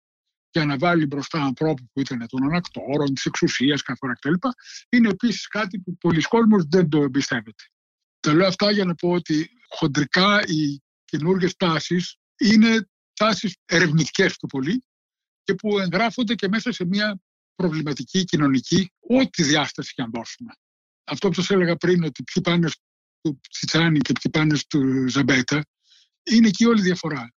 και 0.53 0.63
να 0.63 0.77
βάλει 0.77 1.05
μπροστά 1.05 1.41
ανθρώπους 1.41 1.85
που 1.93 1.99
ήταν 1.99 2.27
των 2.27 2.43
ανακτόρων, 2.43 3.13
της 3.13 3.25
εξουσίας, 3.25 3.81
καθόλου 3.81 4.13
κτλ. 4.13 4.33
Είναι 4.89 5.09
επίσης 5.09 5.47
κάτι 5.47 5.79
που 5.79 5.97
πολλοί 5.97 6.21
κόσμοι 6.21 6.63
δεν 6.69 6.89
το 6.89 7.01
εμπιστεύεται. 7.01 7.63
Τα 8.19 8.33
λέω 8.33 8.47
αυτά 8.47 8.71
για 8.71 8.85
να 8.85 8.95
πω 8.95 9.09
ότι 9.09 9.49
χοντρικά 9.67 10.41
οι 10.47 10.81
καινούργιες 11.05 11.55
τάσεις 11.55 12.17
είναι 12.37 12.89
τάσεις 13.13 13.57
ερευνητικές 13.65 14.37
του 14.37 14.47
πολύ 14.47 14.85
και 15.43 15.55
που 15.55 15.79
εγγράφονται 15.79 16.35
και 16.35 16.47
μέσα 16.47 16.71
σε 16.71 16.85
μια 16.85 17.21
προβληματική, 17.55 18.23
κοινωνική, 18.23 18.91
ό,τι 18.99 19.43
διάσταση 19.43 19.93
και 19.93 20.01
αν 20.01 20.11
δώσουμε. 20.13 20.53
Αυτό 21.03 21.27
που 21.27 21.33
σας 21.33 21.49
έλεγα 21.49 21.75
πριν, 21.75 22.03
ότι 22.03 22.23
ποιοι 22.23 22.43
πάνε 22.43 22.67
στο 22.67 23.39
Τσιτσάνι 23.49 23.99
και 23.99 24.13
ποιοι 24.21 24.31
πάνε 24.31 24.55
στο 24.55 24.79
Ζαμπέτα, 25.07 25.65
είναι 26.23 26.47
εκεί 26.47 26.65
όλη 26.65 26.79
η 26.79 26.83
διαφορά. 26.83 27.32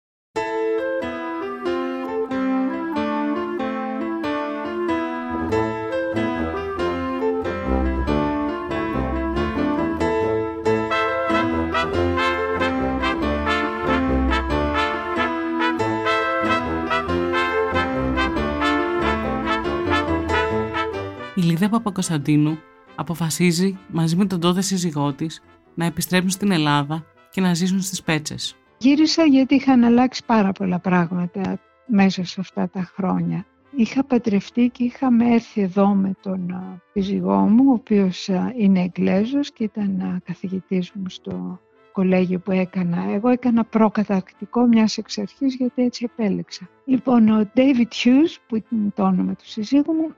Λίδα 21.45 21.69
Παπακοσταντίνου 21.69 22.57
αποφασίζει 22.95 23.77
μαζί 23.87 24.15
με 24.15 24.25
τον 24.25 24.39
τότε 24.39 24.61
σύζυγό 24.61 25.13
της 25.13 25.41
να 25.75 25.85
επιστρέψουν 25.85 26.29
στην 26.29 26.51
Ελλάδα 26.51 27.05
και 27.31 27.41
να 27.41 27.53
ζήσουν 27.53 27.81
στις 27.81 28.03
Πέτσες. 28.03 28.55
Γύρισα 28.77 29.23
γιατί 29.23 29.55
είχαν 29.55 29.83
αλλάξει 29.83 30.25
πάρα 30.25 30.51
πολλά 30.51 30.79
πράγματα 30.79 31.59
μέσα 31.87 32.23
σε 32.23 32.39
αυτά 32.39 32.69
τα 32.69 32.91
χρόνια. 32.95 33.45
Είχα 33.75 34.03
παντρευτεί 34.03 34.69
και 34.69 34.83
είχαμε 34.83 35.33
έρθει 35.33 35.61
εδώ 35.61 35.87
με 35.87 36.11
τον 36.21 36.55
σύζυγό 36.93 37.37
μου, 37.37 37.63
ο 37.67 37.73
οποίος 37.73 38.29
είναι 38.57 38.79
Εγγλέζος 38.81 39.51
και 39.51 39.63
ήταν 39.63 40.21
καθηγητής 40.25 40.91
μου 40.93 41.09
στο 41.09 41.59
κολέγιο 41.91 42.39
που 42.39 42.51
έκανα. 42.51 43.11
Εγώ 43.13 43.29
έκανα 43.29 43.63
προκαταρκτικό 43.63 44.65
μιας 44.65 44.97
εξ 44.97 45.17
αρχής 45.17 45.55
γιατί 45.55 45.83
έτσι 45.83 46.09
επέλεξα. 46.11 46.69
Λοιπόν, 46.85 47.29
ο 47.29 47.49
David 47.55 48.03
Hughes, 48.03 48.35
που 48.47 48.55
ήταν 48.55 48.93
το 48.95 49.03
όνομα 49.03 49.33
του 49.33 49.47
συζύγου 49.47 49.93
μου, 49.93 50.15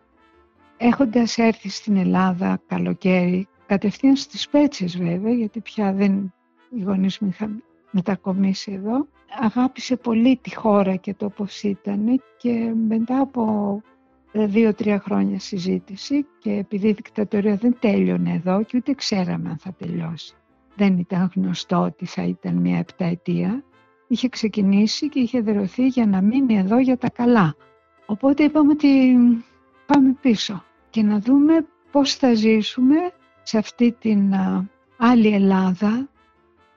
Έχοντας 0.77 1.37
έρθει 1.37 1.69
στην 1.69 1.97
Ελλάδα 1.97 2.61
καλοκαίρι, 2.67 3.47
κατευθείαν 3.65 4.15
στις 4.15 4.49
Πέτσες 4.49 4.97
βέβαια, 4.97 5.33
γιατί 5.33 5.59
πια 5.59 5.93
δεν 5.93 6.33
οι 6.69 6.81
γονείς 6.81 7.19
μου 7.19 7.27
είχαν 7.27 7.63
μετακομίσει 7.91 8.71
εδώ, 8.71 9.07
αγάπησε 9.39 9.95
πολύ 9.95 10.37
τη 10.41 10.55
χώρα 10.55 10.95
και 10.95 11.13
το 11.13 11.29
πώς 11.29 11.63
ήταν 11.63 12.23
και 12.37 12.73
μετά 12.87 13.19
από 13.19 13.81
δύο-τρία 14.31 14.99
χρόνια 14.99 15.39
συζήτηση 15.39 16.25
και 16.39 16.51
επειδή 16.51 16.87
η 16.87 16.93
δικτατορία 16.93 17.55
δεν 17.55 17.77
τέλειωνε 17.79 18.33
εδώ 18.33 18.63
και 18.63 18.77
ούτε 18.77 18.93
ξέραμε 18.93 19.49
αν 19.49 19.57
θα 19.57 19.73
τελειώσει. 19.73 20.33
Δεν 20.75 20.97
ήταν 20.97 21.31
γνωστό 21.35 21.81
ότι 21.81 22.05
θα 22.05 22.23
ήταν 22.23 22.55
μια 22.55 22.77
επταετία. 22.77 23.63
Είχε 24.07 24.29
ξεκινήσει 24.29 25.09
και 25.09 25.19
είχε 25.19 25.41
δερωθεί 25.41 25.87
για 25.87 26.05
να 26.05 26.21
μείνει 26.21 26.57
εδώ 26.57 26.79
για 26.79 26.97
τα 26.97 27.09
καλά. 27.09 27.55
Οπότε 28.05 28.43
είπαμε 28.43 28.71
ότι 28.71 29.17
πάμε 29.85 30.15
πίσω 30.21 30.63
και 30.89 31.03
να 31.03 31.19
δούμε 31.19 31.65
πώς 31.91 32.15
θα 32.15 32.33
ζήσουμε 32.33 32.95
σε 33.43 33.57
αυτή 33.57 33.91
την 33.91 34.33
άλλη 34.97 35.27
Ελλάδα 35.33 36.09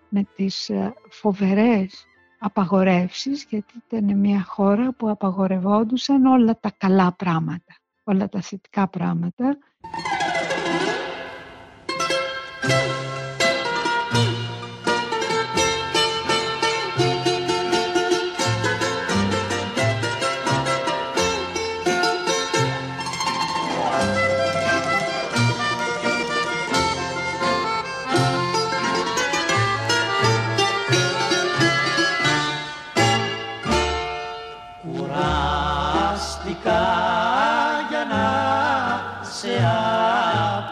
με 0.08 0.26
τις 0.36 0.70
φοβερές 1.10 2.04
απαγορεύσεις 2.38 3.46
γιατί 3.50 3.74
ήταν 3.86 4.18
μια 4.18 4.44
χώρα 4.46 4.92
που 4.92 5.08
απαγορευόντουσαν 5.08 6.26
όλα 6.26 6.58
τα 6.60 6.70
καλά 6.78 7.12
πράγματα, 7.12 7.74
όλα 8.04 8.28
τα 8.28 8.40
θετικά 8.40 8.88
πράγματα. 8.88 9.58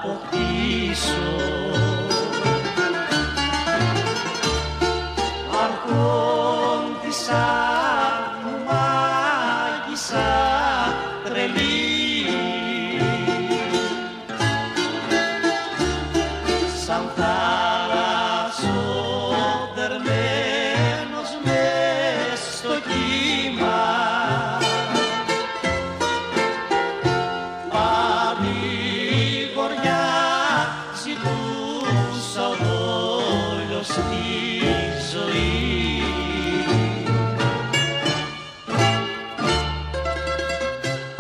Por 0.02 0.16
potizo. 0.20 1.87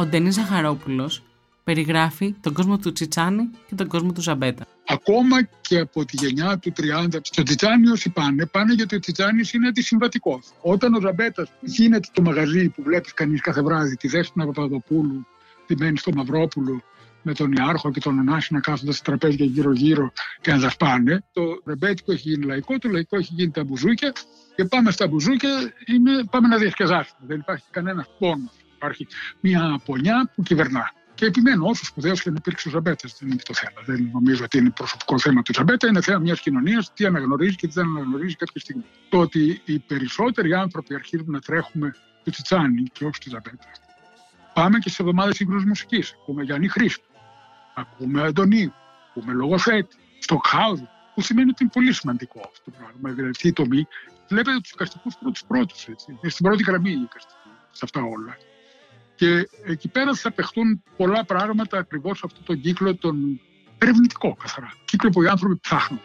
Ντενή 0.08 0.30
Ζαχαρόπουλος 0.30 1.22
περιγράφει 1.64 2.34
τον 2.40 2.52
κόσμο 2.52 2.78
του 2.78 2.92
Τσιτσάνη 2.92 3.50
και 3.68 3.74
τον 3.74 3.86
κόσμο 3.88 4.12
του 4.12 4.20
Ζαμπέτα. 4.20 4.66
Ακόμα 4.86 5.36
και 5.60 5.78
από 5.78 6.04
τη 6.04 6.16
γενιά 6.16 6.58
του 6.58 6.72
30, 6.76 7.18
στο 7.22 7.42
Τσιτσάνι 7.42 7.88
όσοι 7.88 8.10
πάνε, 8.10 8.46
πάνε 8.46 8.72
γιατί 8.72 8.96
ο 8.96 8.98
Τσιτσάνι 8.98 9.42
είναι 9.52 9.68
αντισυμβατικός. 9.68 10.46
Όταν 10.60 10.94
ο 10.94 11.00
Ζαμπέτας 11.00 11.50
γίνεται 11.60 12.08
το 12.12 12.22
μαγαζί 12.22 12.68
που 12.68 12.82
βλέπεις 12.82 13.14
κανείς 13.14 13.40
κάθε 13.40 13.62
βράδυ, 13.62 13.96
τη 13.96 14.08
Δέσποινα 14.08 14.46
Παπαδοπούλου, 14.46 15.26
τη 15.66 15.76
μένει 15.76 15.98
στο 15.98 16.12
Μαυρόπουλο, 16.14 16.82
με 17.22 17.34
τον 17.34 17.52
Ιάρχο 17.52 17.90
και 17.90 18.00
τον 18.00 18.18
Ωνάση 18.18 18.52
να 18.54 18.60
κάθονται 18.60 18.92
στα 18.92 19.02
τραπέζια 19.04 19.46
γύρω-γύρω 19.46 20.12
και 20.40 20.52
να 20.52 20.58
δασπάνε. 20.58 21.24
Το 21.32 21.42
ρεμπέτικο 21.66 22.12
έχει 22.12 22.28
γίνει 22.28 22.44
λαϊκό, 22.44 22.78
το 22.78 22.88
λαϊκό 22.88 23.16
έχει 23.16 23.32
γίνει 23.34 23.50
τα 23.50 23.64
μπουζούκια 23.64 24.12
και 24.56 24.64
πάμε 24.64 24.90
στα 24.90 25.08
μπουζούκια, 25.08 25.50
είναι, 25.86 26.24
πάμε 26.30 26.48
να 26.48 26.56
διασκεδάσουμε. 26.56 27.18
Δεν 27.26 27.38
υπάρχει 27.38 27.64
κανένας 27.70 28.06
πόνος. 28.18 28.50
Υπάρχει 28.78 29.06
μια 29.40 29.80
πονιά 29.84 30.30
που 30.34 30.42
κυβερνά. 30.42 30.92
Και 31.14 31.26
επιμένω, 31.26 31.66
όσο 31.66 31.84
σπουδαίος 31.84 32.22
και 32.22 32.30
να 32.30 32.36
υπήρξε 32.38 32.68
ο 32.68 32.70
Ζαμπέτα, 32.70 33.08
δεν 33.18 33.28
είναι 33.30 33.40
το 33.44 33.54
θέμα. 33.54 33.82
Δεν 33.84 34.10
νομίζω 34.12 34.44
ότι 34.44 34.58
είναι 34.58 34.70
προσωπικό 34.70 35.18
θέμα 35.18 35.42
του 35.42 35.52
Ζαμπέτα, 35.52 35.88
είναι 35.88 36.00
θέμα 36.00 36.18
μιας 36.18 36.40
κοινωνίας, 36.40 36.92
τι 36.92 37.06
αναγνωρίζει 37.06 37.56
και 37.56 37.66
τι 37.66 37.72
δεν 37.72 37.84
αναγνωρίζει 37.86 38.34
κάποια 38.34 38.60
στιγμή. 38.60 38.84
Το 39.08 39.18
ότι 39.18 39.62
οι 39.64 39.78
περισσότεροι 39.78 40.54
άνθρωποι 40.54 40.94
αρχίζουν 40.94 41.30
να 41.30 41.40
τρέχουμε 41.40 41.94
του 42.24 42.30
Τσιτσάνι 42.30 42.82
και 42.82 43.04
όχι 43.04 43.20
του 43.20 43.30
Ζαμπέτα. 43.30 43.66
Πάμε 44.54 44.78
και 44.78 44.90
σε 44.90 45.02
εβδομάδες 45.02 45.36
σύγχρονης 45.36 45.64
μουσικής. 45.64 46.14
Ακούμε 46.22 46.42
Γιάννη 46.42 46.68
Χρήστο, 46.68 47.04
ακούμε 47.74 48.22
Αντωνίου, 48.22 48.72
ακούμε 49.08 49.32
Λογοθέτη, 49.32 49.96
Στοκχάουδη, 50.18 50.88
που 51.14 51.20
σημαίνει 51.20 51.50
ότι 51.50 51.62
είναι 51.62 51.72
πολύ 51.74 51.92
σημαντικό 51.92 52.40
αυτό 52.44 52.70
το 52.70 52.76
πράγμα. 52.78 53.10
Δηλαδή, 53.10 53.30
αυτή 53.30 53.48
η 53.48 53.52
τομή 53.52 53.86
βλέπετε 54.28 54.60
τους 54.60 54.74
καστικού 54.74 55.10
πρώτου-πρώτου. 55.20 55.74
Στην 56.28 56.44
πρώτη 56.46 56.62
γραμμή 56.62 56.90
οι 56.90 57.08
καστικοί 57.12 57.50
σε 57.70 57.80
αυτά 57.84 58.00
όλα. 58.02 58.36
Και 59.18 59.48
εκεί 59.66 59.88
πέρα 59.88 60.14
θα 60.14 60.32
παιχτούν 60.32 60.82
πολλά 60.96 61.24
πράγματα 61.24 61.78
ακριβώς 61.78 62.18
σε 62.18 62.22
αυτόν 62.26 62.44
τον 62.44 62.60
κύκλο, 62.60 62.96
τον 62.96 63.40
ερευνητικό 63.78 64.36
καθαρά. 64.42 64.72
Κύκλο 64.84 65.10
που 65.10 65.22
οι 65.22 65.26
άνθρωποι 65.26 65.58
ψάχνονται. 65.60 66.02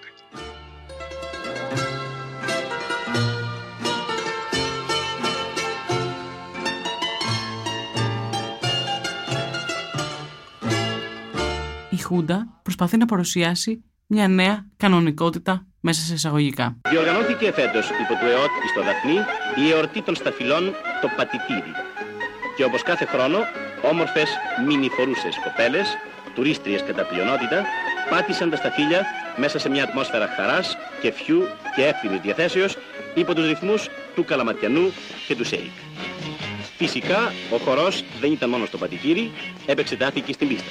Η 11.89 11.97
Χούντα 11.97 12.59
προσπαθεί 12.63 12.97
να 12.97 13.05
παρουσιάσει 13.05 13.83
μια 14.07 14.27
νέα 14.27 14.65
κανονικότητα 14.77 15.65
μέσα 15.79 16.01
σε 16.01 16.13
εισαγωγικά. 16.13 16.77
Διοργανώθηκε 16.89 17.51
φέτος 17.51 17.89
υπό 17.89 18.13
του 18.19 18.25
ΕΟΤ 18.25 18.51
στο 18.71 18.83
Δαφνί 18.83 19.17
η 19.65 19.71
εορτή 19.71 20.01
των 20.01 20.15
σταφυλών 20.15 20.63
το 21.01 21.07
Πατητήρι 21.15 21.71
και 22.55 22.63
όπως 22.63 22.81
κάθε 22.83 23.05
χρόνο, 23.05 23.39
όμορφες 23.81 24.29
μινιφορούσες 24.67 25.39
κοπέλες, 25.43 25.97
τουρίστριες 26.35 26.83
κατά 26.83 27.03
πλειονότητα, 27.03 27.65
πάτησαν 28.09 28.49
τα 28.49 28.55
σταφύλια 28.55 29.05
μέσα 29.35 29.59
σε 29.59 29.69
μια 29.69 29.83
ατμόσφαιρα 29.83 30.27
χαράς 30.35 30.77
και 31.01 31.11
κεφιού 31.11 31.47
και 31.75 31.85
εύθυμης 31.85 32.19
διαθέσεως 32.19 32.77
υπό 33.13 33.33
τους 33.35 33.47
ρυθμούς 33.47 33.89
του 34.15 34.25
Καλαματιανού 34.25 34.93
και 35.27 35.35
του 35.35 35.45
Σέικ. 35.45 35.71
Φυσικά, 36.77 37.33
ο 37.51 37.57
χορός 37.57 38.03
δεν 38.19 38.31
ήταν 38.31 38.49
μόνος 38.49 38.67
στο 38.67 38.77
πατητήρι, 38.77 39.31
έπαιξε 39.65 39.95
τάφη 39.95 40.21
και 40.21 40.33
στην 40.33 40.47
πίστα. 40.47 40.69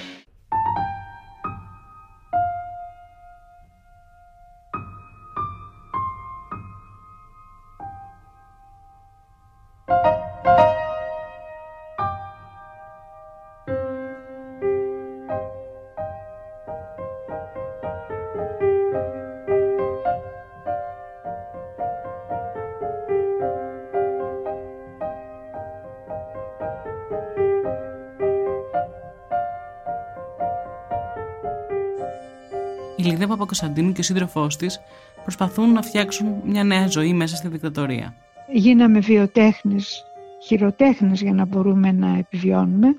Η 33.52 33.64
Λίδα 33.64 33.72
Παπακοσαντίνου 33.72 33.92
και 33.92 34.00
ο 34.00 34.04
σύντροφός 34.04 34.56
της 34.56 34.80
προσπαθούν 35.22 35.72
να 35.72 35.82
φτιάξουν 35.82 36.42
μια 36.44 36.64
νέα 36.64 36.86
ζωή 36.86 37.12
μέσα 37.12 37.36
στη 37.36 37.48
δικτατορία. 37.48 38.14
Γίναμε 38.52 38.98
βιοτέχνες, 38.98 40.04
χειροτέχνες 40.42 41.20
για 41.20 41.32
να 41.32 41.44
μπορούμε 41.44 41.92
να 41.92 42.18
επιβιώνουμε, 42.18 42.96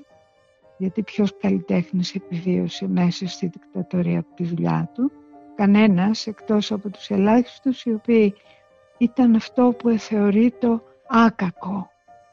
γιατί 0.78 1.02
ποιος 1.02 1.38
καλλιτέχνης 1.40 2.14
επιβίωσε 2.14 2.88
μέσα 2.88 3.28
στη 3.28 3.46
δικτατορία 3.46 4.18
από 4.18 4.34
τη 4.34 4.44
δουλειά 4.44 4.90
του; 4.94 5.12
Κανένας 5.56 6.26
εκτός 6.26 6.72
από 6.72 6.90
τους 6.90 7.10
ελάχιστους 7.10 7.82
οι 7.82 7.92
οποίοι 7.92 8.34
ήταν 8.98 9.34
αυτό 9.34 9.74
που 9.78 9.98
θεωρεί 9.98 10.54
το 10.60 10.82
άκακο. 11.08 11.90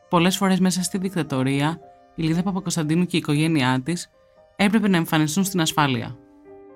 Πολλές 0.10 0.38
φορές 0.38 0.60
μέσα 0.60 0.84
στη 0.84 0.98
δικτατορία 0.98 1.80
η 2.16 2.24
Λίδα 2.24 2.44
Παπακοσταντίνου 2.44 3.06
και 3.06 3.16
η 3.16 3.20
οικογένειά 3.20 3.82
της 3.84 4.10
έπρεπε 4.56 4.88
να 4.88 4.98
εμφανιστούν 4.98 5.44
στην 5.44 5.62
ασφάλεια. 5.62 6.18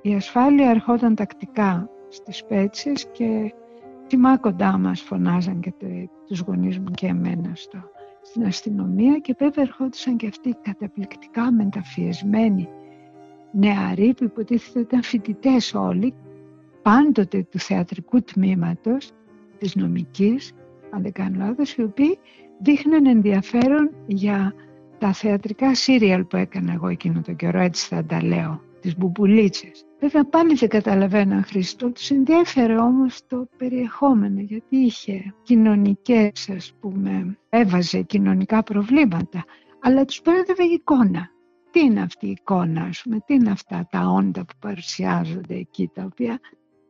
Η 0.06 0.14
ασφάλεια 0.14 0.70
ερχόταν 0.70 1.16
τακτικά 1.16 1.90
στις 2.10 2.46
πέτσες 2.46 3.08
και 3.12 3.54
τιμά 4.08 4.40
μας 4.80 5.02
φωνάζαν 5.02 5.60
και 5.60 5.74
τους 6.28 6.40
γονείς 6.40 6.80
μου 6.80 6.92
και 6.92 7.08
εμένα 7.08 7.52
στο, 7.54 7.78
στην 8.22 8.46
αστυνομία 8.46 9.18
και 9.18 9.36
βέβαια 9.38 9.64
ερχόντουσαν 9.66 10.18
και 10.18 10.28
αυτοί 10.28 10.56
καταπληκτικά 10.62 11.52
μεταφιεσμένοι 11.52 12.70
νεαροί 13.52 14.14
που 14.14 14.24
υποτίθεται 14.24 14.80
ήταν 14.80 15.04
φοιτητές 15.04 15.74
όλοι, 15.74 16.14
πάντοτε 16.82 17.48
του 17.52 17.60
θεατρικού 17.60 18.22
τμήματος 18.22 19.12
της 19.58 19.76
νομικής, 19.76 20.54
αν 20.92 21.02
δεν 21.02 21.12
κάνω 21.12 21.46
λάθος, 21.46 21.76
οι 21.76 21.82
οποίοι 21.82 22.20
δείχναν 22.60 23.06
ενδιαφέρον 23.06 23.90
για 24.06 24.54
τα 24.98 25.14
θεατρικά 25.14 25.76
σύριαλ 25.76 26.24
που 26.24 26.38
έκανα 26.38 26.74
εγώ 26.74 26.88
εκείνο 26.88 27.22
τον 27.22 27.36
καιρό, 27.36 27.60
έτσι 27.60 27.88
θα 27.88 28.06
τα 28.06 28.24
λέω, 28.24 28.65
τις 28.86 28.98
μπουμπουλίτσες. 28.98 29.86
Βέβαια 30.00 30.26
πάλι 30.26 30.56
δεν 30.56 30.70
καταλαβαίναν 30.70 31.44
Χριστό, 31.44 31.92
τους 31.92 32.10
ενδιαφέρε 32.10 32.78
όμως 32.78 33.22
το 33.28 33.48
περιεχόμενο 33.58 34.40
γιατί 34.40 34.78
είχε 34.78 35.34
κοινωνικές 35.44 36.50
ας 36.50 36.74
πούμε, 36.80 37.38
έβαζε 37.50 38.02
κοινωνικά 38.02 38.64
προβλήματα 38.64 39.44
αλλά 39.82 40.06
τους 40.06 40.22
πέρατε 40.22 40.64
η 40.64 40.74
εικόνα. 40.74 41.30
Τι 41.72 41.80
είναι 41.80 42.02
αυτή 42.02 42.28
η 42.28 42.30
εικόνα, 42.30 42.82
ας 42.82 43.02
πούμε, 43.04 43.20
τι 43.26 43.34
είναι 43.34 43.52
αυτά 43.52 43.88
τα 43.92 44.08
όντα 44.08 44.46
που 44.46 44.54
παρουσιάζονται 44.60 45.56
εκεί, 45.56 45.90
τα 45.94 46.04
οποία 46.04 46.40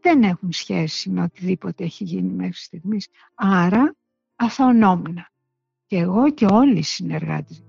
δεν 0.02 0.24
έχουν 0.24 0.52
σχέση 0.52 1.10
με 1.10 1.22
οτιδήποτε 1.22 1.84
έχει 1.84 2.04
γίνει 2.04 2.34
μέχρι 2.34 2.54
στιγμής. 2.54 3.08
Άρα 3.36 3.96
αθωνόμουν. 4.36 5.18
Και 5.86 5.98
εγώ 5.98 6.32
και 6.32 6.46
όλοι 6.46 6.78
οι 6.78 6.84
συνεργάτες 6.84 7.64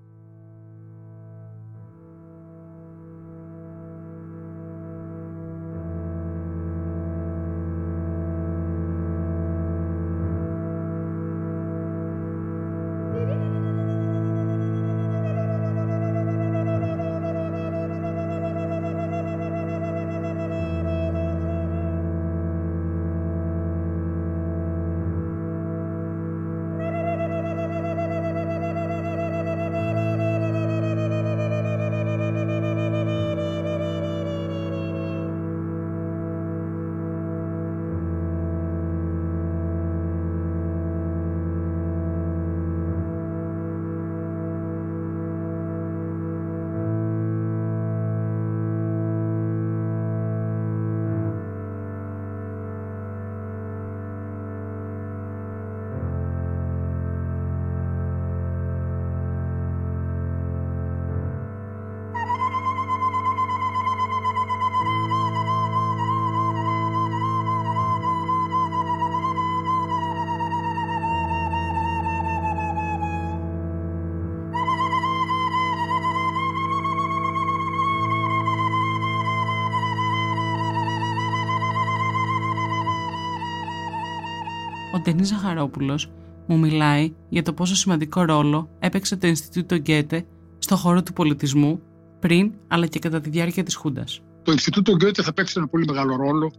ο 85.07 85.11
Ντενή 85.11 85.25
Ζαχαρόπουλος 85.25 86.11
μου 86.47 86.59
μιλάει 86.59 87.13
για 87.29 87.43
το 87.43 87.53
πόσο 87.53 87.75
σημαντικό 87.75 88.23
ρόλο 88.23 88.69
έπαιξε 88.79 89.17
το 89.17 89.27
Ινστιτούτο 89.27 89.77
Γκέτε 89.77 90.27
στο 90.59 90.77
χώρο 90.77 91.03
του 91.03 91.13
πολιτισμού 91.13 91.81
πριν 92.21 92.53
αλλά 92.69 92.87
και 92.87 92.99
κατά 92.99 93.21
τη 93.21 93.31
διάρκεια 93.31 93.63
της 93.63 93.75
Χούντας. 93.75 94.21
Το 94.43 94.53
Ινστιτούτο 94.53 94.93
Γκέτε 94.93 95.23
θα 95.23 95.33
παίξει 95.33 95.55
ένα 95.57 95.69
πολύ 95.69 95.85
μεγάλο 95.85 96.17
ρόλο 96.17 96.53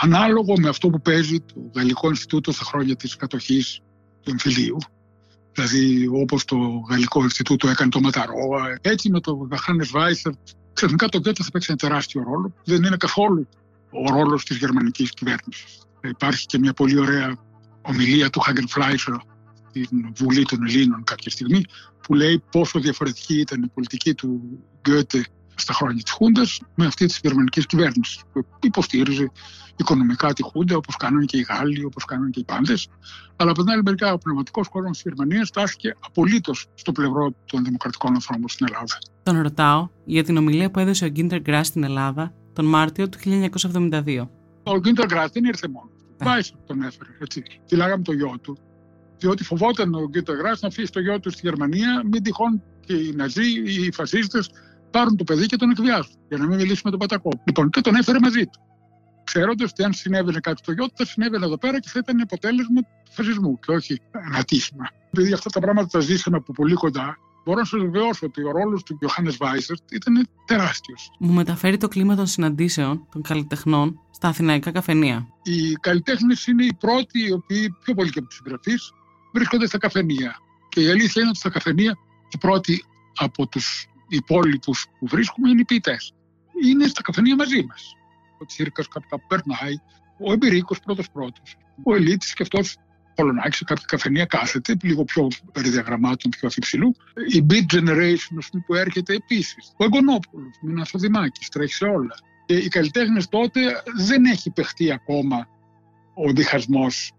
ανάλογο 0.00 0.54
με 0.60 0.68
αυτό 0.68 0.88
που 0.88 1.00
παίζει 1.00 1.40
το 1.40 1.54
Γαλλικό 1.74 2.08
Ινστιτούτο 2.08 2.52
στα 2.52 2.64
χρόνια 2.64 2.96
της 2.96 3.16
κατοχής 3.16 3.80
του 4.22 4.30
εμφυλίου. 4.30 4.76
Δηλαδή, 5.52 6.08
όπως 6.12 6.44
το 6.44 6.56
Γαλλικό 6.90 7.22
Ινστιτούτο 7.22 7.68
έκανε 7.68 7.90
το 7.90 8.00
Ματαρόα, 8.00 8.78
έτσι 8.80 9.10
με 9.10 9.20
το 9.20 9.48
Γαχάνες 9.50 9.90
Βάισερ, 9.90 10.32
ξαφνικά 10.72 11.08
το 11.08 11.18
Γκέτε 11.18 11.42
θα 11.42 11.50
παίξει 11.50 11.68
ένα 11.70 11.78
τεράστιο 11.78 12.22
ρόλο. 12.22 12.54
Δεν 12.64 12.82
είναι 12.82 12.96
καθόλου 12.96 13.48
ο 13.90 14.14
ρόλος 14.14 14.44
της 14.44 14.56
γερμανικής 14.56 15.10
κυβέρνησης. 15.10 15.78
Υπάρχει 16.02 16.46
και 16.46 16.58
μια 16.58 16.72
πολύ 16.72 16.98
ωραία 16.98 17.36
ομιλία 17.82 18.30
του 18.30 18.40
Χάγκεν 18.40 18.68
Φλάισερ 18.68 19.14
στην 19.68 20.12
Βουλή 20.16 20.44
των 20.44 20.66
Ελλήνων 20.66 21.04
κάποια 21.04 21.30
στιγμή 21.30 21.64
που 22.02 22.14
λέει 22.14 22.42
πόσο 22.50 22.80
διαφορετική 22.80 23.38
ήταν 23.38 23.62
η 23.62 23.68
πολιτική 23.74 24.14
του 24.14 24.40
Γκέτε 24.80 25.26
στα 25.54 25.72
χρόνια 25.72 26.02
της 26.02 26.12
Χούντας 26.12 26.60
με 26.74 26.86
αυτή 26.86 27.06
της 27.06 27.20
γερμανικής 27.22 27.66
κυβέρνησης 27.66 28.22
που 28.32 28.46
υποστήριζε 28.62 29.30
οικονομικά 29.76 30.32
τη 30.32 30.42
Χούντα 30.42 30.76
όπως 30.76 30.96
κάνανε 30.96 31.24
και 31.24 31.36
οι 31.36 31.46
Γάλλοι, 31.48 31.84
όπως 31.84 32.04
κάνανε 32.04 32.30
και 32.30 32.40
οι 32.40 32.44
πάντες 32.44 32.88
αλλά 33.36 33.50
από 33.50 33.62
την 33.62 33.70
άλλη 33.70 33.82
μερικά 33.82 34.12
ο 34.12 34.18
πνευματικός 34.18 34.68
κόσμος 34.68 34.90
της 34.92 35.02
Γερμανίας 35.02 35.48
στάθηκε 35.48 35.96
απολύτως 36.00 36.66
στο 36.74 36.92
πλευρό 36.92 37.34
των 37.46 37.64
δημοκρατικών 37.64 38.14
ανθρώπων 38.14 38.48
στην 38.48 38.66
Ελλάδα. 38.70 38.98
Τον 39.22 39.40
ρωτάω 39.42 39.88
για 40.04 40.24
την 40.24 40.36
ομιλία 40.36 40.70
που 40.70 40.78
έδωσε 40.78 41.04
ο 41.04 41.08
Γκίντερ 41.08 41.40
Γκράς 41.40 41.66
στην 41.66 41.84
Ελλάδα 41.84 42.32
τον 42.52 42.64
Μάρτιο 42.64 43.08
του 43.08 43.18
1972. 43.18 44.28
Ο 44.62 44.78
Γκίντερ 44.78 45.06
Γκράς 45.06 45.30
δεν 45.30 45.44
ήρθε 45.44 45.68
μόνο. 45.68 45.90
Βάισερ 46.22 46.56
τον 46.66 46.82
έφερε. 46.82 47.10
Έτσι. 47.20 47.42
Φυλάγαμε 47.66 48.02
το 48.02 48.12
γιο 48.12 48.38
του. 48.42 48.58
Διότι 49.18 49.44
φοβόταν 49.44 49.94
ο 49.94 50.08
Γκίτερ 50.08 50.36
Γρά 50.36 50.56
να 50.60 50.68
αφήσει 50.68 50.92
το 50.92 51.00
γιο 51.00 51.20
του 51.20 51.30
στη 51.30 51.40
Γερμανία, 51.44 52.02
μην 52.10 52.22
τυχόν 52.22 52.62
και 52.86 52.94
οι 52.94 53.12
Ναζί 53.16 53.48
ή 53.64 53.84
οι 53.84 53.92
φασίστες 53.92 54.50
πάρουν 54.90 55.16
το 55.16 55.24
παιδί 55.24 55.46
και 55.46 55.56
τον 55.56 55.70
εκβιάσουν. 55.70 56.16
Για 56.28 56.38
να 56.38 56.46
μην 56.46 56.56
μιλήσει 56.56 56.80
με 56.84 56.90
τον 56.90 56.98
Πατακό. 56.98 57.30
Λοιπόν, 57.44 57.70
και 57.70 57.80
τον 57.80 57.94
έφερε 57.94 58.18
μαζί 58.20 58.44
του. 58.44 58.60
Ξέροντας 59.24 59.70
ότι 59.70 59.84
αν 59.84 59.92
συνέβαινε 59.92 60.40
κάτι 60.40 60.58
στο 60.62 60.72
γιο 60.72 60.86
του, 60.86 60.92
θα 60.96 61.04
συνέβαινε 61.04 61.44
εδώ 61.44 61.58
πέρα 61.58 61.80
και 61.80 61.88
θα 61.88 61.98
ήταν 62.02 62.20
αποτέλεσμα 62.20 62.80
του 62.80 63.12
φασισμού 63.12 63.58
και 63.58 63.72
όχι 63.72 64.00
ένα 64.10 64.38
ατύχημα. 64.38 64.88
Επειδή 65.10 65.32
αυτά 65.32 65.50
τα 65.50 65.60
πράγματα 65.60 65.88
τα 65.88 66.00
ζήσαμε 66.00 66.36
από 66.36 66.52
πολύ 66.52 66.74
κοντά, 66.74 67.16
μπορώ 67.44 67.58
να 67.58 67.64
σα 67.64 67.78
βεβαιώσω 67.78 68.26
ότι 68.26 68.44
ο 68.44 68.50
ρόλος 68.50 68.82
του 68.82 68.98
Ιωάννη 69.00 69.36
Βάισερ 69.38 69.76
ήταν 69.92 70.28
τεράστιος. 70.46 71.10
Μου 71.18 71.32
μεταφέρει 71.32 71.76
το 71.76 71.88
κλίμα 71.88 72.16
των 72.16 72.26
συναντήσεων 72.26 73.06
των 73.12 73.22
καλλιτεχνών 73.22 74.00
στα 74.10 74.28
αθηναϊκά 74.28 74.70
καφενεία. 74.70 75.28
Οι 75.42 75.72
καλλιτέχνες 75.72 76.46
είναι 76.46 76.64
οι 76.64 76.74
πρώτοι 76.78 77.26
οι 77.26 77.32
οποίοι, 77.32 77.74
πιο 77.84 77.94
πολύ 77.94 78.10
και 78.10 78.18
από 78.18 78.28
τους 78.28 78.36
συγγραφείς, 78.36 78.92
βρίσκονται 79.32 79.66
στα 79.66 79.78
καφενεία. 79.78 80.36
Και 80.68 80.80
η 80.80 80.90
αλήθεια 80.90 81.20
είναι 81.20 81.28
ότι 81.28 81.38
στα 81.38 81.50
καφενεία 81.50 81.98
οι 82.28 82.38
πρώτοι 82.38 82.84
από 83.16 83.46
τους 83.46 83.86
υπόλοιπους 84.08 84.86
που 84.98 85.06
βρίσκουμε 85.06 85.50
είναι 85.50 85.60
οι 85.60 85.64
ποιητές. 85.64 86.12
Είναι 86.64 86.86
στα 86.86 87.02
καφενεία 87.02 87.36
μαζί 87.36 87.64
μας. 87.68 87.94
Ο 88.38 88.44
Τσίρκας 88.44 88.88
κάπου 88.88 89.26
περνάει, 89.28 89.74
ο 90.18 90.32
Εμπειρίκος 90.32 90.80
πρώτο-πρώτο, 90.80 91.42
ο 91.84 91.94
Ελίτης 91.94 92.34
και 92.34 92.42
αυτός 92.42 92.76
Πολωνάκη 93.14 93.56
σε 93.56 93.64
κάποια 93.64 93.84
καφενεία 93.88 94.24
κάθεται, 94.24 94.76
λίγο 94.82 95.04
πιο 95.04 95.28
περιδιαγραμμάτων, 95.52 96.30
πιο 96.30 96.48
αφιψηλού. 96.48 96.94
Η 97.28 97.46
Beat 97.50 97.74
Generation 97.74 98.58
που 98.66 98.74
έρχεται 98.74 99.14
επίσης. 99.14 99.72
Ο 99.76 99.84
Εγκονόπουλο, 99.84 100.50
Μινάς 100.62 100.90
Δημάκη, 100.94 101.46
τρέχει 101.50 101.74
σε 101.74 101.84
όλα. 101.84 102.14
Και 102.46 102.54
οι 102.54 102.68
καλλιτέχνες 102.68 103.28
τότε 103.28 103.60
δεν 103.96 104.24
έχει 104.24 104.50
παιχτεί 104.50 104.92
ακόμα 104.92 105.48
ο 106.14 106.32
διχασμός 106.32 107.12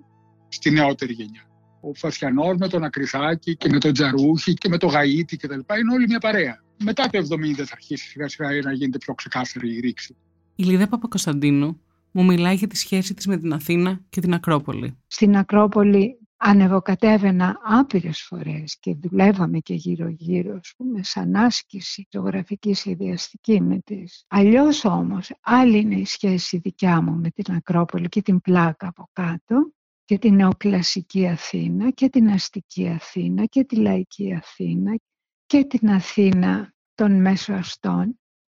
στη 0.47 0.71
νεότερη 0.71 1.13
γενιά. 1.13 1.47
Ο 1.81 1.93
Φασιανός 1.93 2.57
με 2.57 2.67
τον 2.67 2.83
Ακριθάκη 2.83 3.55
και 3.55 3.69
με 3.69 3.79
τον 3.79 3.93
Τζαρούχη 3.93 4.53
και 4.53 4.69
με 4.69 4.77
τον 4.77 4.89
Γαΐτη 4.89 5.35
κτλ. 5.37 5.53
Είναι 5.53 5.93
όλη 5.93 6.05
μια 6.07 6.19
παρέα. 6.19 6.63
Μετά 6.83 7.09
το 7.09 7.17
70 7.17 7.53
θα 7.53 7.67
αρχίσει 7.71 8.07
σιγά 8.07 8.27
σιγά 8.27 8.49
να 8.63 8.73
γίνεται 8.73 8.97
πιο 8.97 9.13
ξεκάθαρη 9.13 9.75
η 9.75 9.79
ρήξη. 9.79 10.15
Η 10.55 10.63
Λίδα 10.63 10.87
Παπακοσταντίνου 10.87 11.81
μου 12.13 12.25
μιλάει 12.25 12.55
για 12.55 12.67
τη 12.67 12.77
σχέση 12.77 13.13
της 13.13 13.27
με 13.27 13.37
την 13.37 13.53
Αθήνα 13.53 14.01
και 14.09 14.21
την 14.21 14.33
Ακρόπολη. 14.33 14.97
Στην 15.07 15.37
Ακρόπολη 15.37 16.17
ανεβοκατέβαινα 16.45 17.59
άπειρες 17.63 18.21
φορές 18.21 18.77
και 18.79 18.95
δουλεύαμε 18.95 19.59
και 19.59 19.73
γύρω-γύρω, 19.73 20.55
ας 20.55 20.73
πούμε, 20.77 21.03
σαν 21.03 21.35
άσκηση 21.35 22.07
ζωγραφική 22.11 22.73
σχεδιαστική 22.73 23.61
με 23.61 23.79
τις. 23.79 24.25
Αλλιώς 24.27 24.85
όμως, 24.85 25.31
άλλη 25.41 25.79
είναι 25.79 25.95
η 25.95 26.05
σχέση 26.05 26.57
δικιά 26.57 27.01
μου 27.01 27.15
με 27.15 27.29
την 27.29 27.53
Ακρόπολη 27.53 28.09
και 28.09 28.21
την 28.21 28.41
πλάκα 28.41 28.87
από 28.87 29.09
κάτω 29.13 29.71
και 30.05 30.17
την 30.17 30.35
νεοκλασική 30.35 31.27
Αθήνα 31.27 31.91
και 31.91 32.09
την 32.09 32.29
αστική 32.29 32.87
Αθήνα 32.87 33.45
και 33.45 33.63
τη 33.63 33.75
λαϊκή 33.75 34.33
Αθήνα 34.33 34.99
και 35.45 35.65
την 35.65 35.89
Αθήνα 35.89 36.73
των 36.95 37.21
μέσων 37.21 37.61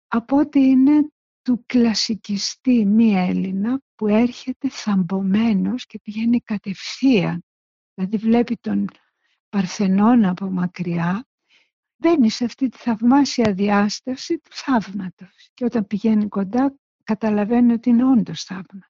από 0.07 0.37
ότι 0.37 0.59
είναι 0.59 1.11
του 1.49 1.63
κλασικιστή 1.65 2.85
μη 2.85 3.13
Έλληνα 3.13 3.81
που 3.95 4.07
έρχεται 4.07 4.69
θαμπομένος 4.69 5.85
και 5.85 5.99
πηγαίνει 5.99 6.39
κατευθείαν. 6.41 7.45
Δηλαδή 7.93 8.17
βλέπει 8.17 8.57
τον 8.61 8.87
Παρθενώνα 9.49 10.29
από 10.29 10.45
μακριά 10.51 11.27
μπαίνει 11.97 12.29
σε 12.29 12.45
αυτή 12.45 12.69
τη 12.69 12.77
θαυμάσια 12.77 13.53
διάσταση 13.53 14.37
του 14.37 14.49
θαύματος. 14.51 15.49
Και 15.53 15.65
όταν 15.65 15.87
πηγαίνει 15.87 16.27
κοντά 16.27 16.75
καταλαβαίνει 17.03 17.73
ότι 17.73 17.89
είναι 17.89 18.05
όντως 18.05 18.43
θαύμα. 18.43 18.89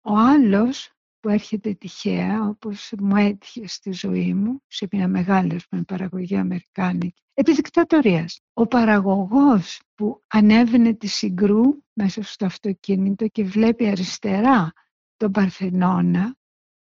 Ο 0.00 0.16
άλλος 0.16 0.92
που 1.20 1.28
έρχεται 1.28 1.74
τυχαία, 1.74 2.48
όπως 2.48 2.92
μου 2.98 3.16
έτυχε 3.16 3.66
στη 3.66 3.92
ζωή 3.92 4.34
μου, 4.34 4.62
σε 4.66 4.88
μια 4.92 5.08
μεγάλη 5.08 5.60
με 5.70 5.82
παραγωγή 5.82 6.36
αμερικάνικη, 6.36 7.22
επί 7.34 7.54
δικτατορίας. 7.54 8.40
Ο 8.52 8.66
παραγωγός 8.66 9.80
που 9.94 10.22
ανέβαινε 10.26 10.94
τη 10.94 11.06
Συγκρού 11.06 11.62
μέσα 11.92 12.22
στο 12.22 12.46
αυτοκίνητο 12.46 13.28
και 13.28 13.44
βλέπει 13.44 13.88
αριστερά 13.88 14.72
τον 15.16 15.30
Παρθενώνα, 15.30 16.36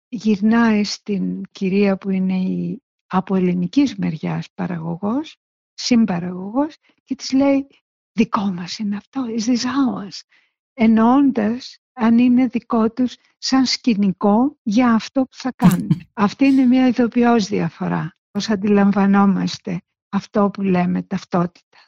γυρνάει 0.08 0.84
στην 0.84 1.42
κυρία 1.50 1.96
που 1.96 2.10
είναι 2.10 2.36
η 2.36 2.80
από 3.06 3.34
ελληνικής 3.34 3.96
μεριάς 3.96 4.48
παραγωγός, 4.54 5.36
συμπαραγωγός 5.74 6.76
και 7.04 7.14
της 7.14 7.32
λέει 7.32 7.66
δικό 8.12 8.52
μας 8.52 8.78
είναι 8.78 8.96
αυτό, 8.96 9.24
is 9.38 9.42
this 9.42 9.64
ours. 9.64 10.20
Εννοώντας 10.78 11.78
αν 11.92 12.18
είναι 12.18 12.46
δικό 12.46 12.92
τους 12.92 13.16
σαν 13.38 13.66
σκηνικό 13.66 14.58
για 14.62 14.92
αυτό 14.92 15.22
που 15.22 15.36
θα 15.36 15.52
κάνουν. 15.56 15.88
Αυτή 16.12 16.44
είναι 16.44 16.64
μια 16.64 16.88
ηθοποιός 16.88 17.46
διαφορά, 17.46 18.16
πώς 18.30 18.50
αντιλαμβανόμαστε 18.50 19.80
αυτό 20.08 20.50
που 20.52 20.62
λέμε 20.62 21.02
ταυτότητα. 21.02 21.78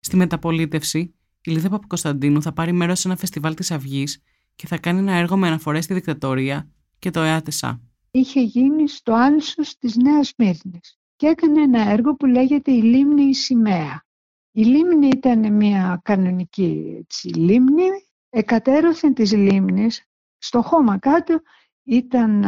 Στη 0.00 0.16
μεταπολίτευση, 0.16 0.98
η 1.40 1.50
Λίδα 1.50 1.68
Παπακοσταντίνου 1.68 2.42
θα 2.42 2.52
πάρει 2.52 2.72
μέρος 2.72 3.00
σε 3.00 3.08
ένα 3.08 3.16
φεστιβάλ 3.16 3.54
της 3.54 3.70
Αυγής 3.70 4.22
και 4.56 4.66
θα 4.66 4.78
κάνει 4.78 4.98
ένα 4.98 5.12
έργο 5.12 5.36
με 5.36 5.46
αναφορές 5.46 5.84
στη 5.84 5.94
δικτατορία 5.94 6.70
και 6.98 7.10
το 7.10 7.20
ΕΑΤΕΣΑ. 7.20 7.80
Είχε 8.10 8.40
γίνει 8.40 8.88
στο 8.88 9.12
άλσος 9.12 9.78
της 9.78 9.96
Νέας 9.96 10.32
Μύρνης 10.36 10.98
και 11.16 11.26
έκανε 11.26 11.62
ένα 11.62 11.90
έργο 11.90 12.14
που 12.16 12.26
λέγεται 12.26 12.72
«Η 12.72 12.82
λίμνη 12.82 13.22
η 13.22 13.34
σημαία». 13.34 14.06
Η 14.50 14.62
λίμνη 14.64 15.08
ήταν 15.08 15.52
μια 15.52 16.00
κανονική 16.04 16.96
έτσι, 16.98 17.28
λίμνη 17.28 17.82
εκατέρωθεν 18.30 19.14
της 19.14 19.32
λίμνης, 19.32 20.04
στο 20.38 20.62
χώμα 20.62 20.98
κάτω 20.98 21.40
ήταν 21.84 22.44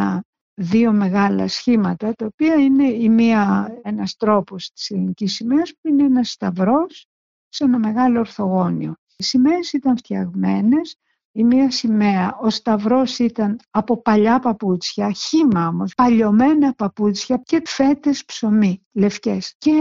δύο 0.54 0.92
μεγάλα 0.92 1.48
σχήματα, 1.48 2.12
τα 2.12 2.26
οποία 2.26 2.54
είναι 2.54 2.88
η 2.88 3.08
μία, 3.08 3.72
ένας 3.82 4.16
τρόπος 4.16 4.70
της 4.70 4.90
ελληνικής 4.90 5.34
σημαίας, 5.34 5.72
που 5.80 5.88
είναι 5.88 6.04
ένας 6.04 6.30
σταυρός 6.30 7.06
σε 7.48 7.64
ένα 7.64 7.78
μεγάλο 7.78 8.18
ορθογώνιο. 8.18 8.94
Οι 9.16 9.22
σημαίες 9.22 9.72
ήταν 9.72 9.96
φτιαγμένες, 9.96 10.96
η 11.32 11.44
μία 11.44 11.70
σημαία, 11.70 12.38
ο 12.40 12.50
σταυρός 12.50 13.18
ήταν 13.18 13.60
από 13.70 14.02
παλιά 14.02 14.38
παπούτσια, 14.38 15.12
χύμα 15.12 15.68
όμως, 15.68 15.94
παλιωμένα 15.94 16.72
παπούτσια 16.74 17.42
και 17.44 17.62
φέτες 17.64 18.24
ψωμί, 18.24 18.86
λευκές. 18.92 19.54
Και 19.58 19.72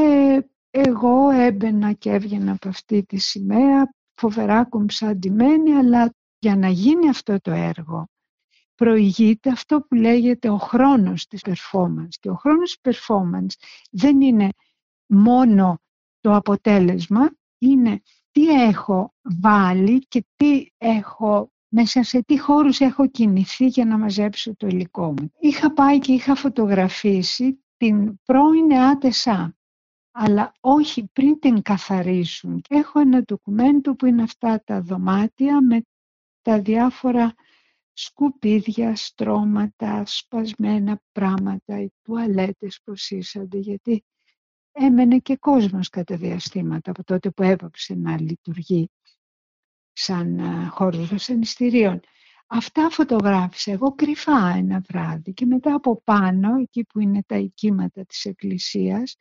εγώ 0.69 1.29
έμπαινα 1.29 1.93
και 1.93 2.11
έβγαινα 2.11 2.51
από 2.51 2.69
αυτή 2.69 3.03
τη 3.03 3.17
σημαία, 3.17 3.93
φοβερά 4.19 4.65
κομψαντημένη, 4.65 5.71
αλλά 5.71 6.13
για 6.39 6.55
να 6.55 6.69
γίνει 6.69 7.09
αυτό 7.09 7.37
το 7.41 7.51
έργο 7.51 8.07
προηγείται 8.75 9.49
αυτό 9.49 9.81
που 9.81 9.95
λέγεται 9.95 10.49
ο 10.49 10.57
χρόνος 10.57 11.27
της 11.27 11.41
performance. 11.45 12.13
Και 12.19 12.29
ο 12.29 12.35
χρόνος 12.35 12.79
της 12.81 12.99
performance 13.07 13.53
δεν 13.91 14.21
είναι 14.21 14.49
μόνο 15.05 15.79
το 16.19 16.35
αποτέλεσμα, 16.35 17.31
είναι 17.57 18.01
τι 18.31 18.47
έχω 18.47 19.13
βάλει 19.21 19.99
και 19.99 20.25
τι 20.35 20.65
έχω 20.77 21.51
μέσα 21.67 22.03
σε 22.03 22.23
τι 22.23 22.39
χώρους 22.39 22.79
έχω 22.79 23.07
κινηθεί 23.07 23.65
για 23.65 23.85
να 23.85 23.97
μαζέψω 23.97 24.55
το 24.55 24.67
υλικό 24.67 25.07
μου. 25.07 25.31
Είχα 25.39 25.73
πάει 25.73 25.99
και 25.99 26.13
είχα 26.13 26.35
φωτογραφίσει 26.35 27.63
την 27.77 28.19
πρώην 28.23 28.73
ΑΤΕΣΑ 28.73 29.57
αλλά 30.21 30.53
όχι 30.59 31.07
πριν 31.13 31.39
την 31.39 31.61
καθαρίσουν. 31.61 32.61
Έχω 32.69 32.99
ένα 32.99 33.21
ντοκουμέντο 33.21 33.95
που 33.95 34.05
είναι 34.05 34.23
αυτά 34.23 34.63
τα 34.63 34.81
δωμάτια 34.81 35.61
με 35.61 35.81
τα 36.41 36.61
διάφορα 36.61 37.33
σκουπίδια, 37.93 38.95
στρώματα, 38.95 40.03
σπασμένα 40.05 41.01
πράγματα, 41.11 41.81
οι 41.81 41.89
τουαλέτες 42.01 42.81
πως 42.83 43.09
ήσανται, 43.09 43.57
γιατί 43.57 44.03
έμενε 44.71 45.17
και 45.17 45.37
κόσμος 45.37 45.89
κατά 45.89 46.15
διαστήματα 46.17 46.91
από 46.91 47.03
τότε 47.03 47.29
που 47.29 47.43
έπαψε 47.43 47.95
να 47.95 48.21
λειτουργεί 48.21 48.89
σαν 49.93 50.39
ε, 50.39 50.67
χώρος 50.67 51.07
βασανιστήριων. 51.07 51.99
Αυτά 52.47 52.89
φωτογράφησα 52.89 53.71
εγώ 53.71 53.95
κρυφά 53.95 54.53
ένα 54.55 54.81
βράδυ 54.89 55.33
και 55.33 55.45
μετά 55.45 55.73
από 55.73 56.01
πάνω, 56.03 56.55
εκεί 56.55 56.85
που 56.85 56.99
είναι 56.99 57.23
τα 57.25 57.35
οικήματα 57.37 58.05
της 58.05 58.25
εκκλησίας, 58.25 59.15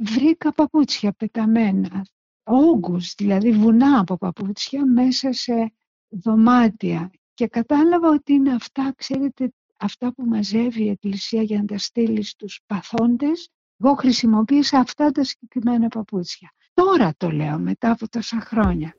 βρήκα 0.00 0.52
παπούτσια 0.52 1.12
πεταμένα, 1.12 2.06
όγκους, 2.42 3.14
δηλαδή 3.14 3.52
βουνά 3.52 4.00
από 4.00 4.16
παπούτσια 4.16 4.86
μέσα 4.86 5.32
σε 5.32 5.72
δωμάτια 6.08 7.10
και 7.34 7.46
κατάλαβα 7.46 8.08
ότι 8.08 8.32
είναι 8.32 8.52
αυτά, 8.54 8.92
ξέρετε, 8.96 9.52
αυτά 9.76 10.12
που 10.14 10.24
μαζεύει 10.24 10.84
η 10.84 10.88
Εκκλησία 10.88 11.42
για 11.42 11.58
να 11.58 11.64
τα 11.64 11.78
στείλει 11.78 12.22
στους 12.22 12.60
παθόντες. 12.66 13.50
Εγώ 13.76 13.94
χρησιμοποίησα 13.94 14.78
αυτά 14.78 15.10
τα 15.10 15.24
συγκεκριμένα 15.24 15.88
παπούτσια. 15.88 16.52
Τώρα 16.74 17.14
το 17.16 17.30
λέω 17.30 17.58
μετά 17.58 17.90
από 17.90 18.08
τόσα 18.08 18.40
χρόνια. 18.40 18.94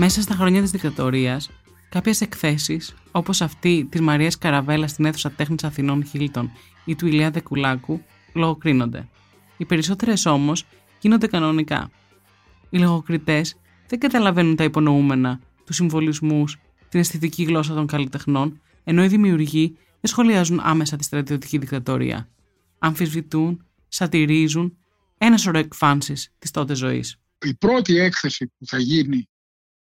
Μέσα 0.00 0.22
στα 0.22 0.34
χρόνια 0.34 0.60
της 0.60 0.70
δικτατορίας, 0.70 1.50
κάποιες 1.88 2.20
εκθέσεις, 2.20 2.94
όπως 3.10 3.40
αυτή 3.40 3.86
της 3.90 4.00
Μαρίας 4.00 4.38
Καραβέλα 4.38 4.88
στην 4.88 5.04
αίθουσα 5.04 5.30
τέχνης 5.30 5.64
Αθηνών 5.64 6.04
Χίλτον 6.04 6.50
ή 6.84 6.94
του 6.94 7.06
Ηλία 7.06 7.30
Δεκουλάκου, 7.30 8.02
λογοκρίνονται. 8.34 9.08
Οι 9.56 9.64
περισσότερες 9.64 10.26
όμως 10.26 10.66
γίνονται 11.00 11.26
κανονικά. 11.26 11.90
Οι 12.70 12.78
λογοκριτές 12.78 13.56
δεν 13.88 13.98
καταλαβαίνουν 13.98 14.56
τα 14.56 14.64
υπονοούμενα, 14.64 15.40
τους 15.64 15.76
συμβολισμούς, 15.76 16.58
την 16.88 17.00
αισθητική 17.00 17.42
γλώσσα 17.42 17.74
των 17.74 17.86
καλλιτεχνών, 17.86 18.60
ενώ 18.84 19.04
οι 19.04 19.08
δημιουργοί 19.08 19.76
δεν 20.00 20.10
σχολιάζουν 20.10 20.60
άμεσα 20.62 20.96
τη 20.96 21.04
στρατιωτική 21.04 21.58
δικτατορία. 21.58 22.28
Αμφισβητούν, 22.78 23.64
σατυρίζουν, 23.88 24.76
ένα 25.18 25.36
σωρό 25.36 25.58
εκφάνσεις 25.58 26.32
της 26.38 26.50
τότε 26.50 26.74
ζωής. 26.74 27.20
Η 27.40 27.54
πρώτη 27.54 27.98
έκθεση 27.98 28.46
που 28.58 28.66
θα 28.66 28.78
γίνει 28.78 29.28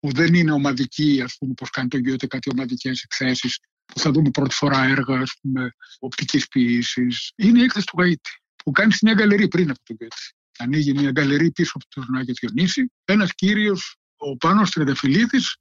που 0.01 0.13
δεν 0.13 0.35
είναι 0.35 0.53
ομαδική, 0.53 1.21
ας 1.25 1.37
πούμε, 1.39 1.55
πώς 1.55 1.71
κάνει 1.71 1.89
το 1.89 1.99
Γκιώτε 1.99 2.27
κάτι 2.27 2.51
ομαδικές 2.51 3.03
εκθέσεις, 3.03 3.59
που 3.85 3.99
θα 3.99 4.11
δούμε 4.11 4.31
πρώτη 4.31 4.55
φορά 4.55 4.85
έργα, 4.85 5.19
ας 5.19 5.33
πούμε, 5.41 5.71
οπτικής 5.99 6.49
ποιήσης. 6.49 7.33
Είναι 7.37 7.59
η 7.61 7.63
έκθεση 7.63 7.87
του 7.87 8.03
Γαΐτη, 8.03 8.31
που 8.65 8.71
κάνει 8.71 8.95
μια 9.03 9.15
γκαλερί 9.15 9.49
πριν 9.49 9.71
από 9.71 9.79
τον 9.83 9.97
Γκιώτε. 9.97 10.17
Ανοίγει 10.59 10.93
μια 10.93 11.11
γκαλερί 11.11 11.51
πίσω 11.53 11.73
από 11.75 11.85
τον 11.89 12.17
Άγιο 12.17 12.35
Διονύση. 12.41 12.93
Ένας 13.05 13.35
κύριος, 13.35 13.97
ο 14.17 14.37
Πάνος 14.37 14.71
Τρενταφυλλίδης, 14.71 15.57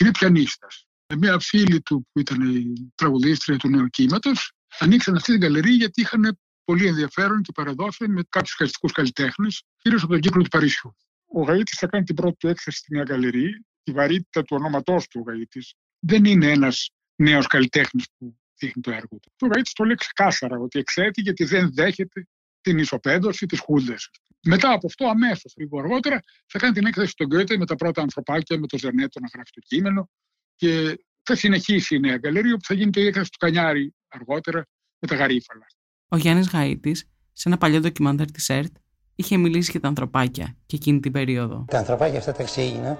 είναι 0.00 0.10
πιανίστας. 0.10 0.86
Με 1.08 1.16
μια 1.16 1.38
φίλη 1.38 1.80
του 1.80 2.08
που 2.12 2.20
ήταν 2.20 2.56
η 2.56 2.92
τραγουδίστρια 2.94 3.56
του 3.56 3.68
νέου 3.68 3.86
κύματος, 3.86 4.52
ανοίξαν 4.78 5.14
αυτή 5.16 5.30
την 5.30 5.40
γκαλερί 5.40 5.70
γιατί 5.70 6.00
είχαν 6.00 6.38
πολύ 6.64 6.86
ενδιαφέρον 6.86 7.42
και 7.42 7.52
παραδόθηκαν 7.52 8.12
με 8.12 8.22
κάποιους 8.28 8.54
χαριστικού 8.54 8.88
καλλιτέχνες, 8.88 9.62
κυρίως 9.76 10.02
από 10.02 10.12
τον 10.12 10.20
κύκλο 10.20 10.42
του 10.42 10.48
Παρισιού. 10.48 10.96
Ο 11.26 11.42
Γαΐτη 11.42 11.72
θα 11.76 11.86
κάνει 11.86 12.04
την 12.04 12.14
πρώτη 12.14 12.36
του 12.36 12.48
έκθεση 12.48 12.78
στην 12.78 13.02
γκαλερί 13.02 13.64
τη 13.86 13.92
βαρύτητα 13.92 14.42
του 14.42 14.56
ονόματός 14.60 15.08
του 15.08 15.24
ο 15.26 15.30
Γαΐτης. 15.30 15.70
Δεν 15.98 16.24
είναι 16.24 16.50
ένας 16.50 16.90
νέος 17.16 17.46
καλλιτέχνης 17.46 18.06
που 18.18 18.36
δείχνει 18.58 18.82
το 18.82 18.90
έργο 18.90 19.18
του. 19.22 19.32
Ο 19.40 19.46
Γαΐτης 19.46 19.72
το 19.72 19.84
λέει 19.84 19.94
ξεκάθαρα 19.94 20.58
ότι 20.58 20.78
εξέτει 20.78 21.20
γιατί 21.20 21.44
δεν 21.44 21.74
δέχεται 21.74 22.26
την 22.60 22.78
ισοπαίδωση 22.78 23.46
της 23.46 23.60
Χούντες. 23.60 24.10
Μετά 24.42 24.72
από 24.72 24.86
αυτό, 24.86 25.06
αμέσως, 25.06 25.54
λίγο 25.56 25.78
αργότερα, 25.78 26.20
θα 26.46 26.58
κάνει 26.58 26.72
την 26.72 26.86
έκθεση 26.86 27.10
στον 27.10 27.26
Γκέτε 27.26 27.56
με 27.56 27.66
τα 27.66 27.74
πρώτα 27.74 28.02
ανθρωπάκια, 28.02 28.58
με 28.58 28.66
το 28.66 28.78
Ζερνέτο 28.78 29.20
να 29.20 29.28
γράφει 29.34 29.50
το 29.50 29.60
κείμενο 29.60 30.10
και 30.56 30.98
θα 31.22 31.34
συνεχίσει 31.34 31.94
η 31.94 31.98
νέα 31.98 32.16
γκαλερία 32.16 32.56
που 32.56 32.64
θα 32.64 32.74
γίνει 32.74 32.90
και 32.90 33.00
η 33.00 33.06
έκθεση 33.06 33.30
του 33.30 33.38
Κανιάρη 33.38 33.94
αργότερα 34.08 34.66
με 34.98 35.08
τα 35.08 35.14
γαρίφαλα. 35.14 35.66
Ο 36.08 36.16
Γιάννης 36.16 36.50
Γαΐτη, 36.52 36.94
σε 37.32 37.48
ένα 37.48 37.58
παλιό 37.58 37.80
ντοκιμαντέρ 37.80 38.30
της 38.30 38.48
ΕΡΤ, 38.48 38.76
είχε 39.14 39.36
μιλήσει 39.36 39.70
για 39.70 39.80
τα 39.80 39.88
ανθρωπάκια 39.88 40.56
και 40.66 40.76
εκείνη 40.76 41.00
την 41.00 41.12
περίοδο. 41.12 41.64
Τα 41.68 41.78
ανθρωπάκια 41.78 42.18
αυτά 42.18 42.32
τα 42.32 42.44
ξέγινα 42.44 42.98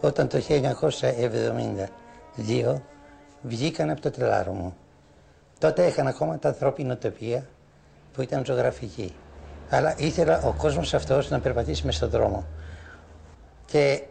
όταν 0.00 0.28
το 0.28 0.42
1972 0.48 2.80
βγήκαν 3.42 3.90
από 3.90 4.00
το 4.00 4.10
τρελάρο 4.10 4.52
μου. 4.52 4.76
Τότε 5.58 5.86
είχαν 5.86 6.06
ακόμα 6.06 6.38
τα 6.38 6.48
ανθρώπινη 6.48 6.96
τοπία 6.96 7.48
που 8.12 8.22
ήταν 8.22 8.44
ζωγραφική. 8.44 9.14
Αλλά 9.70 9.94
ήθελα 9.98 10.42
ο 10.42 10.52
κόσμος 10.52 10.94
αυτός 10.94 11.30
να 11.30 11.40
περπατήσει 11.40 11.86
μες 11.86 11.96
στον 11.96 12.10
δρόμο. 12.10 12.46
Και 13.66 14.02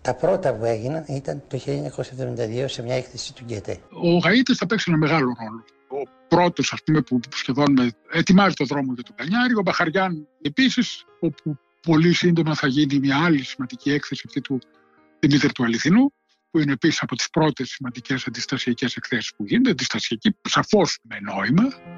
τα 0.00 0.14
πρώτα 0.14 0.54
που 0.54 0.64
έγιναν 0.64 1.04
ήταν 1.08 1.42
το 1.48 1.60
1972 1.66 2.64
σε 2.66 2.82
μια 2.82 2.94
έκθεση 2.94 3.34
του 3.34 3.44
Γκέτε. 3.44 3.78
Ο 3.90 4.16
Γαΐτης 4.16 4.56
θα 4.56 4.66
παίξει 4.66 4.84
ένα 4.88 4.98
μεγάλο 4.98 5.36
ρόλο. 5.40 5.64
Ο 5.88 6.10
πρώτος 6.28 6.72
ας 6.72 6.82
πούμε 6.84 7.00
που 7.00 7.20
σχεδόν 7.34 7.72
με, 7.72 7.90
ετοιμάζει 8.12 8.54
το 8.54 8.64
δρόμο 8.64 8.92
για 8.94 9.02
τον 9.02 9.14
Κανιάρη, 9.14 9.54
ο 9.54 9.62
Μπαχαριάν 9.62 10.28
επίσης, 10.42 11.04
όπου 11.20 11.58
πολύ 11.80 12.12
σύντομα 12.12 12.54
θα 12.54 12.66
γίνει 12.66 12.98
μια 12.98 13.24
άλλη 13.24 13.44
σημαντική 13.44 13.90
έκθεση 13.90 14.22
αυτή 14.26 14.40
του 14.40 14.58
Δημήτρη 15.26 15.52
του 15.52 15.64
Αληθινού, 15.64 16.12
που 16.50 16.58
είναι 16.58 16.72
επίσης 16.72 17.02
από 17.02 17.16
τις 17.16 17.30
πρώτες 17.30 17.68
σημαντικές 17.68 18.26
αντιστασιακές 18.26 18.96
εκθέσεις 18.96 19.34
που 19.36 19.44
γίνονται, 19.44 19.70
αντιστασιακή 19.70 20.36
σαφώς 20.48 20.98
με 21.02 21.20
νόημα. 21.20 21.93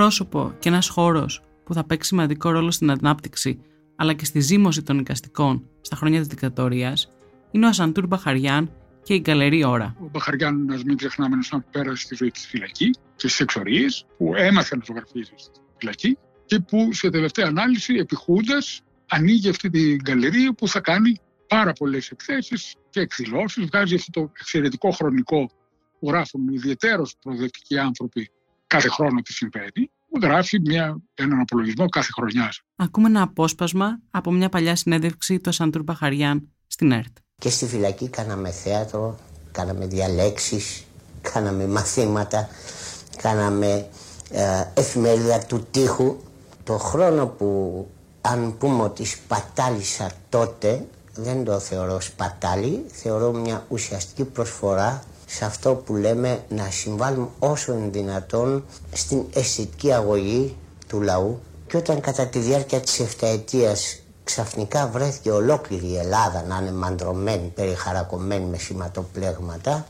Πρόσωπο 0.00 0.54
και 0.58 0.68
ένας 0.68 0.88
χώρος 0.88 1.42
που 1.64 1.74
θα 1.74 1.84
παίξει 1.84 2.08
σημαντικό 2.08 2.50
ρόλο 2.50 2.70
στην 2.70 2.90
ανάπτυξη 2.90 3.60
αλλά 3.96 4.12
και 4.12 4.24
στη 4.24 4.40
ζήμωση 4.40 4.82
των 4.82 4.98
οικαστικών 4.98 5.68
στα 5.80 5.96
χρόνια 5.96 6.18
της 6.18 6.28
δικτατορίας 6.28 7.12
είναι 7.50 7.66
ο 7.66 7.68
Ασαντούρ 7.68 8.06
Μπαχαριάν 8.06 8.72
και 9.02 9.14
η 9.14 9.18
Γκαλερή 9.18 9.64
Ώρα. 9.64 9.96
Ο 10.00 10.08
Μπαχαριάν, 10.12 10.70
α 10.70 10.78
μην 10.86 10.96
ξεχνάμε, 10.96 11.34
ένα 11.34 11.62
που 11.62 11.68
πέρασε 11.70 12.08
της 12.08 12.18
ζωή 12.18 12.30
της 12.30 12.46
φυλακή 12.46 12.90
και 13.16 13.28
στι 13.28 13.42
εξορίε, 13.42 13.86
που 14.16 14.32
έμαθε 14.36 14.76
να 14.76 14.82
ζωγραφίζει 14.86 15.32
στη 15.36 15.60
φυλακή 15.78 16.18
και 16.46 16.58
που 16.58 16.92
σε 16.92 17.10
τελευταία 17.10 17.46
ανάλυση, 17.46 17.94
επιχούντας, 17.94 18.80
ανοίγει 19.08 19.48
αυτή 19.48 19.70
την 19.70 19.96
γκαλερί 19.96 20.52
που 20.52 20.68
θα 20.68 20.80
κάνει 20.80 21.16
πάρα 21.46 21.72
πολλές 21.72 22.10
εκθέσεις 22.10 22.74
και 22.90 23.00
εκδηλώσεις. 23.00 23.64
Βγάζει 23.64 23.94
αυτό 23.94 24.20
το 24.20 24.32
εξαιρετικό 24.38 24.90
χρονικό 24.90 25.50
που 25.98 26.08
γράφουν 26.08 26.48
ιδιαίτερω 26.48 27.06
προοδευτικοί 27.22 27.78
άνθρωποι 27.78 28.30
κάθε 28.70 28.88
χρόνο 28.88 29.20
τι 29.20 29.32
συμβαίνει. 29.32 29.90
Γράφει 30.22 30.60
μια, 30.60 31.00
έναν 31.14 31.40
απολογισμό 31.40 31.88
κάθε 31.88 32.08
χρονιάς. 32.12 32.60
Ακούμε 32.76 33.08
ένα 33.08 33.22
απόσπασμα 33.22 34.00
από 34.10 34.30
μια 34.32 34.48
παλιά 34.48 34.76
συνέντευξη 34.76 35.40
του 35.40 35.48
Ασαντούρ 35.48 35.82
Μπαχαριάν 35.82 36.48
στην 36.66 36.92
ΕΡΤ. 36.92 37.16
Και 37.38 37.50
στη 37.50 37.66
φυλακή 37.66 38.08
κάναμε 38.08 38.50
θέατρο, 38.50 39.18
κάναμε 39.52 39.86
διαλέξεις, 39.86 40.84
κάναμε 41.32 41.66
μαθήματα, 41.66 42.48
κάναμε 43.22 43.88
ε, 44.30 44.64
εφημερίδα 44.74 45.38
του 45.38 45.66
τείχου. 45.70 46.16
Το 46.64 46.78
χρόνο 46.78 47.26
που 47.26 47.48
αν 48.20 48.58
πούμε 48.58 48.82
ότι 48.82 49.04
σπατάλησα 49.04 50.10
τότε, 50.28 50.86
δεν 51.14 51.44
το 51.44 51.58
θεωρώ 51.58 52.00
σπατάλη, 52.00 52.84
θεωρώ 52.88 53.32
μια 53.32 53.64
ουσιαστική 53.68 54.24
προσφορά 54.24 55.02
σε 55.32 55.44
αυτό 55.44 55.74
που 55.74 55.94
λέμε 55.96 56.44
να 56.48 56.70
συμβάλλουμε 56.70 57.28
όσο 57.38 57.72
είναι 57.72 57.88
δυνατόν 57.88 58.64
στην 58.92 59.24
αισθητική 59.34 59.92
αγωγή 59.92 60.56
του 60.88 61.00
λαού 61.00 61.40
και 61.66 61.76
όταν 61.76 62.00
κατά 62.00 62.26
τη 62.26 62.38
διάρκεια 62.38 62.80
της 62.80 63.00
εφταετίας 63.00 64.00
ξαφνικά 64.24 64.86
βρέθηκε 64.86 65.30
ολόκληρη 65.30 65.86
η 65.86 65.96
Ελλάδα 65.96 66.44
να 66.48 66.58
είναι 66.60 66.72
μαντρωμένη, 66.72 67.52
περιχαρακωμένη 67.54 68.44
με 68.44 68.58
σηματοπλέγματα 68.58 69.86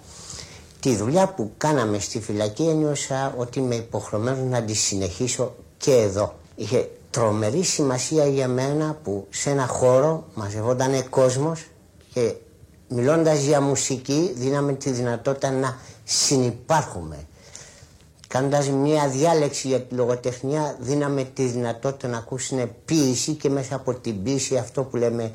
τη 0.80 0.96
δουλειά 0.96 1.28
που 1.28 1.52
κάναμε 1.56 1.98
στη 1.98 2.20
φυλακή 2.20 2.62
ένιωσα 2.62 3.34
ότι 3.36 3.58
είμαι 3.58 3.74
υποχρεωμένος 3.74 4.50
να 4.50 4.62
τη 4.62 4.74
συνεχίσω 4.74 5.54
και 5.76 5.92
εδώ. 5.92 6.34
Είχε 6.56 6.90
τρομερή 7.10 7.62
σημασία 7.62 8.26
για 8.26 8.48
μένα 8.48 8.96
που 9.02 9.26
σε 9.30 9.50
ένα 9.50 9.66
χώρο 9.66 10.24
μαζευόταν 10.34 11.08
κόσμος 11.08 11.66
και 12.12 12.34
μιλώντας 12.92 13.42
για 13.42 13.60
μουσική 13.60 14.32
δίναμε 14.34 14.72
τη 14.72 14.90
δυνατότητα 14.90 15.50
να 15.50 15.78
συνυπάρχουμε. 16.04 17.16
Κάνοντας 18.28 18.68
μια 18.68 19.08
διάλεξη 19.08 19.68
για 19.68 19.80
τη 19.80 19.94
λογοτεχνία 19.94 20.76
δίναμε 20.80 21.24
τη 21.24 21.44
δυνατότητα 21.44 22.08
να 22.08 22.16
ακούσουν 22.18 22.70
ποίηση 22.84 23.32
και 23.32 23.50
μέσα 23.50 23.74
από 23.74 23.94
την 23.94 24.22
ποίηση 24.22 24.56
αυτό 24.56 24.82
που 24.82 24.96
λέμε 24.96 25.32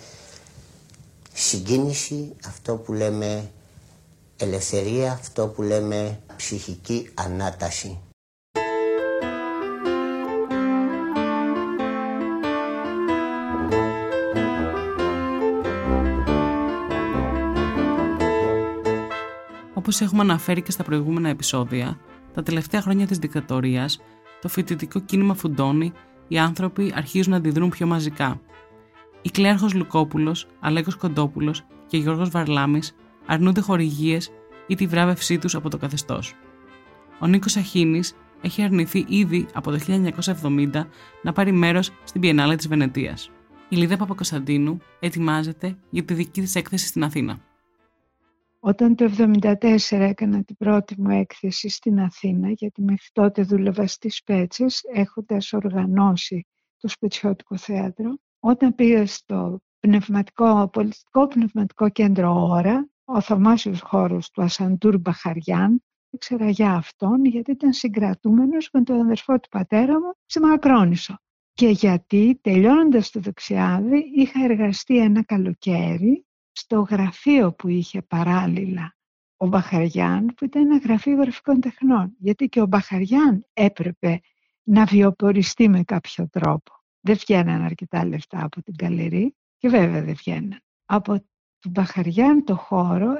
συγκίνηση, 1.33 2.35
αυτό 2.47 2.75
που 2.75 2.93
λέμε 2.93 3.51
ελευθερία, 4.37 5.11
αυτό 5.11 5.47
που 5.47 5.61
λέμε 5.61 6.19
ψυχική 6.35 7.09
ανάταση. 7.13 7.99
Όπως 19.85 20.01
έχουμε 20.01 20.21
αναφέρει 20.21 20.61
και 20.61 20.71
στα 20.71 20.83
προηγούμενα 20.83 21.29
επεισόδια, 21.29 21.99
τα 22.33 22.43
τελευταία 22.43 22.81
χρόνια 22.81 23.07
της 23.07 23.17
δικτατορίας, 23.17 24.01
το 24.41 24.47
φοιτητικό 24.47 24.99
κίνημα 24.99 25.33
φουντώνει, 25.33 25.91
οι 26.27 26.37
άνθρωποι 26.37 26.93
αρχίζουν 26.95 27.31
να 27.31 27.37
αντιδρούν 27.37 27.69
πιο 27.69 27.87
μαζικά. 27.87 28.41
Η 29.21 29.29
Κλέαρχος 29.29 29.73
Λουκόπουλος, 29.73 30.47
Αλέκος 30.59 30.95
Κοντόπουλος 30.95 31.65
και 31.87 31.97
Γιώργος 31.97 32.29
Βαρλάμης 32.29 32.95
αρνούνται 33.25 33.61
χορηγίες 33.61 34.31
ή 34.67 34.75
τη 34.75 34.87
βράβευσή 34.87 35.37
τους 35.37 35.55
από 35.55 35.69
το 35.69 35.77
καθεστώς. 35.77 36.33
Ο 37.19 37.27
Νίκος 37.27 37.55
Αχίνης 37.57 38.13
έχει 38.41 38.61
αρνηθεί 38.61 39.05
ήδη 39.07 39.45
από 39.53 39.71
το 39.71 39.79
1970 39.79 40.87
να 41.21 41.33
πάρει 41.33 41.51
μέρος 41.51 41.91
στην 42.03 42.21
Πιενάλε 42.21 42.55
της 42.55 42.67
Βενετίας. 42.67 43.29
Η 43.69 43.75
Λίδα 43.75 43.97
Παπακοσταντίνου 43.97 44.77
ετοιμάζεται 44.99 45.77
για 45.89 46.03
τη 46.03 46.13
δική 46.13 46.41
της 46.41 46.55
έκθεση 46.55 46.87
στην 46.87 47.03
Αθήνα. 47.03 47.39
Όταν 48.67 48.95
το 48.95 49.11
1974 49.41 49.77
έκανα 49.89 50.43
την 50.43 50.57
πρώτη 50.57 51.01
μου 51.01 51.09
έκθεση 51.09 51.69
στην 51.69 51.99
Αθήνα, 51.99 52.49
γιατί 52.49 52.81
μέχρι 52.81 53.07
τότε 53.11 53.41
δούλευα 53.41 53.87
στις 53.87 54.23
Πέτσες, 54.23 54.81
έχοντας 54.93 55.53
οργανώσει 55.53 56.45
το 56.77 56.87
Σπετσιώτικο 56.87 57.57
Θέατρο, 57.57 58.17
όταν 58.39 58.75
πήγα 58.75 59.05
στο 59.05 59.59
πνευματικό, 59.79 60.69
πολιτικό 60.69 61.27
πνευματικό 61.27 61.89
κέντρο 61.89 62.47
Ωρα, 62.49 62.89
ο 63.05 63.21
θαυμάσιος 63.21 63.81
χώρος 63.81 64.29
του 64.29 64.41
Ασαντούρ 64.41 64.99
Μπαχαριάν, 64.99 65.83
ήξερα 66.09 66.49
για 66.49 66.73
αυτόν 66.73 67.25
γιατί 67.25 67.51
ήταν 67.51 67.73
συγκρατούμενος 67.73 68.69
με 68.73 68.83
τον 68.83 68.99
αδερφό 68.99 69.39
του 69.39 69.49
πατέρα 69.49 69.93
μου 69.93 70.13
στη 70.25 70.39
Μακρόνισο. 70.39 71.17
Και 71.53 71.67
γιατί 71.67 72.39
τελειώνοντας 72.41 73.09
το 73.09 73.19
δεξιάδι 73.19 74.11
είχα 74.15 74.43
εργαστεί 74.43 74.97
ένα 74.97 75.23
καλοκαίρι 75.23 76.25
στο 76.57 76.79
γραφείο 76.79 77.53
που 77.53 77.67
είχε 77.67 78.01
παράλληλα 78.01 78.95
ο 79.37 79.47
Μπαχαριάν 79.47 80.25
που 80.25 80.45
ήταν 80.45 80.61
ένα 80.65 80.77
γραφείο 80.77 81.15
γραφικών 81.15 81.59
τεχνών 81.59 82.15
γιατί 82.17 82.47
και 82.47 82.61
ο 82.61 82.65
Μπαχαριάν 82.65 83.45
έπρεπε 83.53 84.19
να 84.63 84.85
βιοποριστεί 84.85 85.69
με 85.69 85.83
κάποιο 85.83 86.29
τρόπο. 86.29 86.71
Δεν 86.99 87.15
βγαίναν 87.15 87.61
αρκετά 87.61 88.05
λεφτά 88.05 88.43
από 88.43 88.61
την 88.61 88.75
καλερί 88.75 89.35
και 89.57 89.69
βέβαια 89.69 90.03
δεν 90.03 90.15
βγαίναν. 90.15 90.61
Από 90.85 91.19
του 91.59 91.69
Μπαχαριάν 91.69 92.43
το 92.43 92.55
χώρο 92.55 93.13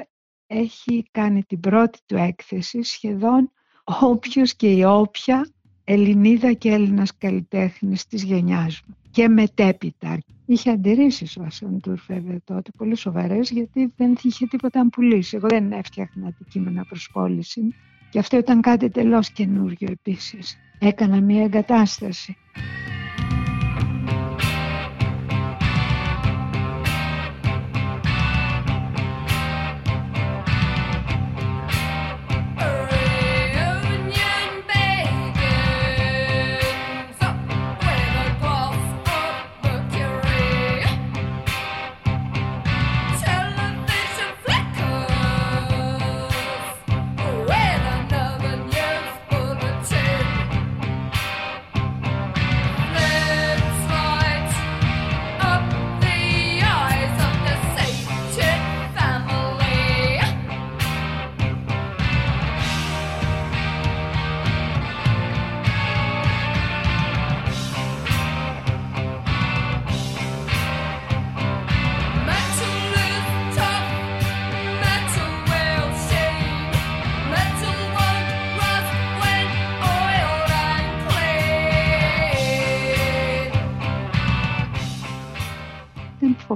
έχει 0.47 1.07
κάνει 1.11 1.43
την 1.43 1.59
πρώτη 1.59 1.99
του 2.05 2.15
έκθεση 2.15 2.81
σχεδόν 2.81 3.51
όποιος 3.83 4.55
και 4.55 4.71
η 4.71 4.83
όποια 4.83 5.49
Ελληνίδα 5.87 6.53
και 6.53 6.69
Έλληνας 6.69 7.17
καλλιτέχνης 7.17 8.07
της 8.07 8.23
γενιάς 8.23 8.81
μου 8.87 8.95
και 9.11 9.27
μετέπειτα. 9.27 10.19
Είχε 10.45 10.69
αντιρρήσεις 10.69 11.37
ο 11.37 11.43
Ασαντούρ 11.43 11.99
βέβαια 12.07 12.37
τότε, 12.43 12.71
πολύ 12.77 12.95
σοβαρές, 12.95 13.49
γιατί 13.49 13.93
δεν 13.97 14.15
είχε 14.21 14.45
τίποτα 14.45 14.83
να 14.83 14.89
πουλήσει. 14.89 15.35
Εγώ 15.35 15.47
δεν 15.47 15.71
έφτιαχνα 15.71 16.27
αντικείμενα 16.27 16.85
προς 16.85 17.09
πώληση 17.13 17.61
και 18.09 18.19
αυτό 18.19 18.37
ήταν 18.37 18.61
κάτι 18.61 18.89
τελώς 18.89 19.29
καινούριο 19.29 19.87
επίσης. 19.91 20.57
Έκανα 20.79 21.21
μια 21.21 21.43
εγκατάσταση. 21.43 22.37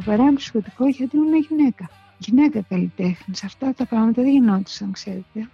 Φοβερά 0.09 0.27
εμψυχωτικό 0.27 0.87
γιατί 0.87 1.15
ήμουν 1.15 1.35
γυναίκα. 1.49 1.89
Γυναίκα 2.17 2.61
καλλιτέχνης. 2.69 3.43
Αυτά 3.43 3.73
τα 3.73 3.85
πράγματα 3.85 4.21
δεν 4.21 4.31
γινόντουσαν, 4.31 4.91
ξέρετε. 4.91 5.49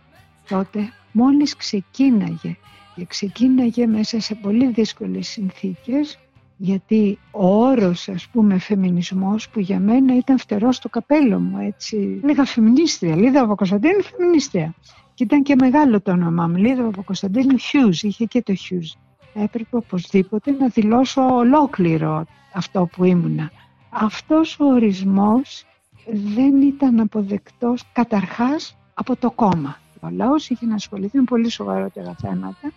Τότε 0.49 0.89
μόλις 1.11 1.55
ξεκίναγε 1.55 2.57
και 2.95 3.05
ξεκίναγε 3.05 3.87
μέσα 3.87 4.19
σε 4.19 4.35
πολύ 4.35 4.67
δύσκολες 4.67 5.27
συνθήκες 5.27 6.19
γιατί 6.57 7.19
ο 7.31 7.63
όρος 7.65 8.09
ας 8.09 8.27
πούμε 8.27 8.57
φεμινισμός 8.59 9.49
που 9.49 9.59
για 9.59 9.79
μένα 9.79 10.15
ήταν 10.15 10.37
φτερός 10.37 10.75
στο 10.75 10.89
καπέλο 10.89 11.39
μου 11.39 11.57
έτσι 11.59 12.19
λίγα 12.23 12.45
φεμινίστρια, 12.45 13.15
Λίδα 13.15 13.41
Παπακοσταντίνου 13.41 14.03
φεμινίστρια 14.03 14.73
και 15.13 15.23
ήταν 15.23 15.43
και 15.43 15.55
μεγάλο 15.55 16.01
το 16.01 16.11
όνομά 16.11 16.47
μου, 16.47 16.55
Λίδα 16.55 16.83
Παπακοσταντίνου 16.83 17.55
Hughes, 17.57 18.03
είχε 18.03 18.25
και 18.25 18.41
το 18.41 18.53
Hughes 18.53 18.99
έπρεπε 19.43 19.75
οπωσδήποτε 19.77 20.51
να 20.51 20.67
δηλώσω 20.67 21.21
ολόκληρο 21.21 22.25
αυτό 22.53 22.89
που 22.95 23.03
ήμουνα 23.03 23.51
αυτός 23.95 24.59
ο 24.59 24.65
ορισμός 24.65 25.65
δεν 26.13 26.61
ήταν 26.61 26.99
αποδεκτός 26.99 27.83
καταρχάς 27.93 28.77
από 28.93 29.15
το 29.15 29.31
κόμμα 29.31 29.77
ο 30.05 30.09
λαός 30.09 30.49
είχε 30.49 30.65
να 30.65 30.75
ασχοληθεί 30.75 31.17
με 31.17 31.23
πολύ 31.23 31.49
σοβαρότερα 31.49 32.15
θέματα 32.21 32.71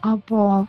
από 0.00 0.68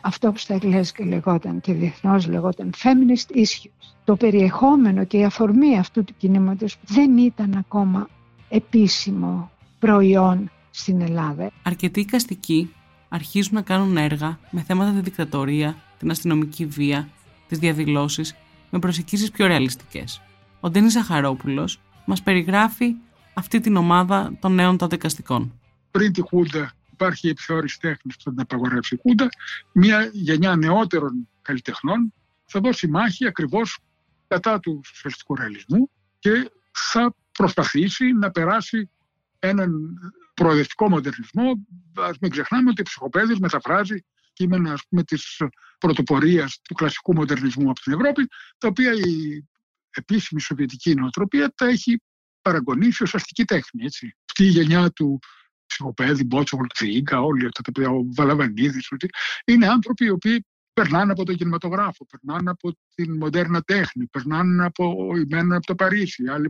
αυτό 0.00 0.32
που 0.32 0.38
στα 0.38 0.54
αγγλικά 0.54 1.04
λεγόταν 1.04 1.60
και 1.60 1.72
διεθνώς 1.72 2.26
λεγόταν 2.26 2.70
feminist 2.82 3.36
issues. 3.36 3.94
Το 4.04 4.16
περιεχόμενο 4.16 5.04
και 5.04 5.18
η 5.18 5.24
αφορμή 5.24 5.78
αυτού 5.78 6.04
του 6.04 6.14
κινήματος 6.18 6.76
δεν 6.86 7.18
ήταν 7.18 7.54
ακόμα 7.58 8.08
επίσημο 8.48 9.50
προϊόν 9.78 10.50
στην 10.70 11.00
Ελλάδα. 11.00 11.50
Αρκετοί 11.62 12.00
οικαστικοί 12.00 12.72
αρχίζουν 13.08 13.54
να 13.54 13.62
κάνουν 13.62 13.96
έργα 13.96 14.38
με 14.50 14.60
θέματα 14.60 14.92
τη 14.92 15.00
δικτατορία, 15.00 15.76
την 15.98 16.10
αστυνομική 16.10 16.66
βία, 16.66 17.08
τις 17.48 17.58
διαδηλώσεις, 17.58 18.34
με 18.70 18.78
προσεγγίσεις 18.78 19.30
πιο 19.30 19.46
ρεαλιστικές. 19.46 20.22
Ο 20.60 20.70
Ντένις 20.70 20.92
Ζαχαρόπουλος 20.92 21.80
μας 22.04 22.22
περιγράφει 22.22 22.94
αυτή 23.34 23.60
την 23.60 23.76
ομάδα 23.76 24.36
των 24.40 24.54
νέων 24.54 24.76
των 24.76 24.88
δικαστικών. 24.88 25.60
Πριν 25.90 26.12
τη 26.12 26.20
Χούντα 26.20 26.72
υπάρχει 26.92 27.26
η 27.26 27.30
επιθεώρηση 27.30 27.80
τέχνη 27.80 28.12
που 28.12 28.22
θα 28.22 28.30
την 28.30 28.40
απαγορεύσει 28.40 28.94
η 28.94 28.98
Χούντα, 29.02 29.28
μια 29.72 30.10
γενιά 30.12 30.56
νεότερων 30.56 31.28
καλλιτεχνών 31.42 32.12
θα 32.44 32.60
δώσει 32.60 32.88
μάχη 32.88 33.26
ακριβώς 33.26 33.78
κατά 34.28 34.60
του 34.60 34.80
σοσιαλιστικού 34.84 35.34
ρεαλισμού 35.34 35.90
και 36.18 36.50
θα 36.72 37.14
προσπαθήσει 37.32 38.12
να 38.12 38.30
περάσει 38.30 38.90
έναν 39.38 39.72
προοδευτικό 40.34 40.88
μοντερνισμό. 40.88 41.50
Α 41.94 42.10
μην 42.20 42.30
ξεχνάμε 42.30 42.70
ότι 42.70 42.80
ο 42.80 42.84
ψυχοπαίδη 42.84 43.36
μεταφράζει 43.40 44.04
κείμενα 44.38 44.72
ας 44.72 44.82
πούμε, 44.88 45.02
της 45.02 45.42
πρωτοπορίας 45.78 46.60
του 46.62 46.74
κλασικού 46.74 47.14
μοντερνισμού 47.14 47.70
από 47.70 47.80
την 47.80 47.92
Ευρώπη, 47.92 48.26
τα 48.58 48.68
οποία 48.68 48.92
η 48.92 49.44
επίσημη 49.90 50.40
σοβιετική 50.40 50.94
νοοτροπία 50.94 51.52
τα 51.54 51.66
έχει 51.66 52.00
παραγωνίσει 52.42 53.02
ως 53.02 53.14
αστική 53.14 53.44
τέχνη. 53.44 53.84
Έτσι. 53.84 54.16
Αυτή 54.30 54.44
η 54.44 54.48
γενιά 54.48 54.90
του 54.90 55.18
ψυχοπαίδη, 55.66 56.24
Μπότσοβολ, 56.24 56.66
Τσίγκα, 56.66 57.20
όλοι 57.20 57.46
αυτά 57.46 57.62
τα 57.62 57.72
παιδιά, 57.72 57.90
ο 57.90 58.02
Βαλαβανίδης, 58.14 58.88
είναι 59.44 59.66
άνθρωποι 59.66 60.04
οι 60.04 60.10
οποίοι 60.10 60.46
περνάνε 60.72 61.12
από 61.12 61.24
τον 61.24 61.36
κινηματογράφο, 61.36 62.06
περνάνε 62.06 62.50
από 62.50 62.72
την 62.94 63.16
μοντέρνα 63.16 63.60
τέχνη, 63.62 64.06
περνάνε 64.06 64.64
από, 64.64 65.10
ημένουν 65.16 65.52
από 65.52 65.66
το 65.66 65.74
Παρίσι, 65.74 66.28
άλλοι 66.28 66.48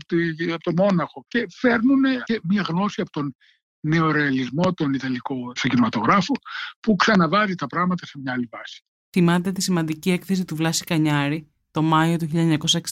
από 0.52 0.62
το 0.62 0.72
Μόναχο 0.76 1.24
και 1.28 1.46
φέρνουν 1.50 2.02
και 2.24 2.40
μια 2.42 2.62
γνώση 2.68 3.00
από 3.00 3.10
τον 3.10 3.34
νεορεαλισμό, 3.80 4.72
τον 4.74 4.92
Ιταλικό 4.92 5.52
στο 5.54 5.68
κινηματογράφο, 5.68 6.34
που 6.80 6.96
ξαναβάζει 6.96 7.54
τα 7.54 7.66
πράγματα 7.66 8.06
σε 8.06 8.18
μια 8.18 8.32
άλλη 8.32 8.48
βάση. 8.50 8.82
Θυμάται 9.10 9.52
τη 9.52 9.62
σημαντική 9.62 10.10
έκθεση 10.10 10.44
του 10.44 10.56
Βλάση 10.56 10.84
Κανιάρη 10.84 11.48
το 11.70 11.82
Μάιο 11.82 12.16
του 12.16 12.28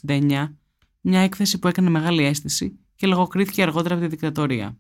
1969, 0.07 0.55
μια 1.01 1.21
έκθεση 1.21 1.59
που 1.59 1.69
έκανε 1.69 1.91
μεγάλη 1.91 2.25
αίσθηση 2.25 2.79
και 2.97 3.07
λογοκρίθηκε 3.07 3.63
αργότερα 3.63 3.95
από 3.95 4.03
τη 4.03 4.09
δικτατορία. 4.09 4.77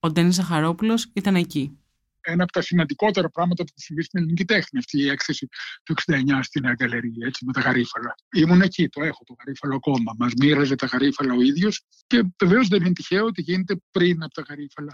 Ο 0.00 0.10
Ντένις 0.10 0.34
Ζαχαρόπουλο 0.34 1.04
ήταν 1.12 1.34
εκεί. 1.36 1.78
Ένα 2.20 2.42
από 2.42 2.52
τα 2.52 2.60
σημαντικότερα 2.60 3.30
πράγματα 3.30 3.64
που 3.64 3.72
συμβεί 3.74 4.02
στην 4.02 4.20
ελληνική 4.20 4.44
τέχνη, 4.44 4.78
αυτή 4.78 4.98
η 4.98 5.08
έκθεση 5.08 5.48
του 5.82 5.94
69 6.06 6.14
στην 6.42 6.62
Νέα 6.62 6.72
Γκαλερία, 6.72 7.26
έτσι, 7.26 7.44
με 7.44 7.52
τα 7.52 7.60
γαρίφαλα. 7.60 8.14
Ήμουν 8.32 8.60
εκεί, 8.60 8.88
το 8.88 9.02
έχω 9.02 9.24
το 9.24 9.34
γαρίφαλο 9.38 9.74
ακόμα. 9.74 10.14
Μας 10.18 10.32
μοίραζε 10.38 10.74
τα 10.74 10.86
γαρίφαλα 10.86 11.34
ο 11.34 11.40
ίδιος 11.40 11.84
και 12.06 12.22
βεβαίως 12.42 12.68
δεν 12.68 12.80
είναι 12.80 12.92
τυχαίο 12.92 13.24
ότι 13.24 13.42
γίνεται 13.42 13.76
πριν 13.90 14.22
από 14.22 14.34
τα 14.34 14.42
γαρίφαλα. 14.48 14.92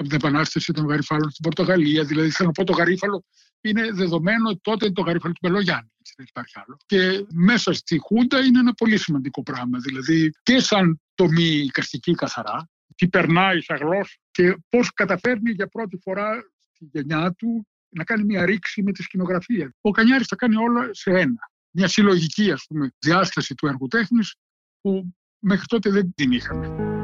Από 0.00 0.08
την 0.08 0.18
επανάσταση 0.18 0.72
των 0.72 0.86
γαριφάλων 0.86 1.30
στην 1.30 1.42
Πορτογαλία. 1.42 2.04
Δηλαδή, 2.04 2.30
θέλω 2.30 2.48
να 2.48 2.54
πω, 2.54 2.64
το 2.64 2.72
γαρίφαλο 2.72 3.24
είναι 3.60 3.92
δεδομένο 3.92 4.56
τότε 4.56 4.90
το 4.90 5.02
γαρίφαλο 5.02 5.32
του 5.32 5.48
Μπελογιάννη. 5.48 5.90
Έτσι, 6.00 6.14
δεν 6.16 6.26
υπάρχει 6.28 6.54
άλλο. 6.58 6.76
Και 6.86 7.26
μέσα 7.32 7.72
στη 7.72 7.98
Χούντα 7.98 8.38
είναι 8.38 8.58
ένα 8.58 8.72
πολύ 8.72 8.98
σημαντικό 8.98 9.42
πράγμα. 9.42 9.78
Δηλαδή, 9.78 10.30
και 10.42 10.60
σαν 10.60 11.00
τομή 11.14 11.42
οικαστική 11.42 12.14
καθαρά, 12.14 12.68
τι 12.96 13.08
περνάει 13.08 13.60
σαν 13.60 13.76
γλώσσα 13.76 14.14
και 14.30 14.56
πώς 14.68 14.92
καταφέρνει 14.92 15.50
για 15.50 15.66
πρώτη 15.66 15.98
φορά 16.02 16.40
στη 16.74 16.88
γενιά 16.92 17.34
του 17.38 17.66
να 17.88 18.04
κάνει 18.04 18.24
μια 18.24 18.44
ρήξη 18.44 18.82
με 18.82 18.92
τη 18.92 19.02
σκηνογραφία. 19.02 19.74
Ο 19.80 19.90
Κανιάρης 19.90 20.26
τα 20.26 20.36
κάνει 20.36 20.56
όλα 20.56 20.88
σε 20.90 21.10
ένα. 21.10 21.50
Μια 21.70 21.88
συλλογική 21.88 22.50
ας 22.50 22.64
πούμε, 22.68 22.90
διάσταση 22.98 23.54
του 23.54 23.66
έργου 23.66 23.86
τέχνης 23.86 24.34
που 24.80 25.14
μέχρι 25.38 25.66
τότε 25.66 25.90
δεν 25.90 26.14
την 26.14 26.32
είχαμε. 26.32 26.99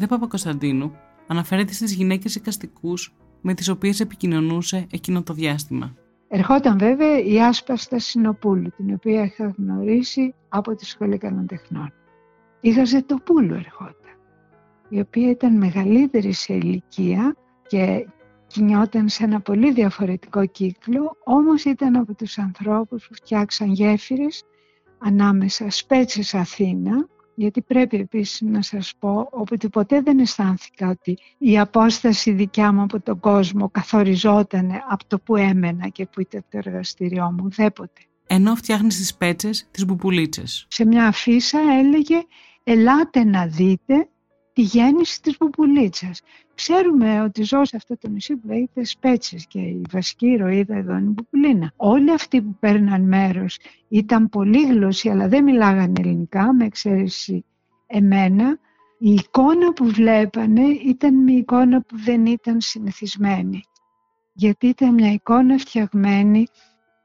Η 0.00 0.02
Λίδα 0.02 0.14
Παπακοσταντίνου 0.14 0.92
αναφέρεται 1.26 1.72
στις 1.72 1.92
γυναίκες 1.92 2.34
οικαστικούς 2.34 3.14
με 3.40 3.54
τις 3.54 3.68
οποίες 3.68 4.00
επικοινωνούσε 4.00 4.86
εκείνο 4.90 5.22
το 5.22 5.32
διάστημα. 5.32 5.94
Ερχόταν 6.28 6.78
βέβαια 6.78 7.18
η 7.18 7.42
Άσπαστα 7.42 7.98
Συνοπούλου, 7.98 8.70
την 8.76 8.94
οποία 8.94 9.24
είχα 9.24 9.54
γνωρίσει 9.58 10.34
από 10.48 10.74
τη 10.74 10.84
Σχολή 10.84 11.18
Καλοτεχνών. 11.18 11.92
Η 12.60 12.70
Γαζετοπούλου 12.70 13.54
ερχόταν, 13.54 14.16
η 14.88 15.00
οποία 15.00 15.30
ήταν 15.30 15.56
μεγαλύτερη 15.56 16.32
σε 16.32 16.54
ηλικία 16.54 17.36
και 17.66 18.06
κινιόταν 18.46 19.08
σε 19.08 19.24
ένα 19.24 19.40
πολύ 19.40 19.72
διαφορετικό 19.72 20.46
κύκλο, 20.46 21.16
όμως 21.24 21.64
ήταν 21.64 21.96
από 21.96 22.14
τους 22.14 22.38
ανθρώπους 22.38 23.06
που 23.06 23.14
φτιάξαν 23.14 23.72
γέφυρες 23.72 24.42
ανάμεσα 24.98 25.70
Σπέτσες 25.70 26.34
Αθήνα, 26.34 27.08
γιατί 27.40 27.62
πρέπει 27.62 27.96
επίσης 27.96 28.40
να 28.40 28.62
σας 28.62 28.92
πω 28.98 29.28
ότι 29.30 29.68
ποτέ 29.68 30.00
δεν 30.00 30.18
αισθάνθηκα 30.18 30.88
ότι 30.88 31.18
η 31.38 31.58
απόσταση 31.58 32.30
δικιά 32.30 32.72
μου 32.72 32.82
από 32.82 33.00
τον 33.00 33.20
κόσμο 33.20 33.70
καθοριζόταν 33.70 34.70
από 34.88 35.04
το 35.06 35.18
που 35.18 35.36
έμενα 35.36 35.88
και 35.88 36.06
που 36.06 36.20
ήταν 36.20 36.44
το 36.50 36.58
εργαστήριό 36.64 37.34
μου, 37.38 37.50
δέποτε. 37.50 38.00
Ενώ 38.26 38.54
φτιάχνεις 38.54 38.96
τις 38.96 39.14
πέτσες, 39.14 39.68
τις 39.70 39.84
μπουπουλίτσες. 39.84 40.66
Σε 40.68 40.84
μια 40.86 41.06
αφίσα 41.06 41.58
έλεγε 41.78 42.22
«Ελάτε 42.64 43.24
να 43.24 43.46
δείτε 43.46 44.08
τη 44.52 44.62
γέννηση 44.62 45.22
της 45.22 45.36
Μπουπουλίτσας. 45.38 46.20
Ξέρουμε 46.62 47.20
ότι 47.20 47.42
ζω 47.42 47.64
σε 47.64 47.76
αυτό 47.76 47.98
το 47.98 48.08
νησί 48.08 48.36
που 48.36 48.46
λέγεται 48.46 48.84
Σπέτσες 48.84 49.46
και 49.46 49.58
η 49.58 49.82
βασική 49.90 50.26
ηρωίδα 50.26 50.76
εδώ 50.76 50.92
είναι 50.92 51.08
η 51.08 51.12
Μπουπουλίνα. 51.12 51.72
Όλοι 51.76 52.12
αυτοί 52.12 52.42
που 52.42 52.56
παίρναν 52.60 53.02
μέρος 53.02 53.58
ήταν 53.88 54.28
πολύγλωσσοι 54.28 55.08
αλλά 55.08 55.28
δεν 55.28 55.44
μιλάγανε 55.44 55.92
ελληνικά 55.98 56.52
με 56.52 56.64
εξαίρεση 56.64 57.44
εμένα. 57.86 58.58
Η 58.98 59.12
εικόνα 59.12 59.72
που 59.72 59.84
βλέπανε 59.84 60.62
ήταν 60.66 61.22
μια 61.22 61.36
εικόνα 61.36 61.80
που 61.80 61.96
δεν 61.98 62.26
ήταν 62.26 62.60
συνηθισμένη. 62.60 63.60
Γιατί 64.32 64.66
ήταν 64.66 64.94
μια 64.94 65.12
εικόνα 65.12 65.58
φτιαγμένη 65.58 66.46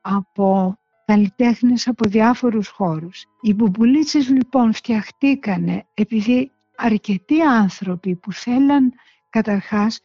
από 0.01 0.78
καλλιτέχνες 1.06 1.88
από 1.88 2.10
διάφορους 2.10 2.68
χώρους. 2.68 3.26
Οι 3.41 3.53
μπουμπουλίτσες 3.53 4.30
λοιπόν 4.30 4.74
φτιαχτήκανε 4.74 5.86
επειδή 5.93 6.51
αρκετοί 6.76 7.41
άνθρωποι 7.41 8.16
που 8.16 8.32
θέλαν 8.32 8.93
καταρχάς 9.36 10.00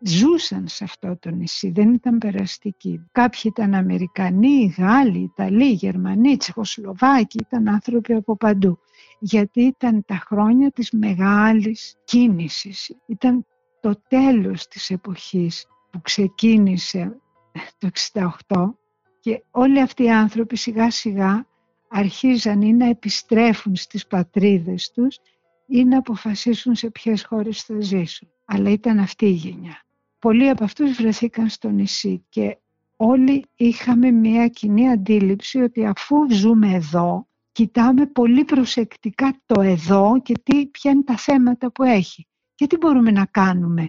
ζούσαν 0.00 0.68
σε 0.68 0.84
αυτό 0.84 1.16
το 1.20 1.30
νησί, 1.30 1.70
δεν 1.70 1.94
ήταν 1.94 2.18
περαστικοί. 2.18 3.00
Κάποιοι 3.12 3.40
ήταν 3.44 3.74
Αμερικανοί, 3.74 4.74
Γάλλοι, 4.78 5.18
Ιταλοί, 5.18 5.72
Γερμανοί, 5.72 6.36
Τσεχοσλοβάκοι, 6.36 7.38
ήταν 7.46 7.68
άνθρωποι 7.68 8.12
από 8.12 8.36
παντού. 8.36 8.78
Γιατί 9.18 9.60
ήταν 9.62 10.04
τα 10.06 10.14
χρόνια 10.14 10.70
της 10.70 10.90
μεγάλης 10.90 11.96
κίνησης. 12.04 12.96
Ήταν 13.06 13.46
το 13.80 14.02
τέλος 14.08 14.66
της 14.68 14.90
εποχής 14.90 15.66
που 15.90 16.00
ξεκίνησε 16.00 17.20
το 17.78 17.90
68 18.46 18.74
και 19.20 19.42
όλοι 19.50 19.80
αυτοί 19.80 20.02
οι 20.02 20.10
άνθρωποι 20.10 20.56
σιγά 20.56 20.90
σιγά 20.90 21.46
αρχίζαν 21.88 22.62
ή 22.62 22.72
να 22.72 22.86
επιστρέφουν 22.86 23.76
στις 23.76 24.06
πατρίδες 24.06 24.90
τους 24.90 25.18
ή 25.66 25.84
να 25.84 25.98
αποφασίσουν 25.98 26.74
σε 26.74 26.90
ποιες 26.90 27.24
χώρες 27.24 27.62
θα 27.62 27.80
ζήσουν. 27.80 28.28
Αλλά 28.54 28.70
ήταν 28.70 28.98
αυτή 28.98 29.26
η 29.26 29.30
γενιά. 29.30 29.82
Πολλοί 30.18 30.48
από 30.48 30.64
αυτούς 30.64 30.92
βρεθήκαν 30.92 31.48
στο 31.48 31.68
νησί 31.68 32.24
και 32.28 32.58
όλοι 32.96 33.44
είχαμε 33.56 34.10
μια 34.10 34.48
κοινή 34.48 34.90
αντίληψη 34.90 35.58
ότι 35.58 35.86
αφού 35.86 36.32
ζούμε 36.32 36.72
εδώ, 36.72 37.26
κοιτάμε 37.52 38.06
πολύ 38.06 38.44
προσεκτικά 38.44 39.40
το 39.46 39.60
εδώ 39.60 40.20
και 40.22 40.34
τι, 40.42 40.66
ποια 40.66 40.90
είναι 40.90 41.02
τα 41.02 41.16
θέματα 41.16 41.72
που 41.72 41.82
έχει 41.82 42.26
και 42.54 42.66
τι 42.66 42.76
μπορούμε 42.76 43.10
να 43.10 43.24
κάνουμε 43.24 43.86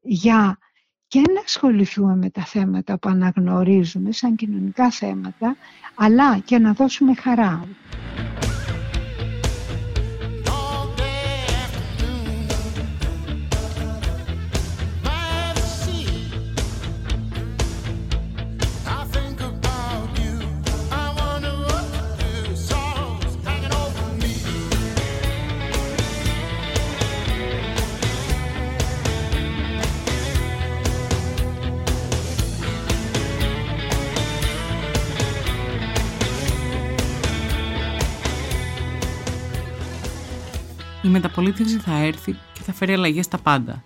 για 0.00 0.58
και 1.06 1.22
να 1.34 1.40
ασχοληθούμε 1.40 2.16
με 2.16 2.30
τα 2.30 2.44
θέματα 2.44 2.98
που 2.98 3.08
αναγνωρίζουμε 3.08 4.12
σαν 4.12 4.36
κοινωνικά 4.36 4.90
θέματα, 4.90 5.56
αλλά 5.94 6.38
και 6.38 6.58
να 6.58 6.72
δώσουμε 6.72 7.14
χαρά. 7.14 7.68
Η 41.06 41.08
μεταπολίτευση 41.08 41.78
θα 41.78 41.98
έρθει 41.98 42.32
και 42.32 42.62
θα 42.62 42.72
φέρει 42.72 42.92
αλλαγές 42.92 43.24
στα 43.24 43.38
πάντα. 43.38 43.84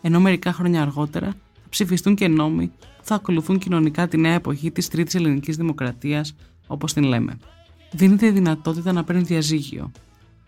Ενώ 0.00 0.20
μερικά 0.20 0.52
χρόνια 0.52 0.82
αργότερα 0.82 1.26
θα 1.30 1.68
ψηφιστούν 1.68 2.14
και 2.14 2.28
νόμοι 2.28 2.66
που 2.66 3.02
θα 3.02 3.14
ακολουθούν 3.14 3.58
κοινωνικά 3.58 4.08
τη 4.08 4.16
νέα 4.16 4.32
εποχή 4.34 4.70
της 4.70 4.88
Τρίτης 4.88 5.14
Ελληνικής 5.14 5.56
Δημοκρατίας, 5.56 6.34
όπως 6.66 6.92
την 6.92 7.02
λέμε. 7.02 7.38
Δίνεται 7.90 8.26
η 8.26 8.30
δυνατότητα 8.30 8.92
να 8.92 9.04
παίρνει 9.04 9.22
διαζύγιο. 9.22 9.90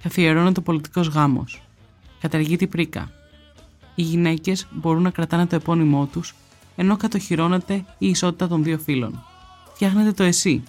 Καθιερώνεται 0.03 0.61
ο 0.61 0.63
πολιτικός 0.63 1.09
γάμος. 1.09 1.63
Καταργείται 2.21 2.65
η 2.65 2.69
πρίκα. 2.69 3.11
Οι 3.95 4.03
γυναίκες 4.03 4.67
μπορούν 4.71 5.03
να 5.03 5.11
κρατάνε 5.11 5.47
το 5.47 5.57
επώνυμό 5.57 6.07
τους, 6.07 6.35
ενώ 6.77 6.97
κατοχυρώνεται 6.97 7.85
η 7.99 8.09
ισότητα 8.09 8.49
των 8.49 8.63
δύο 8.63 8.79
φύλων. 8.79 9.25
Φτιάχνεται 9.75 10.13
το 10.13 10.23
εσύ. 10.23 10.63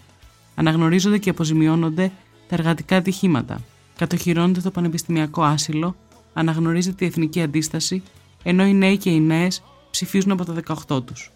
Αναγνωρίζονται 0.56 1.18
και 1.18 1.30
αποζημιώνονται 1.30 2.12
τα 2.48 2.56
εργατικά 2.56 2.96
ατυχήματα 2.96 3.62
κατοχυρώνεται 4.00 4.62
το 4.62 4.72
πανεπιστημιακό 4.72 5.42
άσυλο, 5.44 5.96
αναγνωρίζεται 6.34 7.06
η 7.06 7.08
εθνική 7.08 7.42
αντίσταση, 7.42 8.04
ενώ 8.44 8.66
οι 8.66 8.74
νέοι 8.74 8.98
και 8.98 9.10
οι 9.10 9.20
νέες 9.20 9.64
ψηφίζουν 9.92 10.32
από 10.32 10.46
τα 10.46 10.54
18 10.88 11.06
τους. 11.06 11.32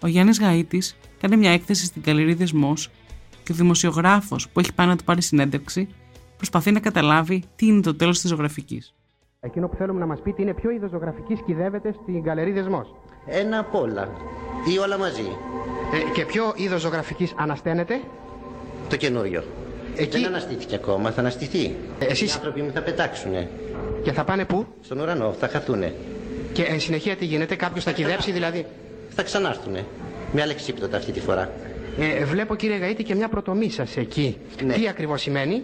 Ο 0.00 0.06
Γιάννης 0.06 0.40
Γαήτη 0.40 0.82
κάνει 1.20 1.36
μια 1.36 1.50
έκθεση 1.50 1.84
στην 1.84 2.02
Καλερί 2.02 2.34
Δεσμό 2.34 2.74
και 3.44 3.52
ο 3.52 3.54
δημοσιογράφος 3.54 4.48
που 4.48 4.60
έχει 4.60 4.74
πάει 4.74 4.86
να 4.86 4.96
του 4.96 5.04
πάρει 5.04 5.22
συνέντευξη 5.22 5.88
προσπαθεί 6.36 6.70
να 6.70 6.80
καταλάβει 6.80 7.42
τι 7.56 7.66
είναι 7.66 7.80
το 7.80 7.94
τέλος 7.94 8.20
της 8.20 8.30
ζωγραφικής. 8.30 8.94
Εκείνο 9.40 9.68
που 9.68 9.76
θέλουμε 9.76 9.98
να 9.98 10.06
μας 10.06 10.20
πείτε 10.20 10.42
είναι 10.42 10.54
ποιο 10.54 10.70
είδος 10.70 10.90
ζωγραφικής 10.90 11.40
κυδεύεται 11.46 11.94
στην 12.02 12.22
Καλερί 12.22 12.52
Δεσμό. 12.52 12.86
Ένα 13.26 13.58
απ' 13.58 13.74
όλα. 13.74 14.08
Ή 14.74 14.78
όλα 14.78 14.98
μαζί. 14.98 15.28
Ε, 15.92 16.12
και 16.12 16.24
ποιο 16.24 16.52
είδος 16.56 16.80
ζωγραφικής 16.80 17.34
ανασταίνεται; 17.36 18.00
Το 18.88 18.96
καινούριο. 18.96 19.42
Εκεί... 19.98 20.18
Δεν 20.18 20.26
αναστήθηκε 20.26 20.74
ακόμα, 20.74 21.10
θα 21.10 21.20
αναστηθεί. 21.20 21.74
Ε, 21.98 22.04
εσείς... 22.04 22.30
Οι 22.30 22.34
άνθρωποι 22.34 22.62
μου 22.62 22.70
θα 22.74 22.80
πετάξουνε. 22.80 23.48
Και 24.02 24.12
θα 24.12 24.24
πάνε 24.24 24.44
πού; 24.44 24.66
Στον 24.80 24.98
ουρανό, 24.98 25.32
θα 25.32 25.48
χαθούνε. 25.48 25.92
Και 26.52 26.62
εν 26.62 26.80
συνεχεία 26.80 27.16
τι 27.16 27.24
γίνεται, 27.24 27.54
κάποιος 27.56 27.84
θα 27.84 27.92
κυδέψει 27.92 28.32
δηλαδή; 28.32 28.66
Θα 29.08 29.22
ξανάρθουνε. 29.22 29.84
Με 30.32 30.42
αλεξίπτωτα 30.42 30.96
αυτή 30.96 31.12
τη 31.12 31.20
φορά. 31.20 31.50
Ε, 31.98 32.24
βλέπω 32.24 32.54
κύριε 32.56 32.78
Γαΐτη 32.82 33.02
και 33.04 33.14
μια 33.14 33.28
προτομή 33.28 33.70
σας 33.70 33.96
εκεί. 33.96 34.36
Ναι. 34.64 34.74
Τι 34.74 34.88
ακριβώς 34.88 35.20
σημαίνει; 35.20 35.62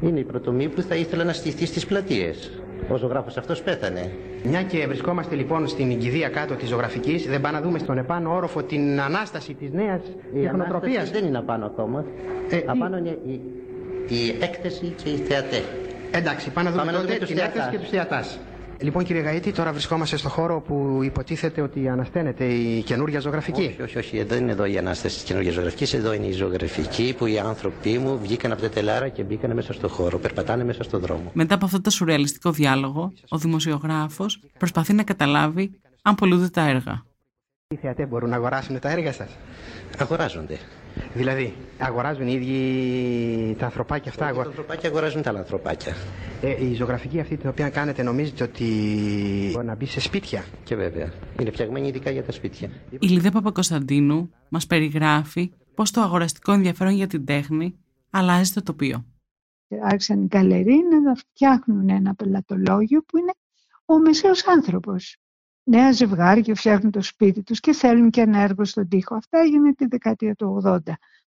Είναι 0.00 0.20
η 0.20 0.24
προτομή 0.24 0.68
που 0.68 0.82
θα 0.82 0.94
ήθελα 0.94 1.24
να 1.24 1.32
στηθεί 1.32 1.66
στις 1.66 1.86
πλατείες. 1.86 2.50
Ο 2.88 2.96
ζωγράφος 2.96 3.36
αυτός 3.36 3.62
πέθανε. 3.62 4.12
Μια 4.48 4.62
και 4.62 4.86
βρισκόμαστε 4.86 5.34
λοιπόν 5.34 5.68
στην 5.68 5.98
κηδεία 5.98 6.28
κάτω 6.28 6.54
της 6.54 6.68
ζωγραφικής, 6.68 7.26
δεν 7.26 7.40
πάμε 7.40 7.58
να 7.58 7.64
δούμε 7.64 7.78
στον 7.78 7.98
επάνω 7.98 8.34
όροφο 8.34 8.62
την 8.62 9.00
ανάσταση 9.00 9.54
της 9.54 9.70
νέας 9.72 10.00
τεχνοτροπία. 10.42 11.04
Δεν 11.04 11.24
είναι 11.26 11.38
απάνω 11.38 11.66
ακόμα. 11.66 12.04
Ε, 12.50 12.60
απάνω 12.66 12.96
είναι 12.96 13.18
η, 13.26 13.40
η 14.08 14.36
έκθεση 14.40 14.94
και 15.02 15.10
η 15.10 15.16
θεατέ. 15.16 15.62
Εντάξει, 16.10 16.50
πάμε 16.50 16.70
να 16.70 16.76
δούμε, 16.76 16.92
πάμε 16.92 17.06
τότε 17.06 17.24
την 17.24 17.38
έκθεση 17.38 17.68
και 17.70 17.78
τους 17.78 17.88
θεατάς. 17.88 18.38
Λοιπόν 18.80 19.04
κύριε 19.04 19.22
Γαΐτη, 19.26 19.52
τώρα 19.52 19.72
βρισκόμαστε 19.72 20.16
στο 20.16 20.28
χώρο 20.28 20.60
που 20.60 21.00
υποτίθεται 21.02 21.60
ότι 21.60 21.88
ανασταίνεται 21.88 22.44
η 22.44 22.82
καινούργια 22.82 23.20
ζωγραφική. 23.20 23.60
Όχι, 23.62 23.82
όχι, 23.82 23.98
όχι. 23.98 24.22
Δεν 24.22 24.42
είναι 24.42 24.52
εδώ 24.52 24.64
η 24.64 24.78
ανάσταση 24.78 25.14
της 25.14 25.24
καινούργια 25.24 25.52
ζωγραφικής. 25.52 25.94
Εδώ 25.94 26.12
είναι 26.12 26.26
η 26.26 26.32
ζωγραφική 26.32 27.14
που 27.18 27.26
οι 27.26 27.38
άνθρωποι 27.38 27.98
μου 27.98 28.18
βγήκαν 28.18 28.52
από 28.52 28.60
τα 28.62 28.68
τελάρα 28.68 29.08
και 29.08 29.22
μπήκαν 29.22 29.54
μέσα 29.54 29.72
στο 29.72 29.88
χώρο. 29.88 30.18
Περπατάνε 30.18 30.64
μέσα 30.64 30.82
στο 30.82 30.98
δρόμο. 30.98 31.30
Μετά 31.32 31.54
από 31.54 31.64
αυτό 31.64 31.80
το 31.80 31.90
σουρεαλιστικό 31.90 32.50
διάλογο, 32.50 33.12
ο 33.28 33.38
δημοσιογράφος 33.38 34.40
προσπαθεί 34.58 34.92
να 34.92 35.02
καταλάβει 35.02 35.80
αν 36.02 36.14
πολλούνται 36.14 36.48
τα 36.48 36.68
έργα. 36.68 37.04
Οι 37.68 37.76
θεατές 37.76 38.08
μπορούν 38.08 38.30
να 38.30 38.36
αγοράσουν 38.36 38.78
τα 38.78 38.90
έργα 38.90 39.12
σας; 39.12 39.28
Αγοράζονται. 39.98 40.58
Δηλαδή, 41.14 41.54
αγοράζουν 41.78 42.26
οι 42.26 42.32
ίδιοι 42.32 43.56
τα 43.58 43.64
ανθρωπάκια 43.64 44.10
αυτά. 44.10 44.32
Τα 44.32 44.40
ανθρωπάκια 44.40 44.88
αγοράζουν 44.88 45.22
τα 45.22 45.30
άλλα 45.30 45.38
ανθρωπάκια. 45.38 45.94
Ε, 46.42 46.64
η 46.64 46.74
ζωγραφική 46.74 47.20
αυτή 47.20 47.36
την 47.36 47.48
οποία 47.48 47.68
κάνετε 47.70 48.02
νομίζετε 48.02 48.44
ότι 48.44 48.64
μπορεί 49.52 49.66
να 49.66 49.74
μπει 49.74 49.86
σε 49.86 50.00
σπίτια; 50.00 50.44
Και 50.64 50.76
βέβαια. 50.76 51.12
Είναι 51.40 51.50
φτιαγμένη 51.50 51.88
ειδικά 51.88 52.10
για 52.10 52.22
τα 52.22 52.32
σπίτια. 52.32 52.70
Η 52.98 53.06
Λιδία 53.06 53.30
Παπακοσταντίνου 53.30 54.30
μας 54.48 54.66
περιγράφει 54.66 55.52
πώς 55.74 55.90
το 55.90 56.00
αγοραστικό 56.00 56.52
ενδιαφέρον 56.52 56.92
για 56.92 57.06
την 57.06 57.24
τέχνη 57.24 57.78
αλλάζει 58.10 58.52
το 58.52 58.62
τοπίο. 58.62 59.04
Άρχισαν 59.82 60.22
οι 60.22 60.28
καλερί 60.28 60.74
να 61.04 61.14
φτιάχνουν 61.14 61.88
ένα 61.88 62.14
πελατολόγιο 62.14 63.02
που 63.02 63.18
είναι 63.18 63.32
ο 63.84 63.98
μεσαίος 63.98 64.46
άνθρωπος 64.46 65.16
νέα 65.66 65.92
ζευγάρια 65.92 66.54
φτιάχνουν 66.54 66.90
το 66.90 67.02
σπίτι 67.02 67.42
τους 67.42 67.60
και 67.60 67.72
θέλουν 67.72 68.10
και 68.10 68.20
ένα 68.20 68.40
έργο 68.40 68.64
στον 68.64 68.88
τοίχο. 68.88 69.14
Αυτά 69.16 69.38
έγινε 69.38 69.74
τη 69.74 69.86
δεκαετία 69.86 70.34
του 70.34 70.62
80. 70.64 70.78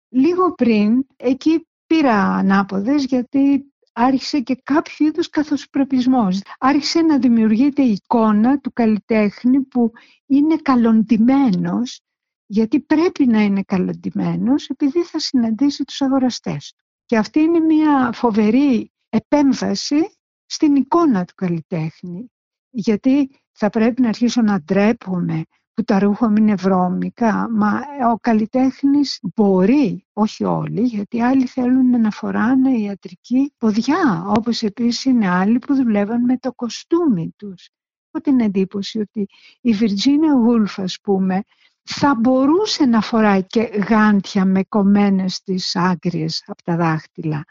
Λίγο 0.09 0.55
πριν, 0.55 1.07
εκεί 1.17 1.67
πήρα 1.87 2.15
ανάποδες 2.15 3.05
γιατί 3.05 3.75
άρχισε 3.93 4.41
και 4.41 4.61
κάποιο 4.63 5.07
είδους 5.07 5.29
καθοσπρεπισμός. 5.29 6.41
Άρχισε 6.59 7.01
να 7.01 7.19
δημιουργείται 7.19 7.83
η 7.83 7.91
εικόνα 7.91 8.59
του 8.59 8.73
καλλιτέχνη 8.73 9.61
που 9.61 9.93
είναι 10.27 10.57
καλοντημένος, 10.57 12.01
γιατί 12.47 12.81
πρέπει 12.81 13.27
να 13.27 13.41
είναι 13.43 13.63
καλοντημένος 13.63 14.69
επειδή 14.69 15.03
θα 15.03 15.19
συναντήσει 15.19 15.85
τους 15.85 16.03
αγοραστές 16.03 16.73
του. 16.77 16.85
Και 17.05 17.17
αυτή 17.17 17.41
είναι 17.41 17.61
μια 17.61 18.11
φοβερή 18.15 18.93
επέμβαση 19.09 20.17
στην 20.47 20.75
εικόνα 20.77 21.25
του 21.25 21.35
καλλιτέχνη. 21.35 22.34
Γιατί 22.77 23.31
θα 23.53 23.71
πρέπει 23.71 24.03
να 24.03 24.09
αρχίσω 24.09 24.43
να 24.43 24.61
ντρέπομαι 24.61 25.43
που 25.75 25.83
τα 25.85 25.99
ρούχα 25.99 26.29
μου 26.29 26.37
είναι 26.37 26.55
βρώμικα, 26.55 27.49
μα 27.51 27.81
ο 28.13 28.17
καλλιτέχνης 28.17 29.21
μπορεί, 29.35 30.07
όχι 30.13 30.45
όλοι, 30.45 30.81
γιατί 30.81 31.21
άλλοι 31.21 31.47
θέλουν 31.47 32.01
να 32.01 32.11
φοράνε 32.11 32.79
ιατρική 32.79 33.53
ποδιά, 33.59 34.25
όπως 34.27 34.63
επίσης 34.63 35.05
είναι 35.05 35.29
άλλοι 35.29 35.59
που 35.59 35.75
δουλεύαν 35.75 36.25
με 36.25 36.39
το 36.39 36.53
κοστούμι 36.53 37.31
τους. 37.37 37.69
Έχω 38.11 38.25
την 38.25 38.41
εντύπωση 38.41 38.99
ότι 38.99 39.27
η 39.61 39.75
Virginia 39.81 40.49
Woolf, 40.49 40.75
ας 40.77 40.99
πούμε, 41.03 41.43
θα 41.83 42.15
μπορούσε 42.15 42.85
να 42.85 43.01
φοράει 43.01 43.47
και 43.47 43.61
γάντια 43.61 44.45
με 44.45 44.65
κομμένες 44.65 45.43
τις 45.43 45.77
άκρες 45.77 46.45
από 46.47 46.63
τα 46.63 46.77
δάχτυλα, 46.77 47.45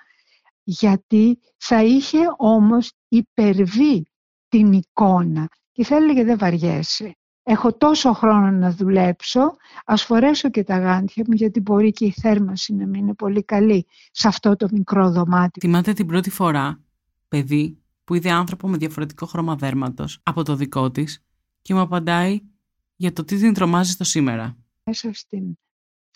γιατί 0.64 1.40
θα 1.58 1.84
είχε 1.84 2.20
όμως 2.38 2.94
υπερβεί 3.08 4.08
την 4.54 4.74
εικόνα 4.74 5.50
και 5.72 5.84
θα 5.84 5.96
έλεγε 5.96 6.24
δεν 6.24 6.38
βαριέσαι. 6.38 7.16
Έχω 7.44 7.74
τόσο 7.74 8.14
χρόνο 8.14 8.52
να 8.52 8.72
δουλέψω, 8.72 9.56
ας 9.86 10.04
φορέσω 10.04 10.50
και 10.50 10.64
τα 10.64 10.78
γάντια 10.78 11.24
μου 11.28 11.34
γιατί 11.34 11.60
μπορεί 11.60 11.92
και 11.92 12.06
η 12.06 12.12
θέρμανση 12.12 12.74
να 12.74 12.86
μην 12.86 13.02
είναι 13.02 13.14
πολύ 13.14 13.44
καλή 13.44 13.86
σε 14.12 14.28
αυτό 14.28 14.56
το 14.56 14.68
μικρό 14.72 15.12
δωμάτιο. 15.12 15.62
Θυμάται 15.62 15.94
την 15.94 16.08
πρώτη 16.08 16.30
φορά, 16.30 16.82
παιδί, 17.28 17.78
που 18.04 18.14
είδε 18.14 18.32
άνθρωπο 18.32 18.68
με 18.68 18.78
διαφορετικό 18.78 19.26
χρώμα 19.26 19.56
δέρματος 19.56 20.20
από 20.24 20.44
το 20.44 20.56
δικό 20.56 20.92
της 20.92 21.24
και 21.62 21.74
μου 21.74 21.80
απαντάει 21.80 22.42
για 22.96 23.14
το 23.14 23.24
τι 23.24 23.38
την 23.38 23.54
τρομάζει 23.54 23.92
στο 23.92 24.04
σήμερα. 24.04 24.58
Μέσα 24.84 25.10
στην 25.14 25.58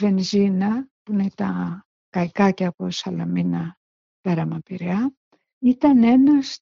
βενζίνα 0.02 0.88
που 1.04 1.12
είναι 1.12 1.28
τα 1.36 1.86
καϊκάκια 2.10 2.68
από 2.68 2.92
Σαλαμίνα 2.92 3.78
πέραμα 4.22 4.60
Πειραιά 4.60 5.14
ήταν 5.60 6.04
ένας 6.04 6.60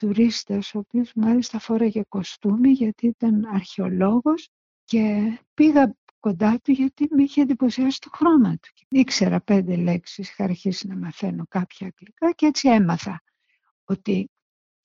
τουρίστας, 0.00 0.74
ο 0.74 0.78
οποίος 0.78 1.12
μάλιστα 1.14 1.58
φόραγε 1.58 2.02
κοστούμι 2.08 2.70
γιατί 2.70 3.06
ήταν 3.06 3.44
αρχαιολόγος 3.44 4.48
και 4.84 5.32
πήγα 5.54 5.94
κοντά 6.20 6.58
του 6.62 6.72
γιατί 6.72 7.08
με 7.10 7.22
είχε 7.22 7.40
εντυπωσιάσει 7.40 8.00
το 8.00 8.10
χρώμα 8.12 8.50
του. 8.50 8.86
Ήξερα 8.88 9.40
πέντε 9.40 9.76
λέξεις, 9.76 10.30
είχα 10.30 10.44
αρχίσει 10.44 10.86
να 10.86 10.96
μαθαίνω 10.96 11.44
κάποια 11.48 11.86
αγγλικά 11.86 12.32
και 12.32 12.46
έτσι 12.46 12.68
έμαθα 12.68 13.22
ότι 13.84 14.30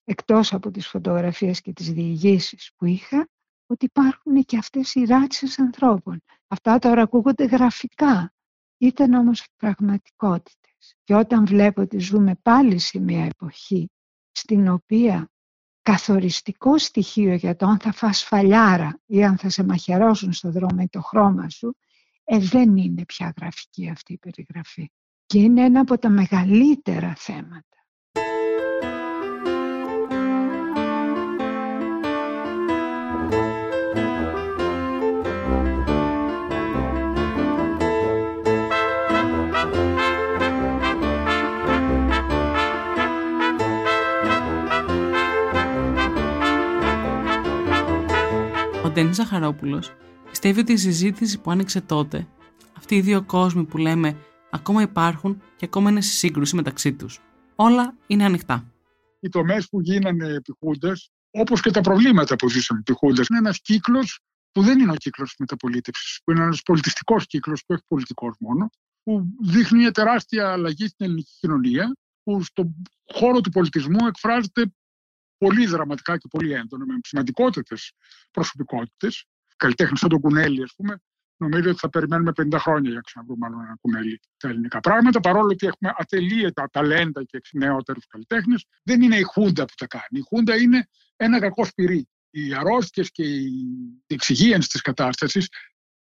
εκτός 0.04 0.54
από 0.54 0.72
τις 0.72 0.88
φωτογραφίες 0.88 1.62
και 1.62 1.74
τις 1.74 1.92
διηγήσεις 1.92 2.72
που 2.76 2.86
είχα, 2.86 3.30
ότι 3.66 3.86
υπάρχουν 3.86 4.44
και 4.44 4.58
αυτές 4.58 4.96
οι 4.96 5.04
ράτσες 5.04 5.60
ανθρώπων. 5.60 6.22
Αυτά 6.48 6.80
τώρα 6.80 7.02
ακούγονται 7.02 7.46
γραφικά, 7.46 8.34
ήταν 8.78 9.14
όμως 9.14 9.48
πραγματικότητες. 9.56 10.96
Και 11.04 11.16
όταν 11.16 11.46
βλέπω 11.46 11.82
ότι 11.82 12.00
ζούμε 12.00 12.36
πάλι 12.42 12.80
σε 12.80 13.00
μια 13.00 13.26
εποχή 13.26 13.90
στην 14.36 14.68
οποία 14.68 15.30
καθοριστικό 15.82 16.78
στοιχείο 16.78 17.34
για 17.34 17.56
το 17.56 17.66
αν 17.66 17.80
θα 17.80 17.92
φας 17.92 18.24
φαλιάρα 18.24 19.00
ή 19.06 19.24
αν 19.24 19.38
θα 19.38 19.50
σε 19.50 19.64
μαχαιρώσουν 19.64 20.34
στο 20.34 20.52
δρόμο 20.52 20.78
ή 20.80 20.88
το 20.90 21.02
χρώμα 21.02 21.50
σου, 21.50 21.78
ε, 22.24 22.38
δεν 22.38 22.78
είναι 22.78 23.06
πια 23.06 23.34
γραφική 23.38 23.90
αυτή 23.90 24.14
η 24.14 24.18
περιγραφή. 24.18 24.92
Και 25.26 25.40
είναι 25.40 25.64
ένα 25.64 25.80
από 25.80 25.98
τα 25.98 26.10
μεγαλύτερα 26.10 27.14
θέματα. 27.18 27.85
Ντένι 48.96 49.14
Ζαχαρόπουλος 49.14 49.94
πιστεύει 50.30 50.60
ότι 50.60 50.72
η 50.72 50.78
συζήτηση 50.78 51.42
που 51.42 51.52
άνοιξε 51.52 51.82
τότε, 51.82 52.28
αυτοί 52.78 52.96
οι 52.96 53.02
δύο 53.02 53.24
κόσμοι 53.24 53.64
που 53.64 53.78
λέμε 53.78 54.18
ακόμα 54.52 54.82
υπάρχουν 54.82 55.42
και 55.56 55.66
ακόμα 55.66 55.90
είναι 55.90 56.02
σε 56.02 56.12
σύγκρουση 56.12 56.56
μεταξύ 56.56 56.94
τους. 56.94 57.20
Όλα 57.56 57.98
είναι 58.08 58.26
ανοιχτά. 58.26 58.72
Οι 59.20 59.30
τομές 59.30 59.68
που 59.68 59.82
γίνανε 59.82 60.28
επιχούντες, 60.28 61.12
όπως 61.32 61.62
και 61.62 61.72
τα 61.72 61.82
προβλήματα 61.82 62.36
που 62.36 62.50
ζήσαν 62.50 62.78
επιχούντες, 62.78 63.28
είναι 63.28 63.40
ένας 63.40 63.62
κύκλος 63.62 64.20
που 64.52 64.62
δεν 64.62 64.80
είναι 64.80 64.92
ο 64.92 64.96
κύκλος 64.96 65.28
της 65.28 65.38
μεταπολίτευσης, 65.40 66.20
που 66.24 66.32
είναι 66.32 66.44
ένας 66.44 66.62
πολιτιστικός 66.62 67.26
κύκλος 67.26 67.64
που 67.66 67.74
έχει 67.74 67.84
πολιτικό 67.88 68.36
μόνο, 68.40 68.70
που 69.04 69.26
δείχνει 69.42 69.78
μια 69.78 69.92
τεράστια 69.92 70.52
αλλαγή 70.52 70.88
στην 70.88 71.06
ελληνική 71.06 71.32
κοινωνία, 71.40 71.96
που 72.24 72.44
στον 72.44 72.76
χώρο 73.14 73.42
του 73.42 73.50
πολιτισμού 73.50 74.08
εκφράζεται 74.08 74.74
πολύ 75.38 75.66
δραματικά 75.66 76.18
και 76.18 76.28
πολύ 76.30 76.54
έντονα, 76.54 76.86
με 76.86 77.00
σημαντικότητες 77.04 77.92
προσωπικότητες. 78.32 79.26
Καλλιτέχνη 79.56 79.98
σαν 79.98 80.10
τον 80.10 80.20
Κουνέλη, 80.20 80.64
ας 80.64 80.74
πούμε, 80.76 81.00
νομίζω 81.38 81.70
ότι 81.70 81.80
θα 81.80 81.90
περιμένουμε 81.90 82.32
50 82.32 82.60
χρόνια 82.60 82.90
για 82.90 82.96
να 82.96 83.02
ξαναβρούμε 83.02 83.46
άλλο 83.46 83.62
ένα 83.62 83.78
κουνέλι 83.82 84.20
τα 84.38 84.48
ελληνικά 84.48 84.80
πράγματα. 84.80 85.20
Παρόλο 85.20 85.50
ότι 85.52 85.68
έχουμε 85.68 85.94
ατελείωτα 85.98 86.70
ταλέντα 86.72 87.24
και 87.24 87.42
νεότερους 87.54 88.06
καλλιτέχνες, 88.06 88.66
δεν 88.84 89.02
είναι 89.02 89.18
η 89.18 89.22
Χούντα 89.22 89.66
που 89.66 89.74
τα 89.78 89.88
κάνει. 89.88 90.20
Η 90.20 90.22
Χούντα 90.28 90.56
είναι 90.56 90.88
ένα 91.16 91.40
κακό 91.40 91.66
σπυρί. 91.66 92.10
Οι 92.30 92.54
αρρώστιες 92.54 93.12
και 93.12 93.24
η 93.24 93.52
εξυγίανση 94.08 94.70
της 94.70 94.82
κατάστασης 94.82 95.50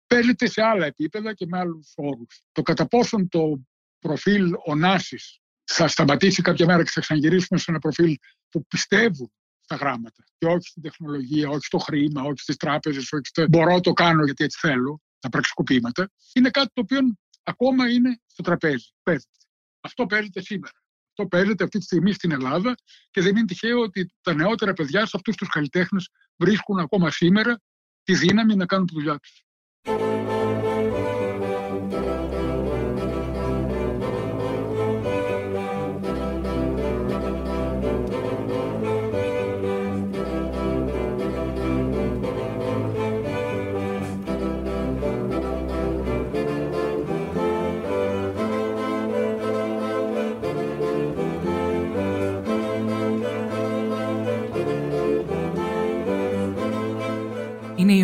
παίζεται 0.06 0.46
σε 0.46 0.62
άλλα 0.62 0.86
επίπεδα 0.86 1.34
και 1.34 1.46
με 1.46 1.58
άλλους 1.58 1.92
όρους. 1.96 2.42
Το 2.52 2.62
κατά 2.62 2.86
πόσον 2.86 3.28
το 3.28 3.66
προφίλ 3.98 4.52
ονάση 4.64 5.16
θα 5.64 5.88
σταματήσει 5.88 6.42
κάποια 6.42 6.66
μέρα 6.66 6.82
και 6.82 6.90
θα 6.90 7.00
ξαναγυρίσουμε 7.00 7.58
σε 7.58 7.70
ένα 7.70 7.78
προφίλ 7.78 8.16
που 8.60 8.66
πιστεύουν 8.66 9.32
στα 9.60 9.76
γράμματα 9.76 10.24
και 10.38 10.46
όχι 10.46 10.68
στην 10.68 10.82
τεχνολογία, 10.82 11.48
όχι 11.48 11.64
στο 11.64 11.78
χρήμα, 11.78 12.22
όχι 12.22 12.38
στις 12.38 12.56
τράπεζες, 12.56 13.12
όχι 13.12 13.24
στο 13.24 13.46
μπορώ 13.48 13.80
το 13.80 13.92
κάνω 13.92 14.24
γιατί 14.24 14.44
έτσι 14.44 14.58
θέλω, 14.60 15.00
τα 15.18 15.28
πραξικοπήματα, 15.28 16.10
είναι 16.34 16.50
κάτι 16.50 16.70
το 16.72 16.80
οποίο 16.80 16.98
ακόμα 17.42 17.90
είναι 17.90 18.20
στο 18.26 18.42
τραπέζι. 18.42 18.88
Παίζεται. 19.02 19.36
Αυτό 19.80 20.06
παίζεται 20.06 20.40
σήμερα. 20.40 20.72
Αυτό 21.08 21.26
παίζεται 21.28 21.64
αυτή 21.64 21.78
τη 21.78 21.84
στιγμή 21.84 22.12
στην 22.12 22.32
Ελλάδα 22.32 22.74
και 23.10 23.20
δεν 23.20 23.36
είναι 23.36 23.46
τυχαίο 23.46 23.80
ότι 23.80 24.10
τα 24.20 24.34
νεότερα 24.34 24.72
παιδιά 24.72 25.06
σε 25.06 25.12
αυτούς 25.14 25.36
τους 25.36 25.48
καλλιτέχνες 25.48 26.08
βρίσκουν 26.36 26.78
ακόμα 26.78 27.10
σήμερα 27.10 27.60
τη 28.02 28.14
δύναμη 28.14 28.56
να 28.56 28.66
κάνουν 28.66 28.86
τη 28.86 28.94
δουλειά 28.94 29.18
τους. 29.18 29.44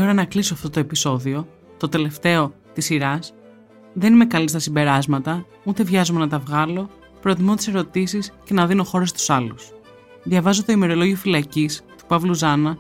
Ώρα 0.03 0.13
να 0.13 0.25
κλείσω 0.25 0.55
αυτό 0.55 0.71
το 0.71 0.81
επεισόδιο, 0.81 1.49
το 1.77 1.89
τελευταίο 1.89 2.53
της 2.73 2.85
σειράς. 2.85 3.35
Δεν 3.93 4.13
είμαι 4.13 4.25
καλή 4.25 4.49
στα 4.49 4.59
συμπεράσματα, 4.59 5.47
ούτε 5.65 5.83
βιάζομαι 5.83 6.19
να 6.19 6.29
τα 6.29 6.39
βγάλω, 6.39 6.91
προτιμώ 7.21 7.55
τις 7.55 7.69
ερωτήσεις 7.69 8.33
και 8.45 8.55
να 8.55 8.67
δίνω 8.67 8.85
χώρο 8.85 9.07
στους 9.07 9.31
άλλους. 9.31 9.73
Διαβάζω 10.23 10.65
το 10.65 10.73
ημερολόγιο 10.73 11.17
φυλακής 11.17 11.85
του 11.99 12.07
Παύλου 12.07 12.35
Ζάνα, 12.35 12.79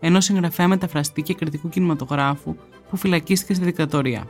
ενός 0.00 0.24
συγγραφέα 0.24 0.68
μεταφραστή 0.68 1.22
και 1.22 1.34
κριτικού 1.34 1.68
κινηματογράφου 1.68 2.56
που 2.90 2.96
φυλακίστηκε 2.96 3.54
στη 3.54 3.64
δικτατορία. 3.64 4.28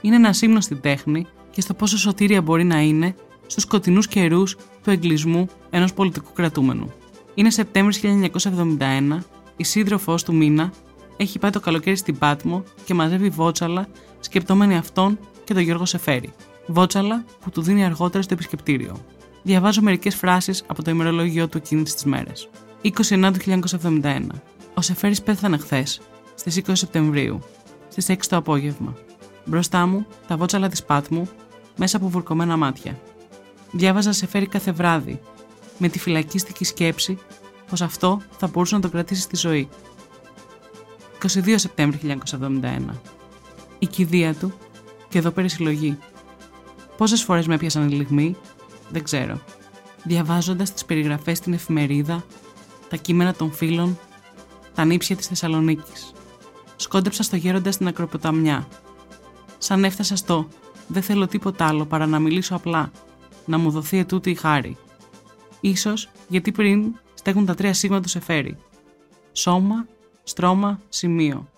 Είναι 0.00 0.16
ένα 0.16 0.34
ύμνο 0.40 0.60
στην 0.60 0.80
τέχνη 0.80 1.26
και 1.50 1.60
στο 1.60 1.74
πόσο 1.74 1.98
σωτήρια 1.98 2.42
μπορεί 2.42 2.64
να 2.64 2.80
είναι 2.80 3.14
στους 3.46 3.62
σκοτεινούς 3.62 4.08
καιρούς 4.08 4.56
του 4.82 4.90
εγκλισμού 4.90 5.46
ενός 5.70 5.92
πολιτικού 5.92 6.32
κρατούμενου. 6.32 6.92
Είναι 7.34 7.50
Σεπτέμβρης 7.50 8.00
1971, 8.02 9.18
η 9.56 9.64
σύντροφός 9.64 10.22
του 10.22 10.34
Μίνα 10.34 10.72
έχει 11.16 11.38
πάει 11.38 11.50
το 11.50 11.60
καλοκαίρι 11.60 11.96
στην 11.96 12.18
Πάτμο 12.18 12.64
και 12.84 12.94
μαζεύει 12.94 13.28
βότσαλα 13.28 13.86
σκεπτόμενη 14.20 14.76
αυτόν 14.76 15.18
και 15.44 15.54
τον 15.54 15.62
Γιώργο 15.62 15.84
Σεφέρη. 15.84 16.32
Βότσαλα 16.66 17.24
που 17.40 17.50
του 17.50 17.62
δίνει 17.62 17.84
αργότερα 17.84 18.22
στο 18.22 18.34
επισκεπτήριο. 18.34 18.96
Διαβάζω 19.42 19.82
μερικές 19.82 20.14
φράσεις 20.14 20.64
από 20.66 20.82
το 20.82 20.90
ημερολόγιο 20.90 21.48
του 21.48 21.56
εκείνης 21.56 21.94
τις 21.94 22.04
μέρες. 22.04 22.48
29 22.82 23.32
του 23.32 23.38
1971. 23.82 24.26
Ο 24.74 24.80
Σεφέρης 24.80 25.22
πέθανε 25.22 25.56
χθες, 25.56 26.00
στις 26.34 26.56
20 26.56 26.60
Σεπτεμβρίου, 26.72 27.40
στις 27.88 28.08
6 28.08 28.28
το 28.28 28.36
απόγευμα. 28.36 28.96
Μπροστά 29.44 29.86
μου 29.86 30.06
τα 30.26 30.36
βότσαλα 30.36 30.68
της 30.68 30.82
Πάτμου, 30.82 31.28
μέσα 31.76 31.96
από 31.96 32.08
βουρκωμένα 32.08 32.56
μάτια. 32.56 32.98
Διάβαζα 33.70 34.12
Σεφέρη 34.12 34.46
κάθε 34.46 34.72
βράδυ, 34.72 35.20
με 35.78 35.88
τη 35.88 35.98
φυλακίστικη 35.98 36.64
σκέψη 36.64 37.18
πως 37.70 37.82
αυτό 37.82 38.20
θα 38.38 38.46
μπορούσε 38.46 38.74
να 38.74 38.80
το 38.80 38.88
κρατήσει 38.88 39.20
στη 39.20 39.36
ζωή 39.36 39.68
22 41.22 41.54
Σεπτέμβρη 41.56 42.20
1971. 42.40 42.78
Η 43.78 43.86
κηδεία 43.86 44.34
του 44.34 44.52
και 45.08 45.18
εδώ 45.18 45.30
περισυλλογή. 45.30 45.98
Πόσες 46.96 47.22
φορές 47.22 47.46
με 47.46 47.54
έπιασαν 47.54 47.88
οι 47.88 47.92
λιγμοί, 47.92 48.36
δεν 48.90 49.02
ξέρω. 49.02 49.40
Διαβάζοντας 50.04 50.72
τις 50.72 50.84
περιγραφές 50.84 51.38
στην 51.38 51.52
εφημερίδα, 51.52 52.24
τα 52.88 52.96
κείμενα 52.96 53.34
των 53.34 53.52
φίλων, 53.52 53.98
τα 54.74 54.84
νύψια 54.84 55.16
της 55.16 55.26
Θεσσαλονίκης. 55.26 56.12
Σκόντεψα 56.76 57.22
στο 57.22 57.36
γέροντα 57.36 57.72
στην 57.72 57.86
ακροποταμιά. 57.86 58.68
Σαν 59.58 59.84
έφτασα 59.84 60.16
στο 60.16 60.48
«Δεν 60.86 61.02
θέλω 61.02 61.26
τίποτα 61.26 61.66
άλλο 61.66 61.84
παρά 61.86 62.06
να 62.06 62.18
μιλήσω 62.18 62.54
απλά, 62.54 62.90
να 63.44 63.58
μου 63.58 63.70
δοθεί 63.70 63.98
ετούτη 63.98 64.30
η 64.30 64.34
χάρη». 64.34 64.76
Ίσως 65.60 66.08
γιατί 66.28 66.52
πριν 66.52 66.94
στέκουν 67.14 67.46
τα 67.46 67.54
τρία 67.54 67.74
σίγμα 67.74 68.00
του 68.00 68.08
Σεφέρι. 68.08 68.56
Σώμα, 69.32 69.86
στρώμα, 70.22 70.80
σημείο. 70.88 71.48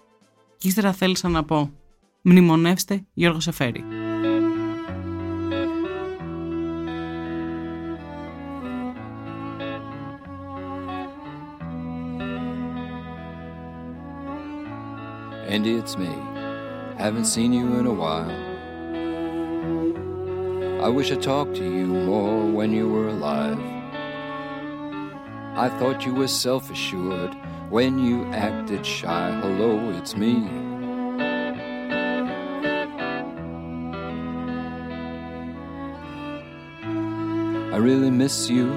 Και 0.56 0.68
ύστερα 0.68 0.92
θέλησα 0.92 1.28
να 1.28 1.44
πω 1.44 1.70
«Μνημονεύστε 2.22 3.04
Γιώργο 3.12 3.40
Σεφέρη». 3.40 3.84
Andy, 15.54 15.74
it's 15.76 15.96
me. 15.96 16.12
Haven't 16.98 17.26
seen 17.26 17.52
you 17.52 17.66
in 17.78 17.86
a 17.86 17.92
while. 17.92 18.30
I 20.82 20.88
wish 20.88 21.12
I 21.12 21.16
talked 21.16 21.54
to 21.56 21.64
you 21.64 21.86
more 21.86 22.44
when 22.44 22.72
you 22.72 22.88
were 22.88 23.08
alive. 23.08 23.73
I 25.56 25.68
thought 25.68 26.04
you 26.04 26.12
were 26.12 26.26
self 26.26 26.68
assured 26.68 27.32
when 27.70 27.96
you 28.00 28.24
acted 28.32 28.84
shy. 28.84 29.30
Hello, 29.40 29.90
it's 29.90 30.16
me. 30.16 30.48
I 37.72 37.76
really 37.76 38.10
miss 38.10 38.50
you. 38.50 38.72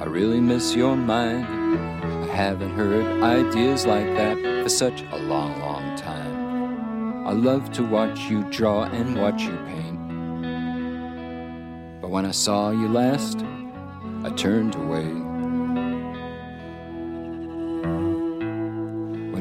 I 0.00 0.04
really 0.06 0.40
miss 0.40 0.74
your 0.74 0.96
mind. 0.96 1.46
I 1.46 2.34
haven't 2.34 2.74
heard 2.74 3.22
ideas 3.22 3.86
like 3.86 4.06
that 4.16 4.36
for 4.64 4.68
such 4.68 5.02
a 5.12 5.16
long, 5.16 5.60
long 5.60 5.96
time. 5.96 7.24
I 7.24 7.30
love 7.30 7.70
to 7.74 7.84
watch 7.84 8.18
you 8.22 8.42
draw 8.50 8.82
and 8.82 9.16
watch 9.16 9.42
you 9.42 9.56
paint. 9.66 9.98
But 12.00 12.10
when 12.10 12.26
I 12.26 12.32
saw 12.32 12.72
you 12.72 12.88
last, 12.88 13.44
I 14.24 14.30
turned 14.30 14.74
away. 14.74 15.27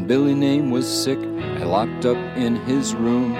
Billy 0.08 0.34
name 0.34 0.72
was 0.72 0.88
sick 0.88 1.20
and 1.20 1.70
locked 1.70 2.06
up 2.06 2.16
in 2.38 2.56
his 2.56 2.96
room. 2.96 3.34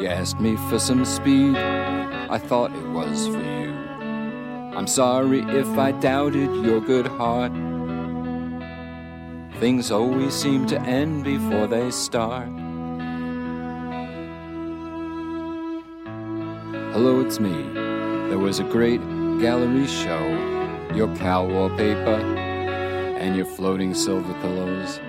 You 0.00 0.06
asked 0.06 0.38
me 0.38 0.54
for 0.68 0.78
some 0.78 1.04
speed, 1.04 1.56
I 1.56 2.38
thought 2.38 2.72
it 2.72 2.88
was 2.90 3.26
for 3.26 3.42
you. 3.42 3.72
I'm 4.76 4.86
sorry 4.86 5.40
if 5.40 5.66
I 5.76 5.90
doubted 5.90 6.64
your 6.64 6.80
good 6.80 7.08
heart. 7.08 7.50
Things 9.58 9.90
always 9.90 10.32
seem 10.32 10.64
to 10.68 10.80
end 10.82 11.24
before 11.24 11.66
they 11.66 11.90
start. 11.90 12.48
Hello, 16.92 17.20
it's 17.20 17.40
me. 17.40 17.64
There 18.28 18.38
was 18.38 18.60
a 18.60 18.64
great 18.64 19.00
gallery 19.40 19.88
show. 19.88 20.24
Your 20.94 21.12
cow 21.16 21.46
wallpaper 21.46 22.20
and 23.18 23.34
your 23.34 23.46
floating 23.46 23.92
silver 23.92 24.34
pillows. 24.34 25.00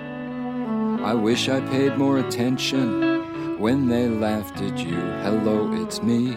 I 1.04 1.14
wish 1.14 1.48
I 1.48 1.60
paid 1.60 1.98
more 1.98 2.18
attention 2.18 3.58
when 3.58 3.88
they 3.88 4.08
laughed 4.08 4.60
at 4.60 4.78
you. 4.78 4.94
Hello, 5.24 5.72
it's 5.82 6.00
me. 6.00 6.32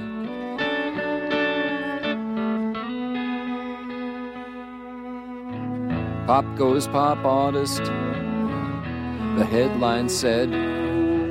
Pop 6.25 6.45
goes 6.57 6.87
pop 6.87 7.23
artist. 7.23 7.83
The 7.83 9.45
headline 9.45 10.09
said, 10.09 10.49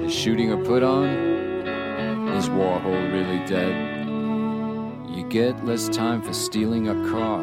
Is 0.04 0.14
shooting 0.14 0.52
a 0.52 0.56
put 0.56 0.84
on? 0.84 1.08
Is 2.36 2.48
Warhol 2.48 3.12
really 3.12 3.44
dead? 3.46 4.06
You 5.10 5.24
get 5.28 5.64
less 5.64 5.88
time 5.88 6.22
for 6.22 6.32
stealing 6.32 6.86
a 6.88 7.10
car. 7.10 7.42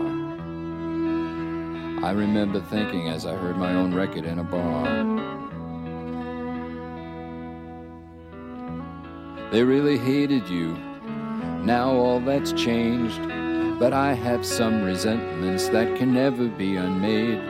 I 2.01 2.11
remember 2.11 2.61
thinking 2.61 3.09
as 3.09 3.25
I 3.25 3.35
heard 3.35 3.57
my 3.57 3.73
own 3.73 3.93
record 3.93 4.23
in 4.23 4.39
a 4.39 4.43
bar. 4.45 5.10
They 9.51 9.63
really 9.63 9.97
hated 9.97 10.47
you. 10.47 10.77
Now 11.63 11.91
all 11.91 12.21
that's 12.21 12.53
changed. 12.53 13.21
But 13.79 13.93
I 13.93 14.13
have 14.13 14.45
some 14.45 14.83
resentments 14.83 15.67
that 15.69 15.97
can 15.97 16.13
never 16.13 16.47
be 16.47 16.75
unmade. 16.75 17.41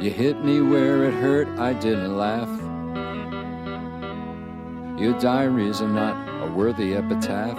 You 0.00 0.10
hit 0.10 0.44
me 0.44 0.60
where 0.60 1.02
it 1.04 1.14
hurt, 1.14 1.48
I 1.58 1.72
didn't 1.72 2.16
laugh. 2.16 2.48
Your 4.98 5.18
diaries 5.18 5.82
are 5.82 5.88
not 5.88 6.16
a 6.42 6.50
worthy 6.50 6.94
epitaph. 6.94 7.58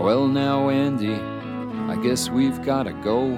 Well, 0.00 0.26
now, 0.26 0.70
Andy, 0.70 1.14
I 1.92 1.96
guess 2.02 2.30
we've 2.30 2.62
gotta 2.62 2.92
go. 2.92 3.34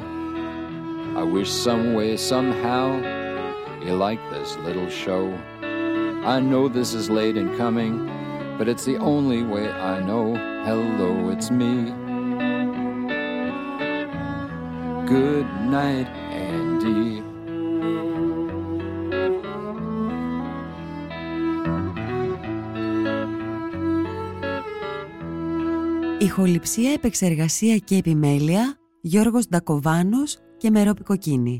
I 1.17 1.23
wish 1.23 1.51
some 1.51 1.95
way, 1.95 2.17
somehow, 2.17 3.14
you 3.86 3.94
like 4.08 4.22
this 4.30 4.58
little 4.66 4.90
show. 4.90 5.26
I 6.34 6.40
know 6.50 6.68
this 6.68 6.94
is 6.94 7.10
late 7.10 7.38
in 7.38 7.48
coming, 7.58 7.94
but 8.58 8.68
it's 8.72 8.86
the 8.86 8.98
only 8.98 9.42
way 9.54 9.66
I 9.94 9.96
know. 10.10 10.26
Hello, 10.68 11.30
it's 11.34 11.50
me. 11.62 11.74
Good 15.16 15.48
night, 15.80 16.10
Andy. 16.32 17.24
Ηχοληψία, 26.22 26.92
επεξεργασία 26.92 27.78
και 27.78 27.96
επιμέλεια 27.96 28.78
Γιώργος 29.02 29.48
Ντακοβάνος 29.48 30.38
και 30.58 30.70
Μερόπη 30.70 31.04
Κοκκίνη. 31.04 31.60